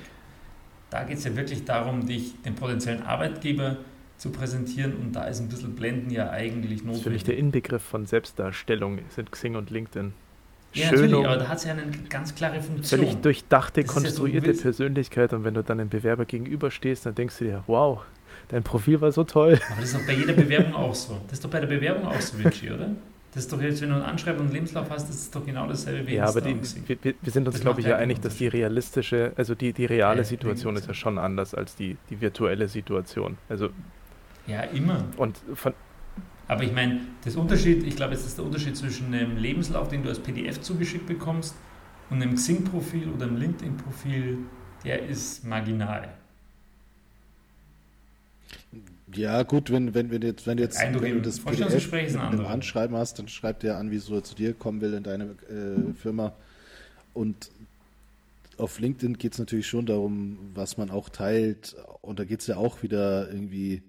Da 0.90 1.04
geht 1.04 1.18
es 1.18 1.24
ja 1.24 1.36
wirklich 1.36 1.66
darum, 1.66 2.06
dich 2.06 2.34
dem 2.44 2.56
potenziellen 2.56 3.04
Arbeitgeber 3.04 3.78
zu 4.18 4.32
präsentieren 4.32 4.96
und 4.98 5.14
da 5.14 5.26
ist 5.26 5.40
ein 5.40 5.48
bisschen 5.48 5.76
Blenden 5.76 6.10
ja 6.10 6.30
eigentlich 6.30 6.84
notwendig. 6.84 6.88
Das 6.88 6.98
ist 6.98 7.04
für 7.04 7.10
mich 7.10 7.24
der 7.24 7.38
Inbegriff 7.38 7.82
von 7.82 8.06
Selbstdarstellung, 8.06 9.00
sind 9.10 9.32
Xing 9.32 9.56
und 9.56 9.70
LinkedIn. 9.70 10.14
Ja, 10.74 10.90
Schön 10.90 11.02
natürlich, 11.02 11.26
aber 11.26 11.38
da 11.38 11.48
hat 11.48 11.58
es 11.58 11.64
ja 11.64 11.72
eine 11.72 11.84
ganz 12.10 12.36
klare 12.36 12.62
Funktion. 12.62 13.00
Völlig 13.00 13.22
durchdachte, 13.22 13.84
konstruierte 13.84 14.48
ja 14.48 14.54
so, 14.54 14.62
Persönlichkeit 14.62 15.34
und 15.34 15.44
wenn 15.44 15.56
du 15.56 15.64
dann 15.64 15.80
einem 15.80 15.90
Bewerber 15.90 16.26
gegenüberstehst, 16.26 17.06
dann 17.06 17.16
denkst 17.16 17.40
du 17.40 17.46
dir, 17.46 17.64
wow, 17.66 18.02
dein 18.50 18.62
Profil 18.62 19.02
war 19.02 19.12
so 19.12 19.24
toll. 19.24 19.60
Aber 19.72 19.82
das 19.82 19.94
ist 19.94 19.96
doch 19.96 20.06
bei 20.06 20.14
jeder 20.14 20.34
Bewerbung 20.34 20.76
auch 20.76 20.94
so. 20.94 21.20
Das 21.28 21.34
ist 21.34 21.46
doch 21.46 21.50
bei 21.50 21.60
der 21.60 21.68
Bewerbung 21.68 22.08
auch 22.08 22.22
so, 22.22 22.38
Vinci, 22.38 22.70
oder? 22.70 22.92
Das 23.34 23.44
ist 23.44 23.54
doch 23.54 23.62
jetzt, 23.62 23.82
wenn 23.82 23.90
du 23.90 23.96
ein 23.96 24.02
Anschreiben 24.02 24.40
und 24.40 24.48
einen 24.48 24.56
Lebenslauf 24.56 24.90
hast, 24.90 25.08
das 25.08 25.16
ist 25.16 25.36
doch 25.36 25.46
genau 25.46 25.68
dasselbe 25.68 26.08
wie 26.08 26.16
Ja, 26.16 26.26
aber 26.26 26.42
die, 26.42 26.56
wir, 26.88 26.98
wir, 27.22 27.32
sind 27.32 27.48
uns, 27.48 27.62
glaube 27.62 27.80
ich, 27.80 27.86
ja 27.86 27.98
einig, 27.98 28.22
dass 28.22 28.38
die 28.38 28.48
realistische, 28.48 29.34
also 29.36 29.54
die, 29.54 29.72
die 29.72 29.86
reale 29.86 30.20
ja, 30.20 30.24
Situation 30.24 30.76
ist 30.76 30.88
ja 30.88 30.96
schon 30.96 31.20
anders 31.20 31.54
als 31.54 31.76
die, 31.76 31.98
die 32.10 32.20
virtuelle 32.22 32.68
Situation. 32.68 33.38
Also 33.48 33.70
ja, 34.48 34.62
immer. 34.62 35.04
Und 35.18 35.38
von, 35.54 35.74
aber 36.48 36.64
ich 36.64 36.74
meine, 36.74 37.02
das 37.24 37.36
Unterschied, 37.36 37.86
ich 37.86 37.96
glaube, 37.96 38.16
es 38.16 38.26
ist 38.26 38.40
der 38.40 38.46
Unterschied 38.46 38.76
zwischen 38.76 39.14
einem 39.14 39.38
Lebenslauf, 39.38 39.90
den 39.90 40.02
du 40.02 40.10
als 40.10 40.20
PDF 40.20 40.60
zugeschickt 40.62 41.06
bekommst, 41.06 41.56
und 42.10 42.22
einem 42.22 42.36
Xing-Profil 42.36 43.10
oder 43.10 43.28
einem 43.28 43.38
LinkedIn-Profil, 43.38 44.40
der 44.84 45.08
ist 45.08 45.46
marginal. 45.46 46.10
Ja, 49.16 49.44
gut, 49.44 49.72
wenn, 49.72 49.94
wenn, 49.94 50.12
wenn, 50.12 50.22
jetzt, 50.22 50.46
wenn, 50.46 50.58
jetzt, 50.58 50.80
wenn 50.80 50.94
du 50.94 51.22
das 51.22 51.40
PDF 51.40 51.92
mit 51.92 52.16
einem 52.16 52.46
Anschreiben 52.46 52.96
hast, 52.96 53.18
dann 53.18 53.28
schreibt 53.28 53.64
er 53.64 53.78
an, 53.78 53.92
wieso 53.92 54.16
er 54.16 54.24
zu 54.24 54.36
dir 54.36 54.54
kommen 54.54 54.82
will 54.82 54.94
in 54.94 55.04
deine 55.04 55.36
äh, 55.50 55.94
Firma. 55.94 56.36
Und 57.14 57.50
auf 58.58 58.80
LinkedIn 58.80 59.18
geht 59.18 59.34
es 59.34 59.40
natürlich 59.40 59.68
schon 59.68 59.86
darum, 59.86 60.52
was 60.54 60.78
man 60.78 60.92
auch 60.92 61.10
teilt. 61.10 61.76
Und 62.02 62.20
da 62.20 62.26
geht 62.26 62.42
es 62.42 62.48
ja 62.48 62.58
auch 62.58 62.84
wieder 62.84 63.32
irgendwie 63.32 63.82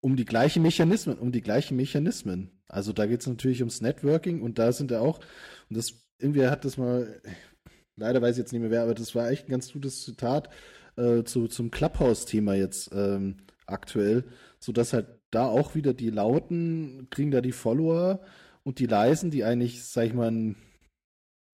um 0.00 0.16
die 0.16 0.24
gleichen 0.24 0.62
Mechanismen, 0.62 1.18
um 1.18 1.32
die 1.32 1.42
gleichen 1.42 1.76
Mechanismen. 1.76 2.50
Also 2.68 2.92
da 2.92 3.06
geht 3.06 3.20
es 3.20 3.26
natürlich 3.26 3.60
ums 3.60 3.80
Networking 3.80 4.42
und 4.42 4.58
da 4.58 4.72
sind 4.72 4.90
ja 4.90 5.00
auch, 5.00 5.18
und 5.68 5.76
das, 5.76 5.94
irgendwie 6.18 6.46
hat 6.46 6.64
das 6.64 6.76
mal, 6.76 7.20
leider 7.96 8.22
weiß 8.22 8.36
ich 8.36 8.38
jetzt 8.38 8.52
nicht 8.52 8.60
mehr 8.60 8.70
wer, 8.70 8.82
aber 8.82 8.94
das 8.94 9.14
war 9.14 9.30
echt 9.30 9.48
ein 9.48 9.50
ganz 9.50 9.72
gutes 9.72 10.04
Zitat 10.04 10.48
äh, 10.96 11.24
zu, 11.24 11.48
zum 11.48 11.70
Clubhouse-Thema 11.70 12.54
jetzt. 12.54 12.90
Ähm, 12.92 13.36
aktuell, 13.68 14.24
sodass 14.58 14.92
halt 14.92 15.06
da 15.30 15.46
auch 15.46 15.74
wieder 15.74 15.94
die 15.94 16.10
Lauten 16.10 17.08
kriegen 17.10 17.30
da 17.30 17.40
die 17.40 17.52
Follower 17.52 18.20
und 18.64 18.78
die 18.78 18.86
Leisen, 18.86 19.30
die 19.30 19.44
eigentlich, 19.44 19.84
sag 19.84 20.06
ich 20.06 20.14
mal, 20.14 20.54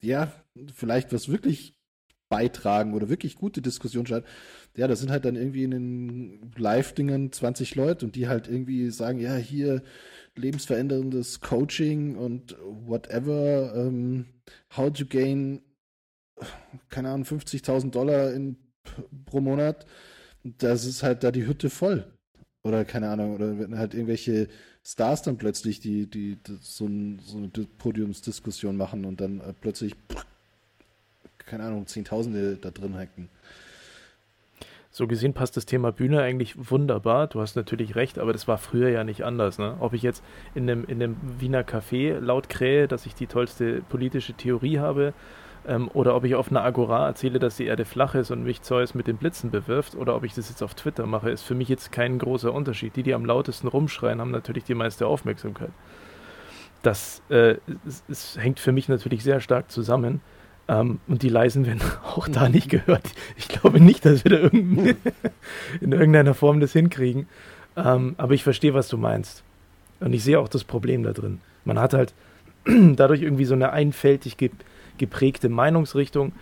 ja, 0.03 0.33
vielleicht 0.75 1.12
was 1.12 1.29
wirklich 1.29 1.77
beitragen 2.29 2.95
oder 2.95 3.09
wirklich 3.09 3.37
gute 3.37 3.62
Diskussionen 3.62 4.07
starten. 4.07 4.27
Ja, 4.77 4.89
das 4.89 5.01
sind 5.01 5.11
halt 5.11 5.25
dann 5.25 5.37
irgendwie 5.37 5.65
in 5.65 5.71
den 5.71 6.53
Live-Dingern 6.57 7.31
20 7.31 7.75
Leute 7.75 8.05
und 8.05 8.17
die 8.17 8.29
halt 8.29 8.49
irgendwie 8.49 8.91
sagen, 8.91 9.21
ja, 9.21 9.37
hier 9.37 9.83
lebensveränderndes 10.35 11.41
Coaching 11.41 12.17
und 12.17 12.57
whatever, 12.61 13.75
um, 13.77 14.27
how 14.77 14.93
to 14.93 15.07
gain, 15.07 15.62
keine 16.89 17.11
Ahnung, 17.11 17.25
50.000 17.25 17.91
Dollar 17.91 18.33
in, 18.33 18.57
pro 19.27 19.41
Monat 19.41 19.87
das 20.45 20.84
ist 20.84 21.03
halt 21.03 21.24
da 21.24 21.30
die 21.30 21.47
Hütte 21.47 21.70
voll. 21.70 22.05
Oder 22.62 22.84
keine 22.84 23.11
Ahnung, 23.11 23.34
oder 23.34 23.59
wenn 23.59 23.78
halt 23.78 23.95
irgendwelche 23.95 24.49
Stars 24.82 25.22
dann 25.22 25.36
plötzlich 25.36 25.80
die, 25.80 26.07
die, 26.07 26.36
die 26.36 26.59
so, 26.61 26.86
ein, 26.86 27.18
so, 27.18 27.38
eine 27.38 27.49
Podiumsdiskussion 27.49 28.76
machen 28.76 29.05
und 29.05 29.20
dann 29.20 29.40
äh, 29.40 29.53
plötzlich, 29.59 29.95
keine 31.38 31.64
Ahnung, 31.64 31.86
Zehntausende 31.86 32.57
da 32.57 32.70
drin 32.70 32.97
hacken. 32.97 33.28
So 34.90 35.09
gesehen 35.09 35.34
passt 35.34 35.57
das 35.57 35.66
Thema 35.66 35.90
Bühne 35.90 36.22
eigentlich 36.22 36.70
wunderbar. 36.70 37.26
Du 37.26 37.40
hast 37.40 37.57
natürlich 37.57 37.97
recht, 37.97 38.18
aber 38.18 38.32
das 38.32 38.47
war 38.47 38.59
früher 38.59 38.90
ja 38.90 39.03
nicht 39.03 39.24
anders. 39.24 39.59
Ne? 39.59 39.76
Ob 39.80 39.92
ich 39.92 40.03
jetzt 40.03 40.22
in 40.55 40.70
einem, 40.70 40.84
in 40.84 41.03
einem 41.03 41.16
Wiener 41.40 41.64
Café 41.64 42.20
laut 42.20 42.49
krähe, 42.49 42.86
dass 42.86 43.05
ich 43.05 43.14
die 43.14 43.26
tollste 43.26 43.82
politische 43.88 44.34
Theorie 44.34 44.78
habe, 44.78 45.12
ähm, 45.67 45.89
oder 45.95 46.15
ob 46.15 46.25
ich 46.25 46.35
auf 46.35 46.51
einer 46.51 46.62
Agora 46.62 47.07
erzähle, 47.07 47.39
dass 47.39 47.57
die 47.57 47.67
Erde 47.67 47.85
flach 47.85 48.15
ist 48.15 48.31
und 48.31 48.45
mich 48.45 48.62
Zeus 48.62 48.95
mit 48.95 49.07
den 49.07 49.17
Blitzen 49.17 49.51
bewirft, 49.51 49.95
oder 49.95 50.15
ob 50.17 50.25
ich 50.25 50.35
das 50.35 50.49
jetzt 50.49 50.62
auf 50.62 50.75
Twitter 50.75 51.07
mache, 51.07 51.31
ist 51.31 51.43
für 51.43 51.55
mich 51.55 51.69
jetzt 51.69 51.93
kein 51.93 52.19
großer 52.19 52.53
Unterschied. 52.53 52.97
Die, 52.97 53.03
die 53.03 53.15
am 53.15 53.25
lautesten 53.25 53.69
rumschreien, 53.69 54.21
haben 54.21 54.31
natürlich 54.31 54.65
die 54.65 54.75
meiste 54.75 55.07
Aufmerksamkeit. 55.07 55.71
Das 56.83 57.23
äh, 57.31 57.57
es, 57.87 58.05
es 58.09 58.39
hängt 58.39 58.61
für 58.61 58.73
mich 58.73 58.89
natürlich 58.89 59.23
sehr 59.23 59.41
stark 59.41 59.71
zusammen. 59.71 60.21
Ähm, 60.69 61.01
und 61.09 61.23
die 61.23 61.29
Leisen 61.29 61.67
werden 61.67 61.83
auch 62.05 62.29
da 62.29 62.49
nicht 62.49 62.69
gehört. 62.69 63.09
Ich 63.37 63.49
glaube 63.49 63.81
nicht, 63.81 64.05
dass 64.05 64.25
wir 64.25 64.31
da 64.31 64.49
in 65.81 65.93
irgendeiner 65.93 66.35
Form 66.35 66.61
das 66.61 66.73
hinkriegen. 66.73 67.27
Ähm, 67.77 68.15
aber 68.19 68.35
ich 68.35 68.45
verstehe, 68.45 68.75
was 68.75 68.89
du 68.89 68.99
meinst. 68.99 69.43
Und 70.01 70.12
ich 70.12 70.23
sehe 70.23 70.39
auch 70.39 70.49
das 70.49 70.65
Problem 70.65 71.03
da 71.03 71.12
drin. 71.12 71.41
Man 71.65 71.79
hat 71.79 71.95
halt 71.95 72.15
dadurch 72.65 73.23
irgendwie 73.23 73.45
so 73.45 73.55
eine 73.55 73.73
einfältig 73.73 74.37
geprägte 74.99 75.49
Meinungsrichtung. 75.49 76.32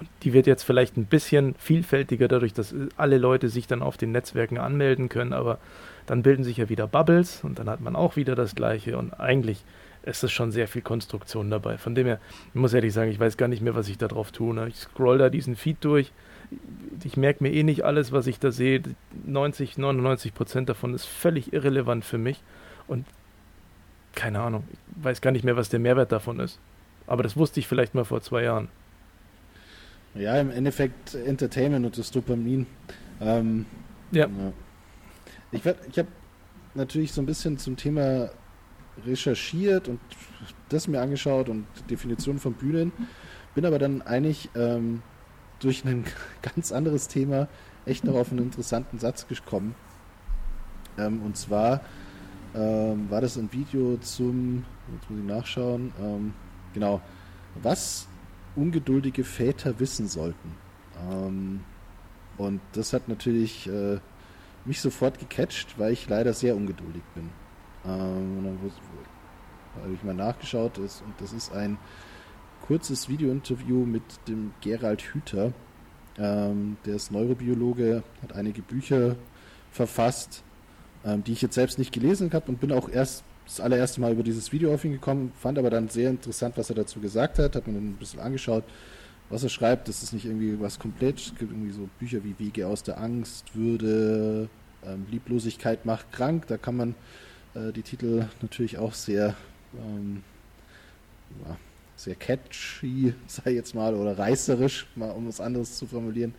Und 0.00 0.08
die 0.22 0.32
wird 0.32 0.46
jetzt 0.46 0.64
vielleicht 0.64 0.96
ein 0.96 1.06
bisschen 1.06 1.54
vielfältiger 1.58 2.28
dadurch, 2.28 2.52
dass 2.52 2.74
alle 2.96 3.18
Leute 3.18 3.48
sich 3.48 3.66
dann 3.66 3.82
auf 3.82 3.96
den 3.96 4.12
Netzwerken 4.12 4.58
anmelden 4.58 5.08
können, 5.08 5.32
aber 5.32 5.58
dann 6.06 6.22
bilden 6.22 6.44
sich 6.44 6.56
ja 6.56 6.68
wieder 6.68 6.86
Bubbles 6.86 7.44
und 7.44 7.58
dann 7.58 7.70
hat 7.70 7.80
man 7.80 7.94
auch 7.94 8.16
wieder 8.16 8.34
das 8.34 8.54
Gleiche 8.54 8.98
und 8.98 9.20
eigentlich 9.20 9.64
ist 10.02 10.24
es 10.24 10.32
schon 10.32 10.50
sehr 10.50 10.68
viel 10.68 10.82
Konstruktion 10.82 11.50
dabei. 11.50 11.78
Von 11.78 11.94
dem 11.94 12.06
her, 12.06 12.18
ich 12.48 12.60
muss 12.60 12.74
ehrlich 12.74 12.92
sagen, 12.92 13.10
ich 13.10 13.20
weiß 13.20 13.36
gar 13.36 13.48
nicht 13.48 13.62
mehr, 13.62 13.74
was 13.74 13.88
ich 13.88 13.98
da 13.98 14.08
drauf 14.08 14.32
tue. 14.32 14.54
Ne? 14.54 14.68
Ich 14.68 14.76
scroll 14.76 15.18
da 15.18 15.28
diesen 15.28 15.56
Feed 15.56 15.76
durch. 15.80 16.12
Ich 17.04 17.16
merke 17.16 17.42
mir 17.44 17.52
eh 17.52 17.62
nicht 17.62 17.84
alles, 17.84 18.12
was 18.12 18.26
ich 18.26 18.38
da 18.38 18.50
sehe. 18.50 18.82
90, 19.24 19.78
99 19.78 20.34
Prozent 20.34 20.68
davon 20.68 20.92
ist 20.94 21.04
völlig 21.04 21.52
irrelevant 21.52 22.04
für 22.04 22.18
mich. 22.18 22.42
Und 22.88 23.06
keine 24.14 24.40
Ahnung, 24.40 24.64
ich 24.72 25.04
weiß 25.04 25.20
gar 25.20 25.30
nicht 25.30 25.44
mehr, 25.44 25.56
was 25.56 25.68
der 25.68 25.80
Mehrwert 25.80 26.12
davon 26.12 26.40
ist. 26.40 26.58
Aber 27.12 27.22
das 27.22 27.36
wusste 27.36 27.60
ich 27.60 27.68
vielleicht 27.68 27.94
mal 27.94 28.06
vor 28.06 28.22
zwei 28.22 28.44
Jahren. 28.44 28.68
Ja, 30.14 30.40
im 30.40 30.50
Endeffekt 30.50 31.14
Entertainment 31.14 31.84
und 31.84 31.98
das 31.98 32.10
Dopamin. 32.10 32.66
Ähm, 33.20 33.66
ja. 34.12 34.28
ja. 34.28 34.52
Ich, 35.50 35.60
ich 35.66 35.98
habe 35.98 36.08
natürlich 36.72 37.12
so 37.12 37.20
ein 37.20 37.26
bisschen 37.26 37.58
zum 37.58 37.76
Thema 37.76 38.30
recherchiert 39.06 39.88
und 39.88 40.00
das 40.70 40.88
mir 40.88 41.02
angeschaut 41.02 41.50
und 41.50 41.66
Definition 41.90 42.38
von 42.38 42.54
Bühnen. 42.54 42.92
Bin 43.54 43.66
aber 43.66 43.78
dann 43.78 44.00
eigentlich 44.00 44.48
ähm, 44.54 45.02
durch 45.60 45.84
ein 45.84 46.06
ganz 46.40 46.72
anderes 46.72 47.08
Thema 47.08 47.46
echt 47.84 48.04
noch 48.04 48.14
auf 48.14 48.30
einen 48.30 48.40
interessanten 48.40 48.98
Satz 48.98 49.28
gekommen. 49.28 49.74
Ähm, 50.96 51.20
und 51.20 51.36
zwar 51.36 51.82
ähm, 52.54 53.10
war 53.10 53.20
das 53.20 53.36
ein 53.36 53.52
Video 53.52 53.98
zum, 53.98 54.64
jetzt 54.94 55.10
muss 55.10 55.20
ich 55.20 55.26
nachschauen, 55.26 55.92
ähm, 56.00 56.32
Genau. 56.74 57.00
Was 57.62 58.06
ungeduldige 58.56 59.24
Väter 59.24 59.78
wissen 59.80 60.08
sollten. 60.08 60.54
Ähm, 61.10 61.60
und 62.38 62.60
das 62.72 62.92
hat 62.92 63.08
natürlich 63.08 63.68
äh, 63.68 63.98
mich 64.64 64.80
sofort 64.80 65.18
gecatcht, 65.18 65.78
weil 65.78 65.92
ich 65.92 66.08
leider 66.08 66.32
sehr 66.32 66.56
ungeduldig 66.56 67.02
bin. 67.14 67.28
Ähm, 67.84 68.38
und 68.38 68.44
dann 68.44 68.58
habe 69.82 69.94
ich 69.94 70.02
mal 70.02 70.14
nachgeschaut 70.14 70.78
ist, 70.78 71.02
und 71.02 71.14
das 71.18 71.32
ist 71.32 71.52
ein 71.52 71.78
kurzes 72.66 73.08
Videointerview 73.08 73.84
mit 73.84 74.02
dem 74.28 74.52
Gerald 74.60 75.02
Hüther. 75.02 75.52
Ähm, 76.18 76.76
der 76.84 76.96
ist 76.96 77.10
Neurobiologe, 77.10 78.02
hat 78.22 78.34
einige 78.34 78.62
Bücher 78.62 79.16
verfasst, 79.70 80.42
ähm, 81.04 81.24
die 81.24 81.32
ich 81.32 81.42
jetzt 81.42 81.54
selbst 81.54 81.78
nicht 81.78 81.92
gelesen 81.92 82.30
habe 82.32 82.50
und 82.50 82.60
bin 82.60 82.70
auch 82.70 82.88
erst 82.88 83.24
das 83.46 83.60
allererste 83.60 84.00
Mal 84.00 84.12
über 84.12 84.22
dieses 84.22 84.52
Video 84.52 84.72
auf 84.72 84.84
ihn 84.84 84.92
gekommen, 84.92 85.32
fand 85.38 85.58
aber 85.58 85.70
dann 85.70 85.88
sehr 85.88 86.10
interessant, 86.10 86.56
was 86.56 86.70
er 86.70 86.76
dazu 86.76 87.00
gesagt 87.00 87.38
hat, 87.38 87.56
hat 87.56 87.66
mir 87.66 87.74
dann 87.74 87.90
ein 87.90 87.96
bisschen 87.96 88.20
angeschaut, 88.20 88.64
was 89.28 89.42
er 89.42 89.48
schreibt. 89.48 89.88
Das 89.88 90.02
ist 90.02 90.12
nicht 90.12 90.24
irgendwie 90.24 90.60
was 90.60 90.78
komplett, 90.78 91.18
es 91.18 91.34
gibt 91.36 91.52
irgendwie 91.52 91.72
so 91.72 91.88
Bücher 91.98 92.22
wie 92.24 92.38
Wege 92.38 92.66
aus 92.66 92.82
der 92.82 93.00
Angst, 93.00 93.54
Würde, 93.54 94.48
ähm, 94.84 95.06
Lieblosigkeit 95.10 95.84
macht 95.84 96.12
krank, 96.12 96.46
da 96.46 96.56
kann 96.56 96.76
man 96.76 96.94
äh, 97.54 97.72
die 97.72 97.82
Titel 97.82 98.26
natürlich 98.40 98.78
auch 98.78 98.94
sehr, 98.94 99.34
ähm, 99.74 100.22
ja, 101.46 101.56
sehr 101.96 102.14
catchy, 102.14 103.14
sei 103.26 103.52
jetzt 103.52 103.74
mal, 103.74 103.94
oder 103.94 104.18
reißerisch, 104.18 104.86
mal 104.94 105.10
um 105.10 105.28
was 105.28 105.40
anderes 105.40 105.76
zu 105.76 105.86
formulieren. 105.86 106.34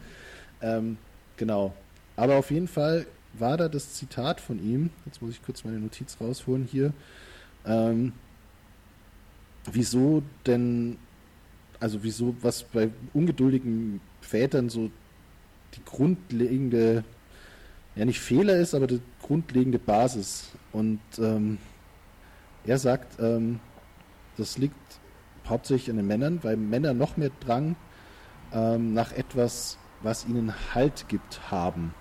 Ähm, 0.62 0.98
genau. 1.38 1.74
Aber 2.16 2.36
auf 2.36 2.52
jeden 2.52 2.68
Fall 2.68 3.06
war 3.34 3.58
da 3.58 3.68
das 3.68 3.94
Zitat 3.94 4.40
von 4.40 4.64
ihm, 4.64 4.90
jetzt 5.06 5.22
muss 5.22 5.32
ich 5.32 5.44
kurz 5.44 5.64
meine 5.64 5.80
Notiz 5.80 6.18
rausholen 6.22 6.68
hier, 6.70 6.94
ähm, 7.66 8.14
wieso 9.72 10.24
denn, 10.46 10.98
also 11.80 12.04
wieso, 12.04 12.36
was 12.42 12.64
bei 12.64 12.90
ungeduldigen 13.14 14.02
Vätern 14.22 14.70
so 14.70 14.92
die 15.76 15.84
grundlegende, 15.86 17.04
ja 17.96 18.06
nicht 18.06 18.20
Fehler 18.20 18.58
ist, 18.58 18.76
aber 18.76 18.88
die 18.88 19.02
grundlegende 19.22 19.80
Basis. 19.80 20.52
Und 20.72 21.00
ähm, 21.18 21.58
er 22.66 22.78
sagt, 22.78 23.20
ähm, 23.20 23.60
das 24.38 24.58
liegt 24.58 24.76
hauptsächlich 25.48 25.90
an 25.90 25.98
den 25.98 26.08
Männern, 26.08 26.40
weil 26.44 26.58
Männer 26.58 26.94
noch 26.94 27.18
mehr 27.18 27.32
Drang 27.40 27.76
ähm, 28.54 28.94
nach 28.94 29.12
etwas, 29.12 29.78
was 30.02 30.26
ihnen 30.26 30.54
Halt 30.74 31.08
gibt, 31.08 31.52
haben. 31.52 31.94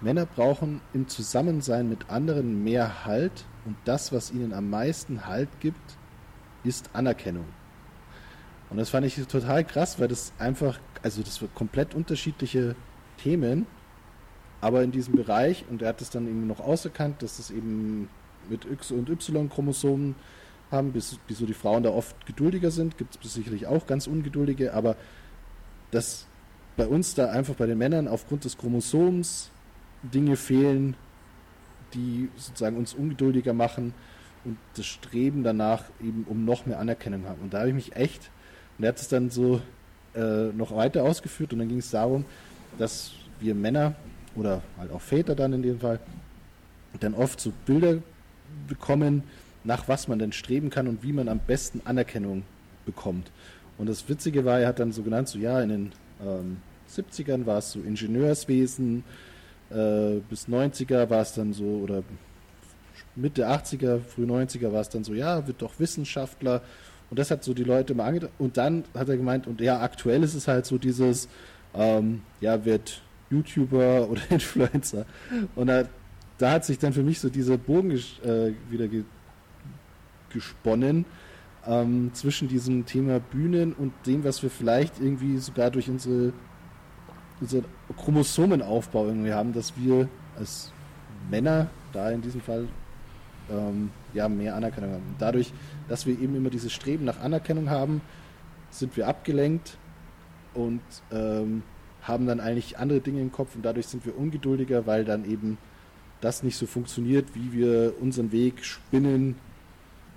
Männer 0.00 0.26
brauchen 0.26 0.80
im 0.94 1.08
Zusammensein 1.08 1.88
mit 1.88 2.08
anderen 2.10 2.62
mehr 2.62 3.04
Halt 3.04 3.44
und 3.64 3.76
das, 3.84 4.12
was 4.12 4.30
ihnen 4.30 4.52
am 4.52 4.70
meisten 4.70 5.26
Halt 5.26 5.48
gibt, 5.60 5.98
ist 6.64 6.90
Anerkennung. 6.92 7.46
Und 8.70 8.76
das 8.76 8.90
fand 8.90 9.06
ich 9.06 9.16
total 9.26 9.64
krass, 9.64 9.98
weil 9.98 10.08
das 10.08 10.32
einfach, 10.38 10.78
also 11.02 11.22
das 11.22 11.40
waren 11.40 11.54
komplett 11.54 11.94
unterschiedliche 11.94 12.76
Themen, 13.16 13.66
aber 14.60 14.82
in 14.82 14.92
diesem 14.92 15.14
Bereich, 15.14 15.64
und 15.70 15.82
er 15.82 15.88
hat 15.88 16.02
es 16.02 16.10
dann 16.10 16.26
eben 16.26 16.46
noch 16.46 16.60
auserkannt, 16.60 17.22
dass 17.22 17.38
es 17.38 17.50
eben 17.50 18.08
mit 18.48 18.64
X- 18.64 18.90
und 18.90 19.08
Y-Chromosomen 19.08 20.14
haben, 20.70 20.92
bis, 20.92 21.18
wieso 21.28 21.46
die 21.46 21.54
Frauen 21.54 21.82
da 21.82 21.90
oft 21.90 22.26
geduldiger 22.26 22.70
sind, 22.70 22.98
gibt 22.98 23.24
es 23.24 23.34
sicherlich 23.34 23.66
auch 23.66 23.86
ganz 23.86 24.06
ungeduldige, 24.06 24.74
aber 24.74 24.96
dass 25.90 26.26
bei 26.76 26.86
uns 26.86 27.14
da 27.14 27.30
einfach 27.30 27.54
bei 27.54 27.66
den 27.66 27.78
Männern 27.78 28.06
aufgrund 28.06 28.44
des 28.44 28.58
Chromosoms 28.58 29.50
Dinge 30.02 30.36
fehlen, 30.36 30.96
die 31.94 32.28
sozusagen 32.36 32.76
uns 32.76 32.94
ungeduldiger 32.94 33.52
machen 33.52 33.94
und 34.44 34.58
das 34.74 34.86
Streben 34.86 35.42
danach 35.42 35.84
eben 36.00 36.24
um 36.28 36.44
noch 36.44 36.66
mehr 36.66 36.78
Anerkennung 36.78 37.26
haben. 37.26 37.42
Und 37.42 37.54
da 37.54 37.60
habe 37.60 37.68
ich 37.68 37.74
mich 37.74 37.96
echt, 37.96 38.30
und 38.76 38.84
er 38.84 38.90
hat 38.90 39.00
es 39.00 39.08
dann 39.08 39.30
so 39.30 39.60
äh, 40.14 40.46
noch 40.52 40.74
weiter 40.74 41.02
ausgeführt 41.02 41.52
und 41.52 41.58
dann 41.60 41.68
ging 41.68 41.78
es 41.78 41.90
darum, 41.90 42.24
dass 42.78 43.12
wir 43.40 43.54
Männer 43.54 43.94
oder 44.34 44.62
halt 44.78 44.92
auch 44.92 45.00
Väter 45.00 45.34
dann 45.34 45.52
in 45.52 45.62
dem 45.62 45.80
Fall 45.80 46.00
dann 47.00 47.14
oft 47.14 47.40
so 47.40 47.52
Bilder 47.66 47.98
bekommen, 48.66 49.22
nach 49.64 49.88
was 49.88 50.08
man 50.08 50.18
denn 50.18 50.32
streben 50.32 50.70
kann 50.70 50.88
und 50.88 51.02
wie 51.02 51.12
man 51.12 51.28
am 51.28 51.38
besten 51.38 51.82
Anerkennung 51.84 52.42
bekommt. 52.86 53.30
Und 53.76 53.88
das 53.88 54.08
Witzige 54.08 54.44
war, 54.44 54.60
er 54.60 54.68
hat 54.68 54.80
dann 54.80 54.92
so 54.92 55.02
genannt, 55.02 55.28
so 55.28 55.38
ja, 55.38 55.60
in 55.60 55.68
den 55.68 55.92
ähm, 56.24 56.56
70ern 56.90 57.46
war 57.46 57.58
es 57.58 57.72
so 57.72 57.80
Ingenieurswesen, 57.80 59.04
äh, 59.70 60.20
bis 60.28 60.48
90er 60.48 61.08
war 61.10 61.22
es 61.22 61.34
dann 61.34 61.52
so, 61.52 61.64
oder 61.64 62.02
Mitte 63.14 63.48
80er, 63.48 64.00
früh 64.00 64.24
90er 64.24 64.72
war 64.72 64.80
es 64.80 64.88
dann 64.88 65.04
so, 65.04 65.14
ja, 65.14 65.46
wird 65.46 65.62
doch 65.62 65.78
Wissenschaftler. 65.78 66.62
Und 67.10 67.18
das 67.18 67.30
hat 67.30 67.42
so 67.42 67.54
die 67.54 67.64
Leute 67.64 67.94
mal 67.94 68.06
angedacht. 68.06 68.32
Und 68.38 68.56
dann 68.56 68.84
hat 68.94 69.08
er 69.08 69.16
gemeint, 69.16 69.46
und 69.46 69.60
ja, 69.60 69.80
aktuell 69.80 70.22
ist 70.22 70.34
es 70.34 70.46
halt 70.46 70.66
so 70.66 70.78
dieses, 70.78 71.28
ähm, 71.74 72.22
ja, 72.40 72.64
wird 72.64 73.02
YouTuber 73.30 74.08
oder 74.10 74.22
Influencer. 74.30 75.04
Und 75.54 75.68
da, 75.68 75.84
da 76.38 76.52
hat 76.52 76.64
sich 76.64 76.78
dann 76.78 76.92
für 76.92 77.02
mich 77.02 77.20
so 77.20 77.28
dieser 77.28 77.58
Bogen 77.58 77.90
äh, 77.90 78.52
wieder 78.70 78.88
ge 78.88 79.04
gesponnen 80.30 81.06
ähm, 81.66 82.10
zwischen 82.12 82.48
diesem 82.48 82.84
Thema 82.84 83.18
Bühnen 83.18 83.72
und 83.72 83.94
dem, 84.04 84.24
was 84.24 84.42
wir 84.42 84.50
vielleicht 84.50 85.00
irgendwie 85.00 85.38
sogar 85.38 85.70
durch 85.70 85.88
unsere, 85.88 86.34
unseren 87.40 87.64
Chromosomenaufbau 87.96 89.06
irgendwie 89.06 89.32
haben, 89.32 89.52
dass 89.52 89.76
wir 89.76 90.08
als 90.36 90.72
Männer, 91.30 91.68
da 91.92 92.10
in 92.10 92.22
diesem 92.22 92.40
Fall, 92.40 92.68
ähm, 93.50 93.90
ja, 94.14 94.28
mehr 94.28 94.54
Anerkennung 94.54 94.92
haben. 94.92 95.04
Und 95.08 95.20
dadurch, 95.20 95.52
dass 95.88 96.06
wir 96.06 96.18
eben 96.18 96.34
immer 96.34 96.50
dieses 96.50 96.72
Streben 96.72 97.04
nach 97.04 97.20
Anerkennung 97.20 97.70
haben, 97.70 98.00
sind 98.70 98.96
wir 98.96 99.08
abgelenkt 99.08 99.78
und 100.54 100.82
ähm, 101.10 101.62
haben 102.02 102.26
dann 102.26 102.40
eigentlich 102.40 102.78
andere 102.78 103.00
Dinge 103.00 103.20
im 103.20 103.32
Kopf 103.32 103.54
und 103.54 103.62
dadurch 103.62 103.86
sind 103.86 104.04
wir 104.06 104.16
ungeduldiger, 104.16 104.86
weil 104.86 105.04
dann 105.04 105.24
eben 105.24 105.58
das 106.20 106.42
nicht 106.42 106.56
so 106.56 106.66
funktioniert, 106.66 107.34
wie 107.34 107.52
wir 107.52 107.94
unseren 108.00 108.32
Weg 108.32 108.64
spinnen, 108.64 109.36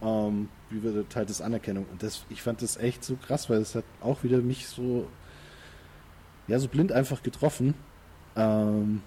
ähm, 0.02 0.50
wie 0.70 0.84
wir 0.84 1.06
halt 1.14 1.30
das 1.30 1.42
Anerkennung. 1.42 1.86
Und 1.92 2.02
das, 2.02 2.26
ich 2.30 2.42
fand 2.42 2.62
das 2.62 2.78
echt 2.78 3.04
so 3.04 3.16
krass, 3.16 3.50
weil 3.50 3.60
es 3.60 3.76
hat 3.76 3.84
auch 4.02 4.24
wieder 4.24 4.40
mich 4.40 4.68
so, 4.68 5.08
ja, 6.52 6.60
so 6.60 6.68
blind 6.68 6.92
einfach 6.92 7.24
getroffen. 7.24 7.74
Ähm, 8.36 9.02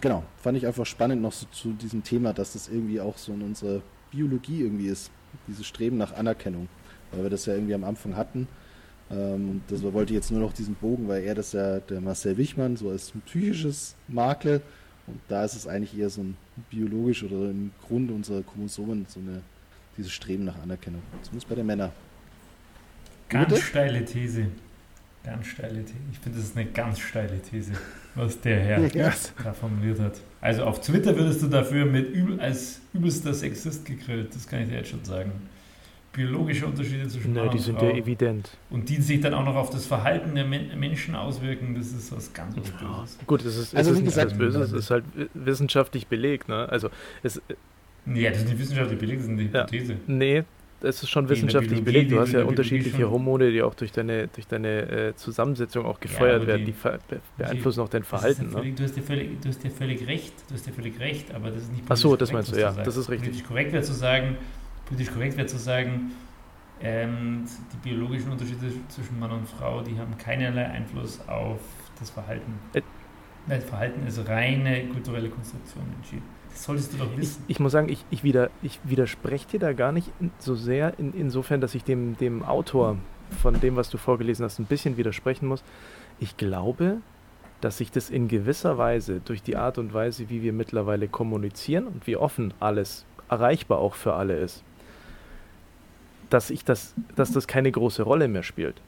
genau, 0.00 0.24
fand 0.36 0.56
ich 0.56 0.66
einfach 0.66 0.86
spannend 0.86 1.22
noch 1.22 1.32
so 1.32 1.46
zu 1.52 1.72
diesem 1.72 2.02
Thema, 2.02 2.32
dass 2.32 2.54
das 2.54 2.68
irgendwie 2.68 3.00
auch 3.00 3.18
so 3.18 3.32
in 3.32 3.42
unserer 3.42 3.82
Biologie 4.10 4.62
irgendwie 4.62 4.88
ist, 4.88 5.10
dieses 5.46 5.66
Streben 5.66 5.98
nach 5.98 6.14
Anerkennung, 6.14 6.68
weil 7.12 7.24
wir 7.24 7.30
das 7.30 7.46
ja 7.46 7.54
irgendwie 7.54 7.74
am 7.74 7.84
Anfang 7.84 8.16
hatten. 8.16 8.48
Ähm, 9.10 9.50
und 9.50 9.62
das 9.68 9.82
wollte 9.82 10.12
ich 10.12 10.16
jetzt 10.16 10.30
nur 10.30 10.40
noch 10.40 10.52
diesen 10.52 10.74
Bogen, 10.74 11.08
weil 11.08 11.22
er 11.22 11.34
das 11.34 11.52
ja, 11.52 11.78
der 11.80 12.00
Marcel 12.00 12.38
Wichmann, 12.38 12.76
so 12.76 12.88
als 12.88 13.14
ein 13.14 13.20
psychisches 13.26 13.94
Makel 14.08 14.62
und 15.06 15.20
da 15.28 15.44
ist 15.44 15.54
es 15.54 15.66
eigentlich 15.66 15.98
eher 15.98 16.10
so 16.10 16.22
ein 16.22 16.36
biologisch 16.70 17.22
oder 17.22 17.50
im 17.50 17.70
Grunde 17.86 18.12
unserer 18.14 18.42
Chromosomen 18.42 19.06
so 19.08 19.20
eine, 19.20 19.42
dieses 19.96 20.12
Streben 20.12 20.44
nach 20.44 20.60
Anerkennung. 20.62 21.02
Zumindest 21.22 21.48
bei 21.48 21.54
den 21.54 21.66
Männern. 21.66 21.90
Ganz 23.28 23.48
Bitte? 23.48 23.62
steile 23.62 24.04
These. 24.04 24.48
Ganz 25.24 25.46
steile 25.46 25.84
These. 25.84 25.94
Ich 26.12 26.18
finde, 26.20 26.38
das 26.38 26.48
ist 26.48 26.56
eine 26.56 26.66
ganz 26.66 27.00
steile 27.00 27.40
These, 27.42 27.72
was 28.14 28.40
der 28.40 28.60
Herr 28.60 28.86
Ja. 28.94 29.12
da 29.44 29.52
formuliert 29.52 30.00
hat. 30.00 30.20
Also 30.40 30.64
auf 30.64 30.80
Twitter 30.80 31.14
würdest 31.16 31.42
du 31.42 31.48
dafür 31.48 31.84
mit 31.84 32.10
übel, 32.14 32.40
als 32.40 32.80
übelster 32.94 33.34
Sexist 33.34 33.84
gegrillt, 33.84 34.34
das 34.34 34.46
kann 34.46 34.62
ich 34.62 34.68
dir 34.68 34.76
jetzt 34.76 34.90
schon 34.90 35.04
sagen. 35.04 35.32
Biologische 36.12 36.66
Unterschiede 36.66 37.06
zwischen 37.06 37.34
Mann 37.34 37.50
die 37.50 37.58
und 37.58 37.62
sind 37.62 37.78
Frau 37.78 37.90
ja 37.90 37.96
evident. 37.96 38.50
und 38.70 38.88
die 38.88 38.96
sich 39.02 39.20
dann 39.20 39.34
auch 39.34 39.44
noch 39.44 39.54
auf 39.54 39.70
das 39.70 39.86
Verhalten 39.86 40.34
der 40.34 40.46
Men 40.46 40.78
Menschen 40.80 41.14
auswirken, 41.14 41.74
das 41.74 41.92
ist 41.92 42.10
was 42.10 42.32
ganz 42.32 42.56
was 42.56 42.70
Böses. 42.70 43.18
Gut, 43.26 43.44
es 43.44 43.56
ist, 43.56 43.76
Also 43.76 43.90
es 43.90 43.96
wie 43.96 44.00
ist 44.00 44.04
nicht 44.06 44.14
gesagt- 44.14 44.32
alles 44.32 44.38
böse, 44.38 44.60
es 44.62 44.72
ist 44.72 44.90
halt 44.90 45.04
wissenschaftlich 45.34 46.06
belegt. 46.06 46.48
Ne? 46.48 46.66
Also, 46.70 46.88
es, 47.22 47.40
Ja, 48.06 48.30
das 48.30 48.38
ist 48.40 48.48
nicht 48.48 48.58
wissenschaftlich 48.58 48.98
belegt, 48.98 49.20
das 49.20 49.26
ist 49.26 49.32
eine 49.32 49.42
Ja. 49.42 49.48
Hypothese. 49.60 49.96
nee, 50.06 50.44
es 50.80 51.02
ist 51.02 51.08
schon 51.10 51.28
wissenschaftlich 51.28 51.82
belegt. 51.82 52.10
Du 52.12 52.20
hast 52.20 52.32
ja 52.32 52.44
unterschiedliche. 52.44 53.10
Hormone, 53.10 53.50
die 53.50 53.62
auch 53.62 53.74
durch 53.74 53.92
deine, 53.92 54.28
durch 54.28 54.46
deine 54.46 54.68
äh, 55.08 55.14
Zusammensetzung 55.16 55.86
auch 55.86 56.00
gefeuert 56.00 56.36
aber 56.42 56.46
werden, 56.46 56.64
die- 56.66 56.72
die, 56.72 57.16
beeinflussen 57.36 57.80
auch 57.80 57.88
dein 57.88 58.02
Das 58.02 58.08
Verhalten. 58.08 58.42
ja 58.42 58.46
Ne? 58.48 58.52
völlig, 58.54 58.76
du, 58.76 58.82
hast 58.84 58.96
ja 58.96 59.02
völlig, 59.02 59.40
du 59.40 59.48
hast 59.48 59.64
ja 59.64 59.70
völlig 59.70 60.06
recht, 60.06 60.34
du 60.48 60.54
hast 60.54 60.66
ja 60.66 60.72
völlig 60.72 61.00
recht, 61.00 61.34
aber 61.34 61.50
das 61.50 61.62
ist 61.62 61.72
nicht 61.72 61.84
Ach 61.88 61.96
so, 61.96 62.08
politisch 62.10 62.18
das 62.18 62.30
korrekt, 62.30 62.48
meinst 62.48 62.56
du, 62.56 62.60
ja, 62.78 62.84
das 62.84 62.96
ist 62.96 63.10
richtig. 63.10 63.28
Politisch 63.30 63.46
korrekt 63.48 63.72
wäre 63.72 63.82
zu 63.82 63.92
sagen, 63.94 64.36
politisch 64.86 65.12
korrekt 65.12 65.36
wäre 65.36 65.46
zu 65.46 65.58
sagen, 65.58 66.12
ähm, 66.80 67.44
die 67.72 67.88
biologischen 67.88 68.30
Unterschiede 68.30 68.70
zwischen 68.88 69.18
Mann 69.18 69.32
und 69.32 69.48
Frau, 69.48 69.82
die 69.82 69.98
haben 69.98 70.16
keinerlei 70.16 70.64
Einfluss 70.66 71.20
auf 71.28 71.58
das 71.98 72.10
Verhalten. 72.10 72.52
Ä- 72.74 72.82
Nein, 73.46 73.62
Verhalten 73.62 74.06
ist 74.06 74.28
reine 74.28 74.86
kulturelle 74.88 75.28
Konstruktion 75.30 75.84
entschieden. 75.96 76.22
Das 76.58 76.64
solltest 76.64 76.92
du 76.92 76.96
doch 76.98 77.12
Ich, 77.12 77.18
wissen. 77.18 77.44
ich 77.46 77.60
muss 77.60 77.70
sagen, 77.70 77.88
ich, 77.88 78.04
ich, 78.10 78.24
wieder, 78.24 78.50
ich 78.62 78.80
widerspreche 78.82 79.46
dir 79.46 79.60
da 79.60 79.72
gar 79.72 79.92
nicht 79.92 80.10
so 80.40 80.56
sehr, 80.56 80.98
in, 80.98 81.12
insofern, 81.12 81.60
dass 81.60 81.76
ich 81.76 81.84
dem, 81.84 82.16
dem 82.18 82.42
Autor 82.42 82.96
von 83.40 83.60
dem, 83.60 83.76
was 83.76 83.90
du 83.90 83.96
vorgelesen 83.96 84.44
hast, 84.44 84.58
ein 84.58 84.64
bisschen 84.64 84.96
widersprechen 84.96 85.46
muss. 85.46 85.62
Ich 86.18 86.36
glaube, 86.36 86.96
dass 87.60 87.78
sich 87.78 87.92
das 87.92 88.10
in 88.10 88.26
gewisser 88.26 88.76
Weise 88.76 89.20
durch 89.24 89.40
die 89.40 89.56
Art 89.56 89.78
und 89.78 89.94
Weise, 89.94 90.30
wie 90.30 90.42
wir 90.42 90.52
mittlerweile 90.52 91.06
kommunizieren 91.06 91.86
und 91.86 92.08
wie 92.08 92.16
offen 92.16 92.52
alles 92.58 93.04
erreichbar 93.30 93.78
auch 93.78 93.94
für 93.94 94.14
alle 94.14 94.36
ist, 94.38 94.64
dass, 96.30 96.50
ich 96.50 96.64
das, 96.64 96.92
dass 97.14 97.30
das 97.30 97.46
keine 97.46 97.70
große 97.70 98.02
Rolle 98.02 98.26
mehr 98.26 98.42
spielt. 98.42 98.80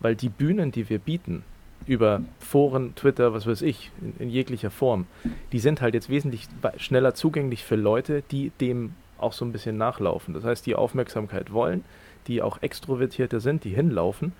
Weil 0.00 0.16
die 0.16 0.28
Bühnen, 0.28 0.70
die 0.70 0.90
wir 0.90 0.98
bieten, 0.98 1.44
über 1.86 2.22
Foren, 2.38 2.94
Twitter, 2.94 3.32
was 3.32 3.46
weiß 3.46 3.62
ich, 3.62 3.90
in, 4.00 4.14
in 4.18 4.30
jeglicher 4.30 4.70
Form, 4.70 5.06
die 5.52 5.58
sind 5.58 5.80
halt 5.80 5.94
jetzt 5.94 6.08
wesentlich 6.08 6.46
schneller 6.76 7.14
zugänglich 7.14 7.64
für 7.64 7.76
Leute, 7.76 8.22
die 8.30 8.52
dem 8.60 8.94
auch 9.18 9.32
so 9.32 9.44
ein 9.44 9.52
bisschen 9.52 9.76
nachlaufen. 9.76 10.34
Das 10.34 10.44
heißt, 10.44 10.66
die 10.66 10.74
Aufmerksamkeit 10.74 11.52
wollen, 11.52 11.84
die 12.26 12.42
auch 12.42 12.62
extrovertierter 12.62 13.40
sind, 13.40 13.64
die 13.64 13.70
hinlaufen. 13.70 14.32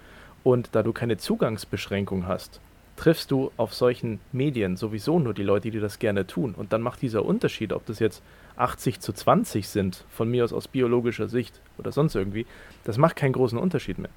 Und 0.43 0.71
da 0.73 0.83
du 0.83 0.93
keine 0.93 1.19
Zugangsbeschränkung 1.19 2.27
hast, 2.27 2.61
triffst 2.97 3.31
du 3.31 3.51
auf 3.57 3.75
solchen 3.75 4.21
Medien 4.33 4.77
sowieso 4.77 5.19
nur 5.19 5.35
die 5.35 5.43
Leute, 5.43 5.71
die 5.71 5.81
das 5.81 5.99
gerne 5.99 6.27
tun. 6.27 6.55
Und 6.55 6.73
dann 6.73 6.83
macht 6.83 7.03
dieser 7.03 7.25
Unterschied, 7.25 7.73
ob 7.73 7.85
das 7.87 7.99
jetzt 7.99 8.23
80 8.57 9.01
zu 9.01 9.13
20 9.13 9.69
sind, 9.69 10.05
von 10.11 10.31
mir 10.31 10.45
aus 10.45 10.53
aus 10.53 10.69
biologischer 10.69 11.29
Sicht 11.29 11.61
oder 11.79 11.93
sonst 11.93 12.15
irgendwie, 12.15 12.47
das 12.85 12.99
macht 12.99 13.17
keinen 13.17 13.33
großen 13.33 13.59
Unterschied 13.59 13.99
mehr. 13.99 14.11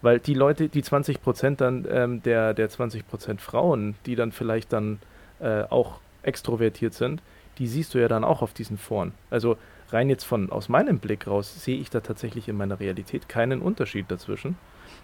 Weil 0.00 0.20
die 0.20 0.34
Leute, 0.34 0.68
die 0.68 0.82
20 0.82 1.22
Prozent 1.22 1.60
dann 1.60 1.86
ähm, 1.90 2.22
der, 2.22 2.54
der 2.54 2.68
20 2.68 3.06
Prozent 3.08 3.40
Frauen, 3.40 3.96
die 4.06 4.14
dann 4.14 4.32
vielleicht 4.32 4.72
dann 4.72 4.98
äh, 5.40 5.62
auch 5.62 5.98
extrovertiert 6.22 6.94
sind, 6.94 7.20
die 7.58 7.66
siehst 7.66 7.94
du 7.94 7.98
ja 7.98 8.08
dann 8.08 8.22
auch 8.24 8.42
auf 8.42 8.52
diesen 8.52 8.78
Foren. 8.78 9.12
Also 9.30 9.56
rein 9.90 10.08
jetzt 10.08 10.24
von 10.24 10.50
aus 10.52 10.68
meinem 10.68 10.98
Blick 10.98 11.26
raus 11.26 11.64
sehe 11.64 11.78
ich 11.78 11.90
da 11.90 12.00
tatsächlich 12.00 12.48
in 12.48 12.56
meiner 12.56 12.78
Realität 12.78 13.28
keinen 13.28 13.60
Unterschied 13.60 14.10
dazwischen. 14.10 14.56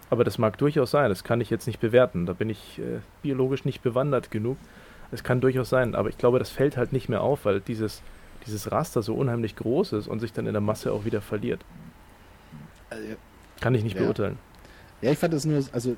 Aber 0.09 0.23
das 0.23 0.37
mag 0.37 0.57
durchaus 0.57 0.91
sein, 0.91 1.09
das 1.09 1.23
kann 1.23 1.41
ich 1.41 1.49
jetzt 1.49 1.67
nicht 1.67 1.79
bewerten. 1.79 2.25
Da 2.25 2.33
bin 2.33 2.49
ich 2.49 2.79
äh, 2.79 2.99
biologisch 3.21 3.65
nicht 3.65 3.81
bewandert 3.81 4.31
genug. 4.31 4.57
Es 5.11 5.23
kann 5.23 5.41
durchaus 5.41 5.69
sein, 5.69 5.95
aber 5.95 6.09
ich 6.09 6.17
glaube, 6.17 6.39
das 6.39 6.49
fällt 6.49 6.77
halt 6.77 6.93
nicht 6.93 7.09
mehr 7.09 7.21
auf, 7.21 7.45
weil 7.45 7.59
dieses, 7.59 8.01
dieses 8.45 8.71
Raster 8.71 9.01
so 9.01 9.13
unheimlich 9.15 9.55
groß 9.55 9.93
ist 9.93 10.07
und 10.07 10.19
sich 10.19 10.31
dann 10.33 10.47
in 10.47 10.53
der 10.53 10.61
Masse 10.61 10.91
auch 10.93 11.05
wieder 11.05 11.21
verliert. 11.21 11.61
Also, 12.89 13.03
Kann 13.61 13.75
ich 13.75 13.83
nicht 13.83 13.95
Ja. 13.95 14.03
beurteilen. 14.03 14.37
Ja, 15.01 15.11
ich 15.11 15.17
fand 15.17 15.33
das 15.33 15.45
nur, 15.45 15.63
also, 15.71 15.95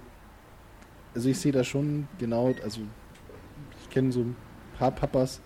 also 1.13 1.29
ich 1.29 1.39
sehe 1.39 1.51
da 1.51 1.63
schon 1.63 2.07
genau, 2.19 2.53
also 2.63 2.81
ich 3.81 3.89
kenne 3.89 4.11
so 4.11 4.21
ein 4.21 4.35
paar 4.77 4.91
Papas 4.91 5.39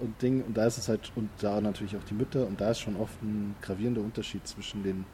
und 0.00 0.20
Ding 0.22 0.42
und 0.42 0.56
da 0.56 0.66
ist 0.66 0.78
es 0.78 0.88
halt, 0.88 1.12
und 1.14 1.30
da 1.40 1.60
natürlich 1.60 1.96
auch 1.96 2.04
die 2.04 2.14
Mütter 2.14 2.46
und 2.46 2.60
da 2.60 2.70
ist 2.70 2.80
schon 2.80 2.96
oft 2.96 3.22
ein 3.22 3.54
gravierender 3.60 4.00
Unterschied 4.00 4.46
zwischen 4.46 4.82
den 4.82 5.04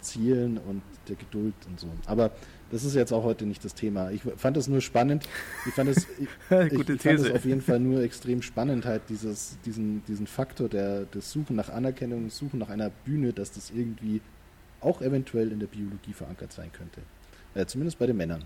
Zielen 0.00 0.58
und 0.58 0.82
der 1.08 1.16
Geduld 1.16 1.54
und 1.68 1.80
so. 1.80 1.88
Aber 2.06 2.30
das 2.70 2.84
ist 2.84 2.94
jetzt 2.94 3.12
auch 3.12 3.24
heute 3.24 3.46
nicht 3.46 3.64
das 3.64 3.74
Thema. 3.74 4.10
Ich 4.10 4.22
fand 4.36 4.56
es 4.56 4.68
nur 4.68 4.80
spannend. 4.80 5.24
Ich 5.66 5.74
fand 5.74 5.90
es, 5.90 6.06
ich, 6.18 6.28
ich, 6.48 6.88
ich 6.88 7.00
fand 7.00 7.00
These. 7.00 7.34
auf 7.34 7.44
jeden 7.44 7.62
Fall 7.62 7.80
nur 7.80 8.02
extrem 8.02 8.42
spannend, 8.42 8.84
halt 8.84 9.02
dieses, 9.08 9.58
diesen, 9.64 10.04
diesen 10.06 10.26
Faktor 10.26 10.68
der, 10.68 11.04
des 11.06 11.32
Suchen 11.32 11.56
nach 11.56 11.68
Anerkennung, 11.68 12.24
des 12.24 12.36
Suchen 12.36 12.58
nach 12.58 12.68
einer 12.68 12.90
Bühne, 12.90 13.32
dass 13.32 13.52
das 13.52 13.70
irgendwie 13.70 14.20
auch 14.80 15.02
eventuell 15.02 15.50
in 15.50 15.58
der 15.58 15.66
Biologie 15.66 16.12
verankert 16.12 16.52
sein 16.52 16.70
könnte. 16.72 17.00
Äh, 17.58 17.66
zumindest 17.66 17.98
bei 17.98 18.06
den 18.06 18.16
Männern, 18.16 18.44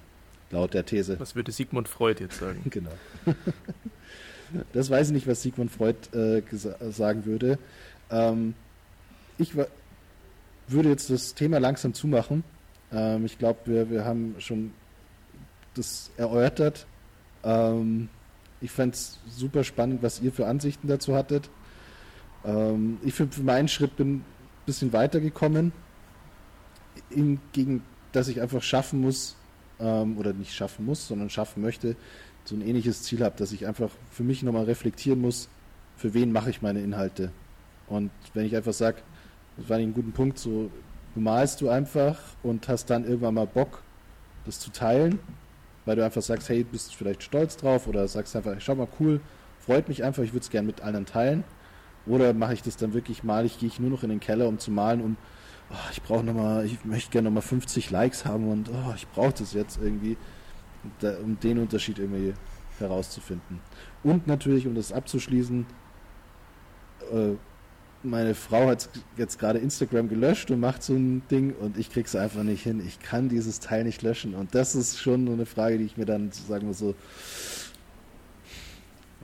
laut 0.51 0.73
der 0.73 0.87
These. 0.87 1.21
Was 1.21 1.35
würde 1.37 1.53
Sigmund 1.53 1.87
Freud 1.87 2.23
jetzt 2.23 2.39
sagen? 2.39 2.63
Genau. 2.71 2.93
das 4.73 4.89
weiß 4.89 5.09
ich 5.09 5.13
nicht, 5.13 5.27
was 5.27 5.43
Sigmund 5.43 5.71
Freud 5.71 5.97
äh, 6.17 6.43
sagen 6.91 7.27
würde. 7.27 7.59
Ähm, 8.11 8.55
ich 9.37 9.53
würde 10.67 10.89
jetzt 10.89 11.11
das 11.11 11.35
Thema 11.35 11.59
langsam 11.59 11.93
zumachen. 11.93 12.43
Ähm, 12.91 13.27
ich 13.27 13.39
glaube, 13.39 13.61
wir, 13.67 13.91
wir 13.91 14.07
haben 14.07 14.37
schon 14.39 14.73
das 15.75 16.11
erörtert. 16.17 16.87
Ähm, 17.45 18.09
ich 18.63 18.71
fand 18.71 18.95
es 18.95 19.19
super 19.29 19.63
spannend, 19.63 20.03
was 20.03 20.23
ihr 20.23 20.33
für 20.33 20.47
Ansichten 20.47 20.89
dazu 20.89 21.15
hattet. 21.15 21.51
Ähm, 22.47 22.99
ich 23.03 23.13
für, 23.13 23.27
für 23.27 23.43
meinen 23.43 23.69
Schritt 23.69 23.97
bin 23.97 24.15
ein 24.17 24.25
bisschen 24.65 24.95
weitergekommen. 24.95 25.73
Hingegen, 27.11 27.83
dass 28.13 28.29
ich 28.29 28.41
einfach 28.41 28.63
schaffen 28.63 29.01
muss, 29.01 29.37
ähm, 29.81 30.17
oder 30.19 30.33
nicht 30.33 30.55
schaffen 30.55 30.87
muss, 30.87 31.09
sondern 31.09 31.31
schaffen 31.31 31.63
möchte, 31.63 31.97
so 32.45 32.55
ein 32.55 32.63
ähnliches 32.63 33.03
Ziel 33.03 33.23
habe, 33.23 33.37
dass 33.37 33.53
ich 33.53 33.67
einfach 33.67 33.91
für 34.11 34.23
mich 34.23 34.43
nochmal 34.43 34.65
reflektieren 34.65 35.21
muss, 35.21 35.49
für 35.97 36.15
wen 36.15 36.33
mache 36.33 36.51
ich 36.51 36.63
meine 36.63 36.81
Inhalte. 36.81 37.31
Und 37.89 38.11
wenn 38.35 38.47
ich 38.47 38.57
einfach 38.57 38.73
sage, 38.73 38.99
das 39.57 39.69
war 39.69 39.77
ein 39.77 39.93
guter 39.93 40.11
Punkt, 40.11 40.39
so 40.39 40.71
du 41.15 41.21
malst 41.21 41.61
du 41.61 41.69
einfach 41.69 42.19
und 42.43 42.69
hast 42.69 42.87
dann 42.87 43.05
irgendwann 43.05 43.35
mal 43.35 43.47
Bock, 43.47 43.83
das 44.47 44.59
zu 44.59 44.71
teilen, 44.71 45.19
weil 45.85 45.97
du 45.97 46.05
einfach 46.05 46.23
sagst, 46.23 46.49
hey, 46.49 46.65
bist 46.65 46.95
vielleicht 46.95 47.23
stolz 47.23 47.57
drauf 47.57 47.87
oder 47.87 48.09
sagst 48.09 48.35
einfach, 48.35 48.55
schau 48.61 48.75
mal, 48.75 48.89
cool, 48.99 49.21
freut 49.61 49.89
mich 49.89 50.05
einfach, 50.05 50.23
ich 50.23 50.33
würde 50.33 50.45
es 50.45 50.51
gerne 50.51 50.67
mit 50.67 50.81
anderen 50.81 51.07
teilen. 51.07 51.45
Oder 52.07 52.33
mache 52.35 52.55
ich 52.55 52.63
das 52.63 52.77
dann 52.77 52.95
wirklich 52.95 53.23
mal, 53.23 53.47
ich 53.47 53.59
gehe 53.59 53.69
ich 53.69 53.79
nur 53.79 53.91
noch 53.91 54.03
in 54.03 54.09
den 54.09 54.21
Keller, 54.21 54.49
um 54.49 54.59
zu 54.59 54.73
malen 54.73 55.01
und 55.01 55.17
oh, 55.73 55.91
ich 55.91 56.03
brauche 56.03 56.25
nochmal, 56.25 56.67
ich 56.67 56.85
möchte 56.85 57.11
gerne 57.11 57.29
nochmal 57.29 57.43
50 57.43 57.91
Likes 57.91 58.25
haben 58.25 58.49
und 58.49 58.69
oh, 58.69 58.93
ich 58.95 59.09
brauche 59.09 59.33
das 59.33 59.53
jetzt 59.53 59.79
irgendwie, 59.83 60.17
um 61.23 61.39
den 61.41 61.59
Unterschied 61.59 61.99
irgendwie 61.99 62.35
herauszufinden. 62.79 63.61
Und 64.03 64.27
natürlich, 64.27 64.67
um 64.67 64.75
das 64.75 64.93
abzuschließen, 64.93 65.67
äh, 67.13 67.33
meine 68.05 68.35
Frau 68.35 68.67
hat 68.67 68.89
jetzt 69.17 69.39
gerade 69.39 69.61
Instagram 69.61 70.09
gelöscht 70.09 70.51
und 70.51 70.61
macht 70.61 70.83
so 70.83 70.95
ein 70.95 71.23
Ding 71.31 71.55
und 71.55 71.79
ich 71.79 71.91
krieg's 71.91 72.17
einfach 72.17 72.43
nicht 72.43 72.63
hin. 72.63 72.83
Ich 72.85 73.01
kann 73.01 73.29
dieses 73.29 73.61
Teil 73.61 73.85
nicht 73.85 74.03
löschen. 74.03 74.35
Und 74.35 74.55
das 74.57 74.75
ist 74.75 74.99
schon 74.99 75.29
eine 75.29 75.47
Frage, 75.47 75.79
die 75.79 75.85
ich 75.85 75.97
mir 75.97 76.05
dann 76.05 76.33
sagen 76.33 76.67
muss, 76.67 76.79
so, 76.79 76.97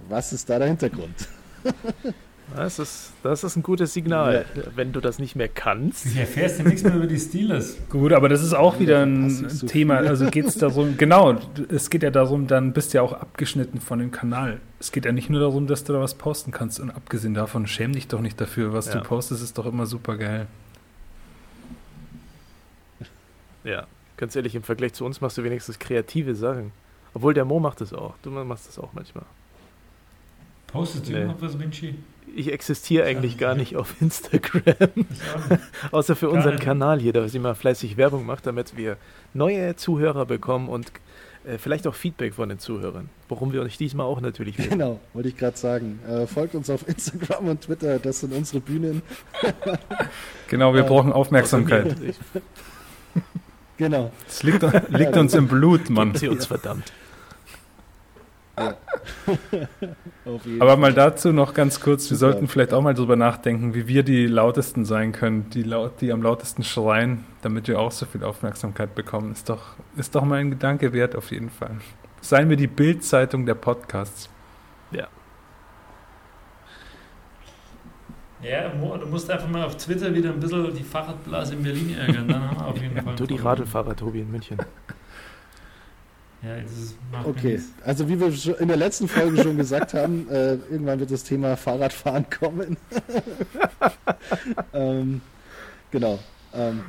was 0.08 0.32
ist 0.32 0.48
da 0.48 0.58
der 0.58 0.68
Hintergrund? 0.68 1.28
Das 2.56 2.78
ist, 2.78 3.12
das 3.22 3.44
ist 3.44 3.56
ein 3.56 3.62
gutes 3.62 3.92
Signal. 3.92 4.44
Wenn 4.74 4.92
du 4.92 5.00
das 5.00 5.18
nicht 5.18 5.36
mehr 5.36 5.48
kannst, 5.48 6.06
Du 6.06 6.18
erfährst 6.18 6.58
ja 6.58 6.64
nichts 6.64 6.82
mehr 6.82 6.94
über 6.96 7.06
die 7.06 7.18
Steelers. 7.18 7.76
Gut, 7.90 8.12
aber 8.12 8.28
das 8.28 8.42
ist 8.42 8.54
auch 8.54 8.78
wieder 8.80 9.02
ein 9.04 9.28
so 9.30 9.66
Thema. 9.66 9.98
viel. 9.98 10.08
Also 10.08 10.26
geht 10.30 10.46
es 10.46 10.54
darum, 10.58 10.96
genau, 10.96 11.36
es 11.68 11.90
geht 11.90 12.02
ja 12.02 12.10
darum, 12.10 12.46
dann 12.46 12.72
bist 12.72 12.92
du 12.94 12.98
ja 12.98 13.02
auch 13.02 13.12
abgeschnitten 13.12 13.80
von 13.80 13.98
dem 13.98 14.10
Kanal. 14.10 14.60
Es 14.80 14.92
geht 14.92 15.04
ja 15.04 15.12
nicht 15.12 15.28
nur 15.30 15.40
darum, 15.40 15.66
dass 15.66 15.84
du 15.84 15.92
da 15.92 16.00
was 16.00 16.14
posten 16.14 16.50
kannst. 16.50 16.80
Und 16.80 16.90
abgesehen 16.90 17.34
davon, 17.34 17.66
schäm 17.66 17.92
dich 17.92 18.08
doch 18.08 18.20
nicht 18.20 18.40
dafür. 18.40 18.72
Was 18.72 18.86
Ja. 18.86 18.94
du 18.94 19.02
postest, 19.02 19.42
ist 19.42 19.58
doch 19.58 19.66
immer 19.66 19.86
super 19.86 20.16
geil. 20.16 20.46
ja, 23.64 23.86
ganz 24.16 24.34
ehrlich, 24.36 24.54
im 24.54 24.62
Vergleich 24.62 24.94
zu 24.94 25.04
uns 25.04 25.20
machst 25.20 25.36
du 25.38 25.44
wenigstens 25.44 25.78
kreative 25.78 26.34
Sachen. 26.34 26.72
Obwohl 27.14 27.34
der 27.34 27.44
Mo 27.44 27.58
macht 27.60 27.80
das 27.80 27.92
auch. 27.92 28.14
Du 28.22 28.30
machst 28.30 28.68
das 28.68 28.78
auch 28.78 28.90
manchmal. 28.92 29.24
Postest 30.68 31.08
du 31.08 31.12
Nee. 31.12 31.24
noch 31.24 31.40
was, 31.40 31.58
Vinci? 31.58 31.94
Ich 32.34 32.52
existiere 32.52 33.04
eigentlich 33.04 33.32
Ja. 33.34 33.38
gar 33.48 33.54
nicht 33.54 33.76
auf 33.76 33.94
Instagram. 34.00 34.88
Nicht. 34.94 35.08
Außer 35.90 36.14
für 36.16 36.28
unseren 36.30 36.54
nicht. 36.54 36.64
Kanal 36.64 37.00
hier, 37.00 37.12
dass 37.12 37.34
ich 37.34 37.40
mal 37.40 37.54
fleißig 37.54 37.96
Werbung 37.96 38.26
mache, 38.26 38.42
damit 38.42 38.76
wir 38.76 38.96
neue 39.34 39.76
Zuhörer 39.76 40.24
bekommen 40.26 40.68
und 40.68 40.92
äh, 41.44 41.58
vielleicht 41.58 41.86
auch 41.86 41.94
Feedback 41.94 42.34
von 42.34 42.48
den 42.48 42.58
Zuhörern. 42.58 43.08
Worum 43.28 43.52
wir 43.52 43.62
euch 43.62 43.76
diesmal 43.78 44.06
auch 44.06 44.20
natürlich 44.20 44.58
werden. 44.58 44.70
Genau, 44.70 45.00
wollte 45.14 45.28
ich 45.28 45.36
gerade 45.36 45.56
sagen. 45.56 46.00
Äh, 46.08 46.26
folgt 46.26 46.54
uns 46.54 46.70
auf 46.70 46.86
Instagram 46.88 47.48
und 47.48 47.60
Twitter, 47.62 47.98
das 47.98 48.20
sind 48.20 48.32
unsere 48.34 48.60
Bühnen. 48.60 49.02
Genau, 50.48 50.72
wir 50.74 50.84
Äh, 50.84 50.88
brauchen 50.88 51.12
Aufmerksamkeit. 51.12 51.94
Genau. 53.76 54.10
Es 54.26 54.42
liegt, 54.42 54.62
liegt 54.88 55.16
uns 55.16 55.34
im 55.34 55.46
Blut, 55.46 55.90
Mann. 55.90 56.14
Sie 56.14 56.28
uns 56.28 56.46
verdammt. 56.46 56.92
Jeden 58.58 58.74
Aber 60.60 60.76
mal 60.76 60.92
dazu 60.92 61.32
noch 61.32 61.54
ganz 61.54 61.80
kurz, 61.80 62.10
wir 62.10 62.16
sollten 62.16 62.48
vielleicht 62.48 62.72
auch 62.72 62.82
mal 62.82 62.94
drüber 62.94 63.16
nachdenken, 63.16 63.74
wie 63.74 63.88
wir 63.88 64.02
die 64.02 64.26
lautesten 64.26 64.84
sein 64.84 65.12
können, 65.12 65.50
die, 65.50 65.62
laut, 65.62 66.00
die 66.00 66.12
am 66.12 66.22
lautesten 66.22 66.64
schreien, 66.64 67.24
damit 67.42 67.68
wir 67.68 67.78
auch 67.78 67.92
so 67.92 68.06
viel 68.06 68.24
Aufmerksamkeit 68.24 68.94
bekommen. 68.94 69.32
Ist 69.32 69.48
doch, 69.48 69.76
ist 69.96 70.14
doch 70.14 70.24
mal 70.24 70.36
ein 70.36 70.50
Gedanke 70.50 70.92
wert, 70.92 71.16
auf 71.16 71.30
jeden 71.30 71.50
Fall. 71.50 71.76
Seien 72.20 72.48
wir 72.48 72.56
die 72.56 72.66
Bildzeitung 72.66 73.46
der 73.46 73.54
Podcasts. 73.54 74.28
Ja, 78.42 78.72
Mo, 78.72 78.96
du 78.96 79.06
musst 79.06 79.28
einfach 79.30 79.48
mal 79.48 79.64
auf 79.64 79.76
Twitter 79.76 80.14
wieder 80.14 80.30
ein 80.30 80.38
bisschen 80.38 80.72
die 80.72 80.84
Fahrradblase 80.84 81.54
in 81.54 81.62
Berlin 81.62 81.96
ärgern. 81.98 82.28
Dann 82.28 82.42
haben 82.48 82.56
wir 82.56 82.66
auf 82.66 82.76
jeden 82.80 83.02
Fall. 83.02 83.16
Du 83.16 83.26
die 83.26 83.36
Radlfahrer, 83.36 83.96
Tobi, 83.96 84.20
in 84.20 84.30
München. 84.30 84.58
Ja, 86.42 86.60
das 86.60 86.70
ist, 86.72 86.96
macht 87.10 87.26
Okay, 87.26 87.60
also 87.84 88.08
wie 88.08 88.20
wir 88.20 88.60
in 88.60 88.68
der 88.68 88.76
letzten 88.76 89.08
Folge 89.08 89.42
schon 89.42 89.56
gesagt 89.56 89.94
haben, 89.94 90.28
äh, 90.30 90.54
irgendwann 90.70 91.00
wird 91.00 91.10
das 91.10 91.24
Thema 91.24 91.56
Fahrradfahren 91.56 92.26
kommen. 92.30 92.76
ähm, 94.72 95.20
genau. 95.90 96.18
Ähm, 96.54 96.82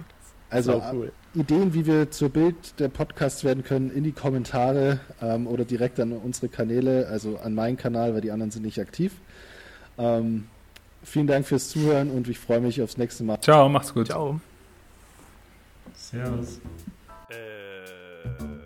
also 0.52 0.82
cool. 0.94 1.12
Ideen, 1.36 1.74
wie 1.74 1.86
wir 1.86 2.10
zur 2.10 2.30
Bild 2.30 2.80
der 2.80 2.90
Podcasts 2.90 3.44
werden 3.44 3.64
können, 3.64 3.92
in 3.92 4.04
die 4.04 4.12
Kommentare 4.12 5.00
ähm, 5.22 5.48
oder 5.48 5.64
direkt 5.64 6.00
an 6.00 6.12
unsere 6.12 6.50
Kanäle, 6.50 7.08
also 7.08 7.38
an 7.38 7.54
meinen 7.54 7.78
Kanal, 7.78 8.14
weil 8.14 8.22
die 8.22 8.32
anderen 8.32 8.52
sind 8.52 8.66
nicht 8.66 8.80
aktiv. 8.80 9.14
Ähm, 9.98 10.48
vielen 11.04 11.28
Dank 11.28 11.46
fürs 11.46 11.70
Zuhören 11.70 12.10
und 12.10 12.28
ich 12.28 12.40
freue 12.40 12.62
mich 12.62 12.82
aufs 12.82 12.98
nächste 12.98 13.24
Mal. 13.24 13.40
Ciao, 13.42 13.70
mach's 13.70 13.94
gut. 13.94 14.08
Ciao. 14.08 14.40
Servus. 15.94 16.60
Äh, 17.30 18.59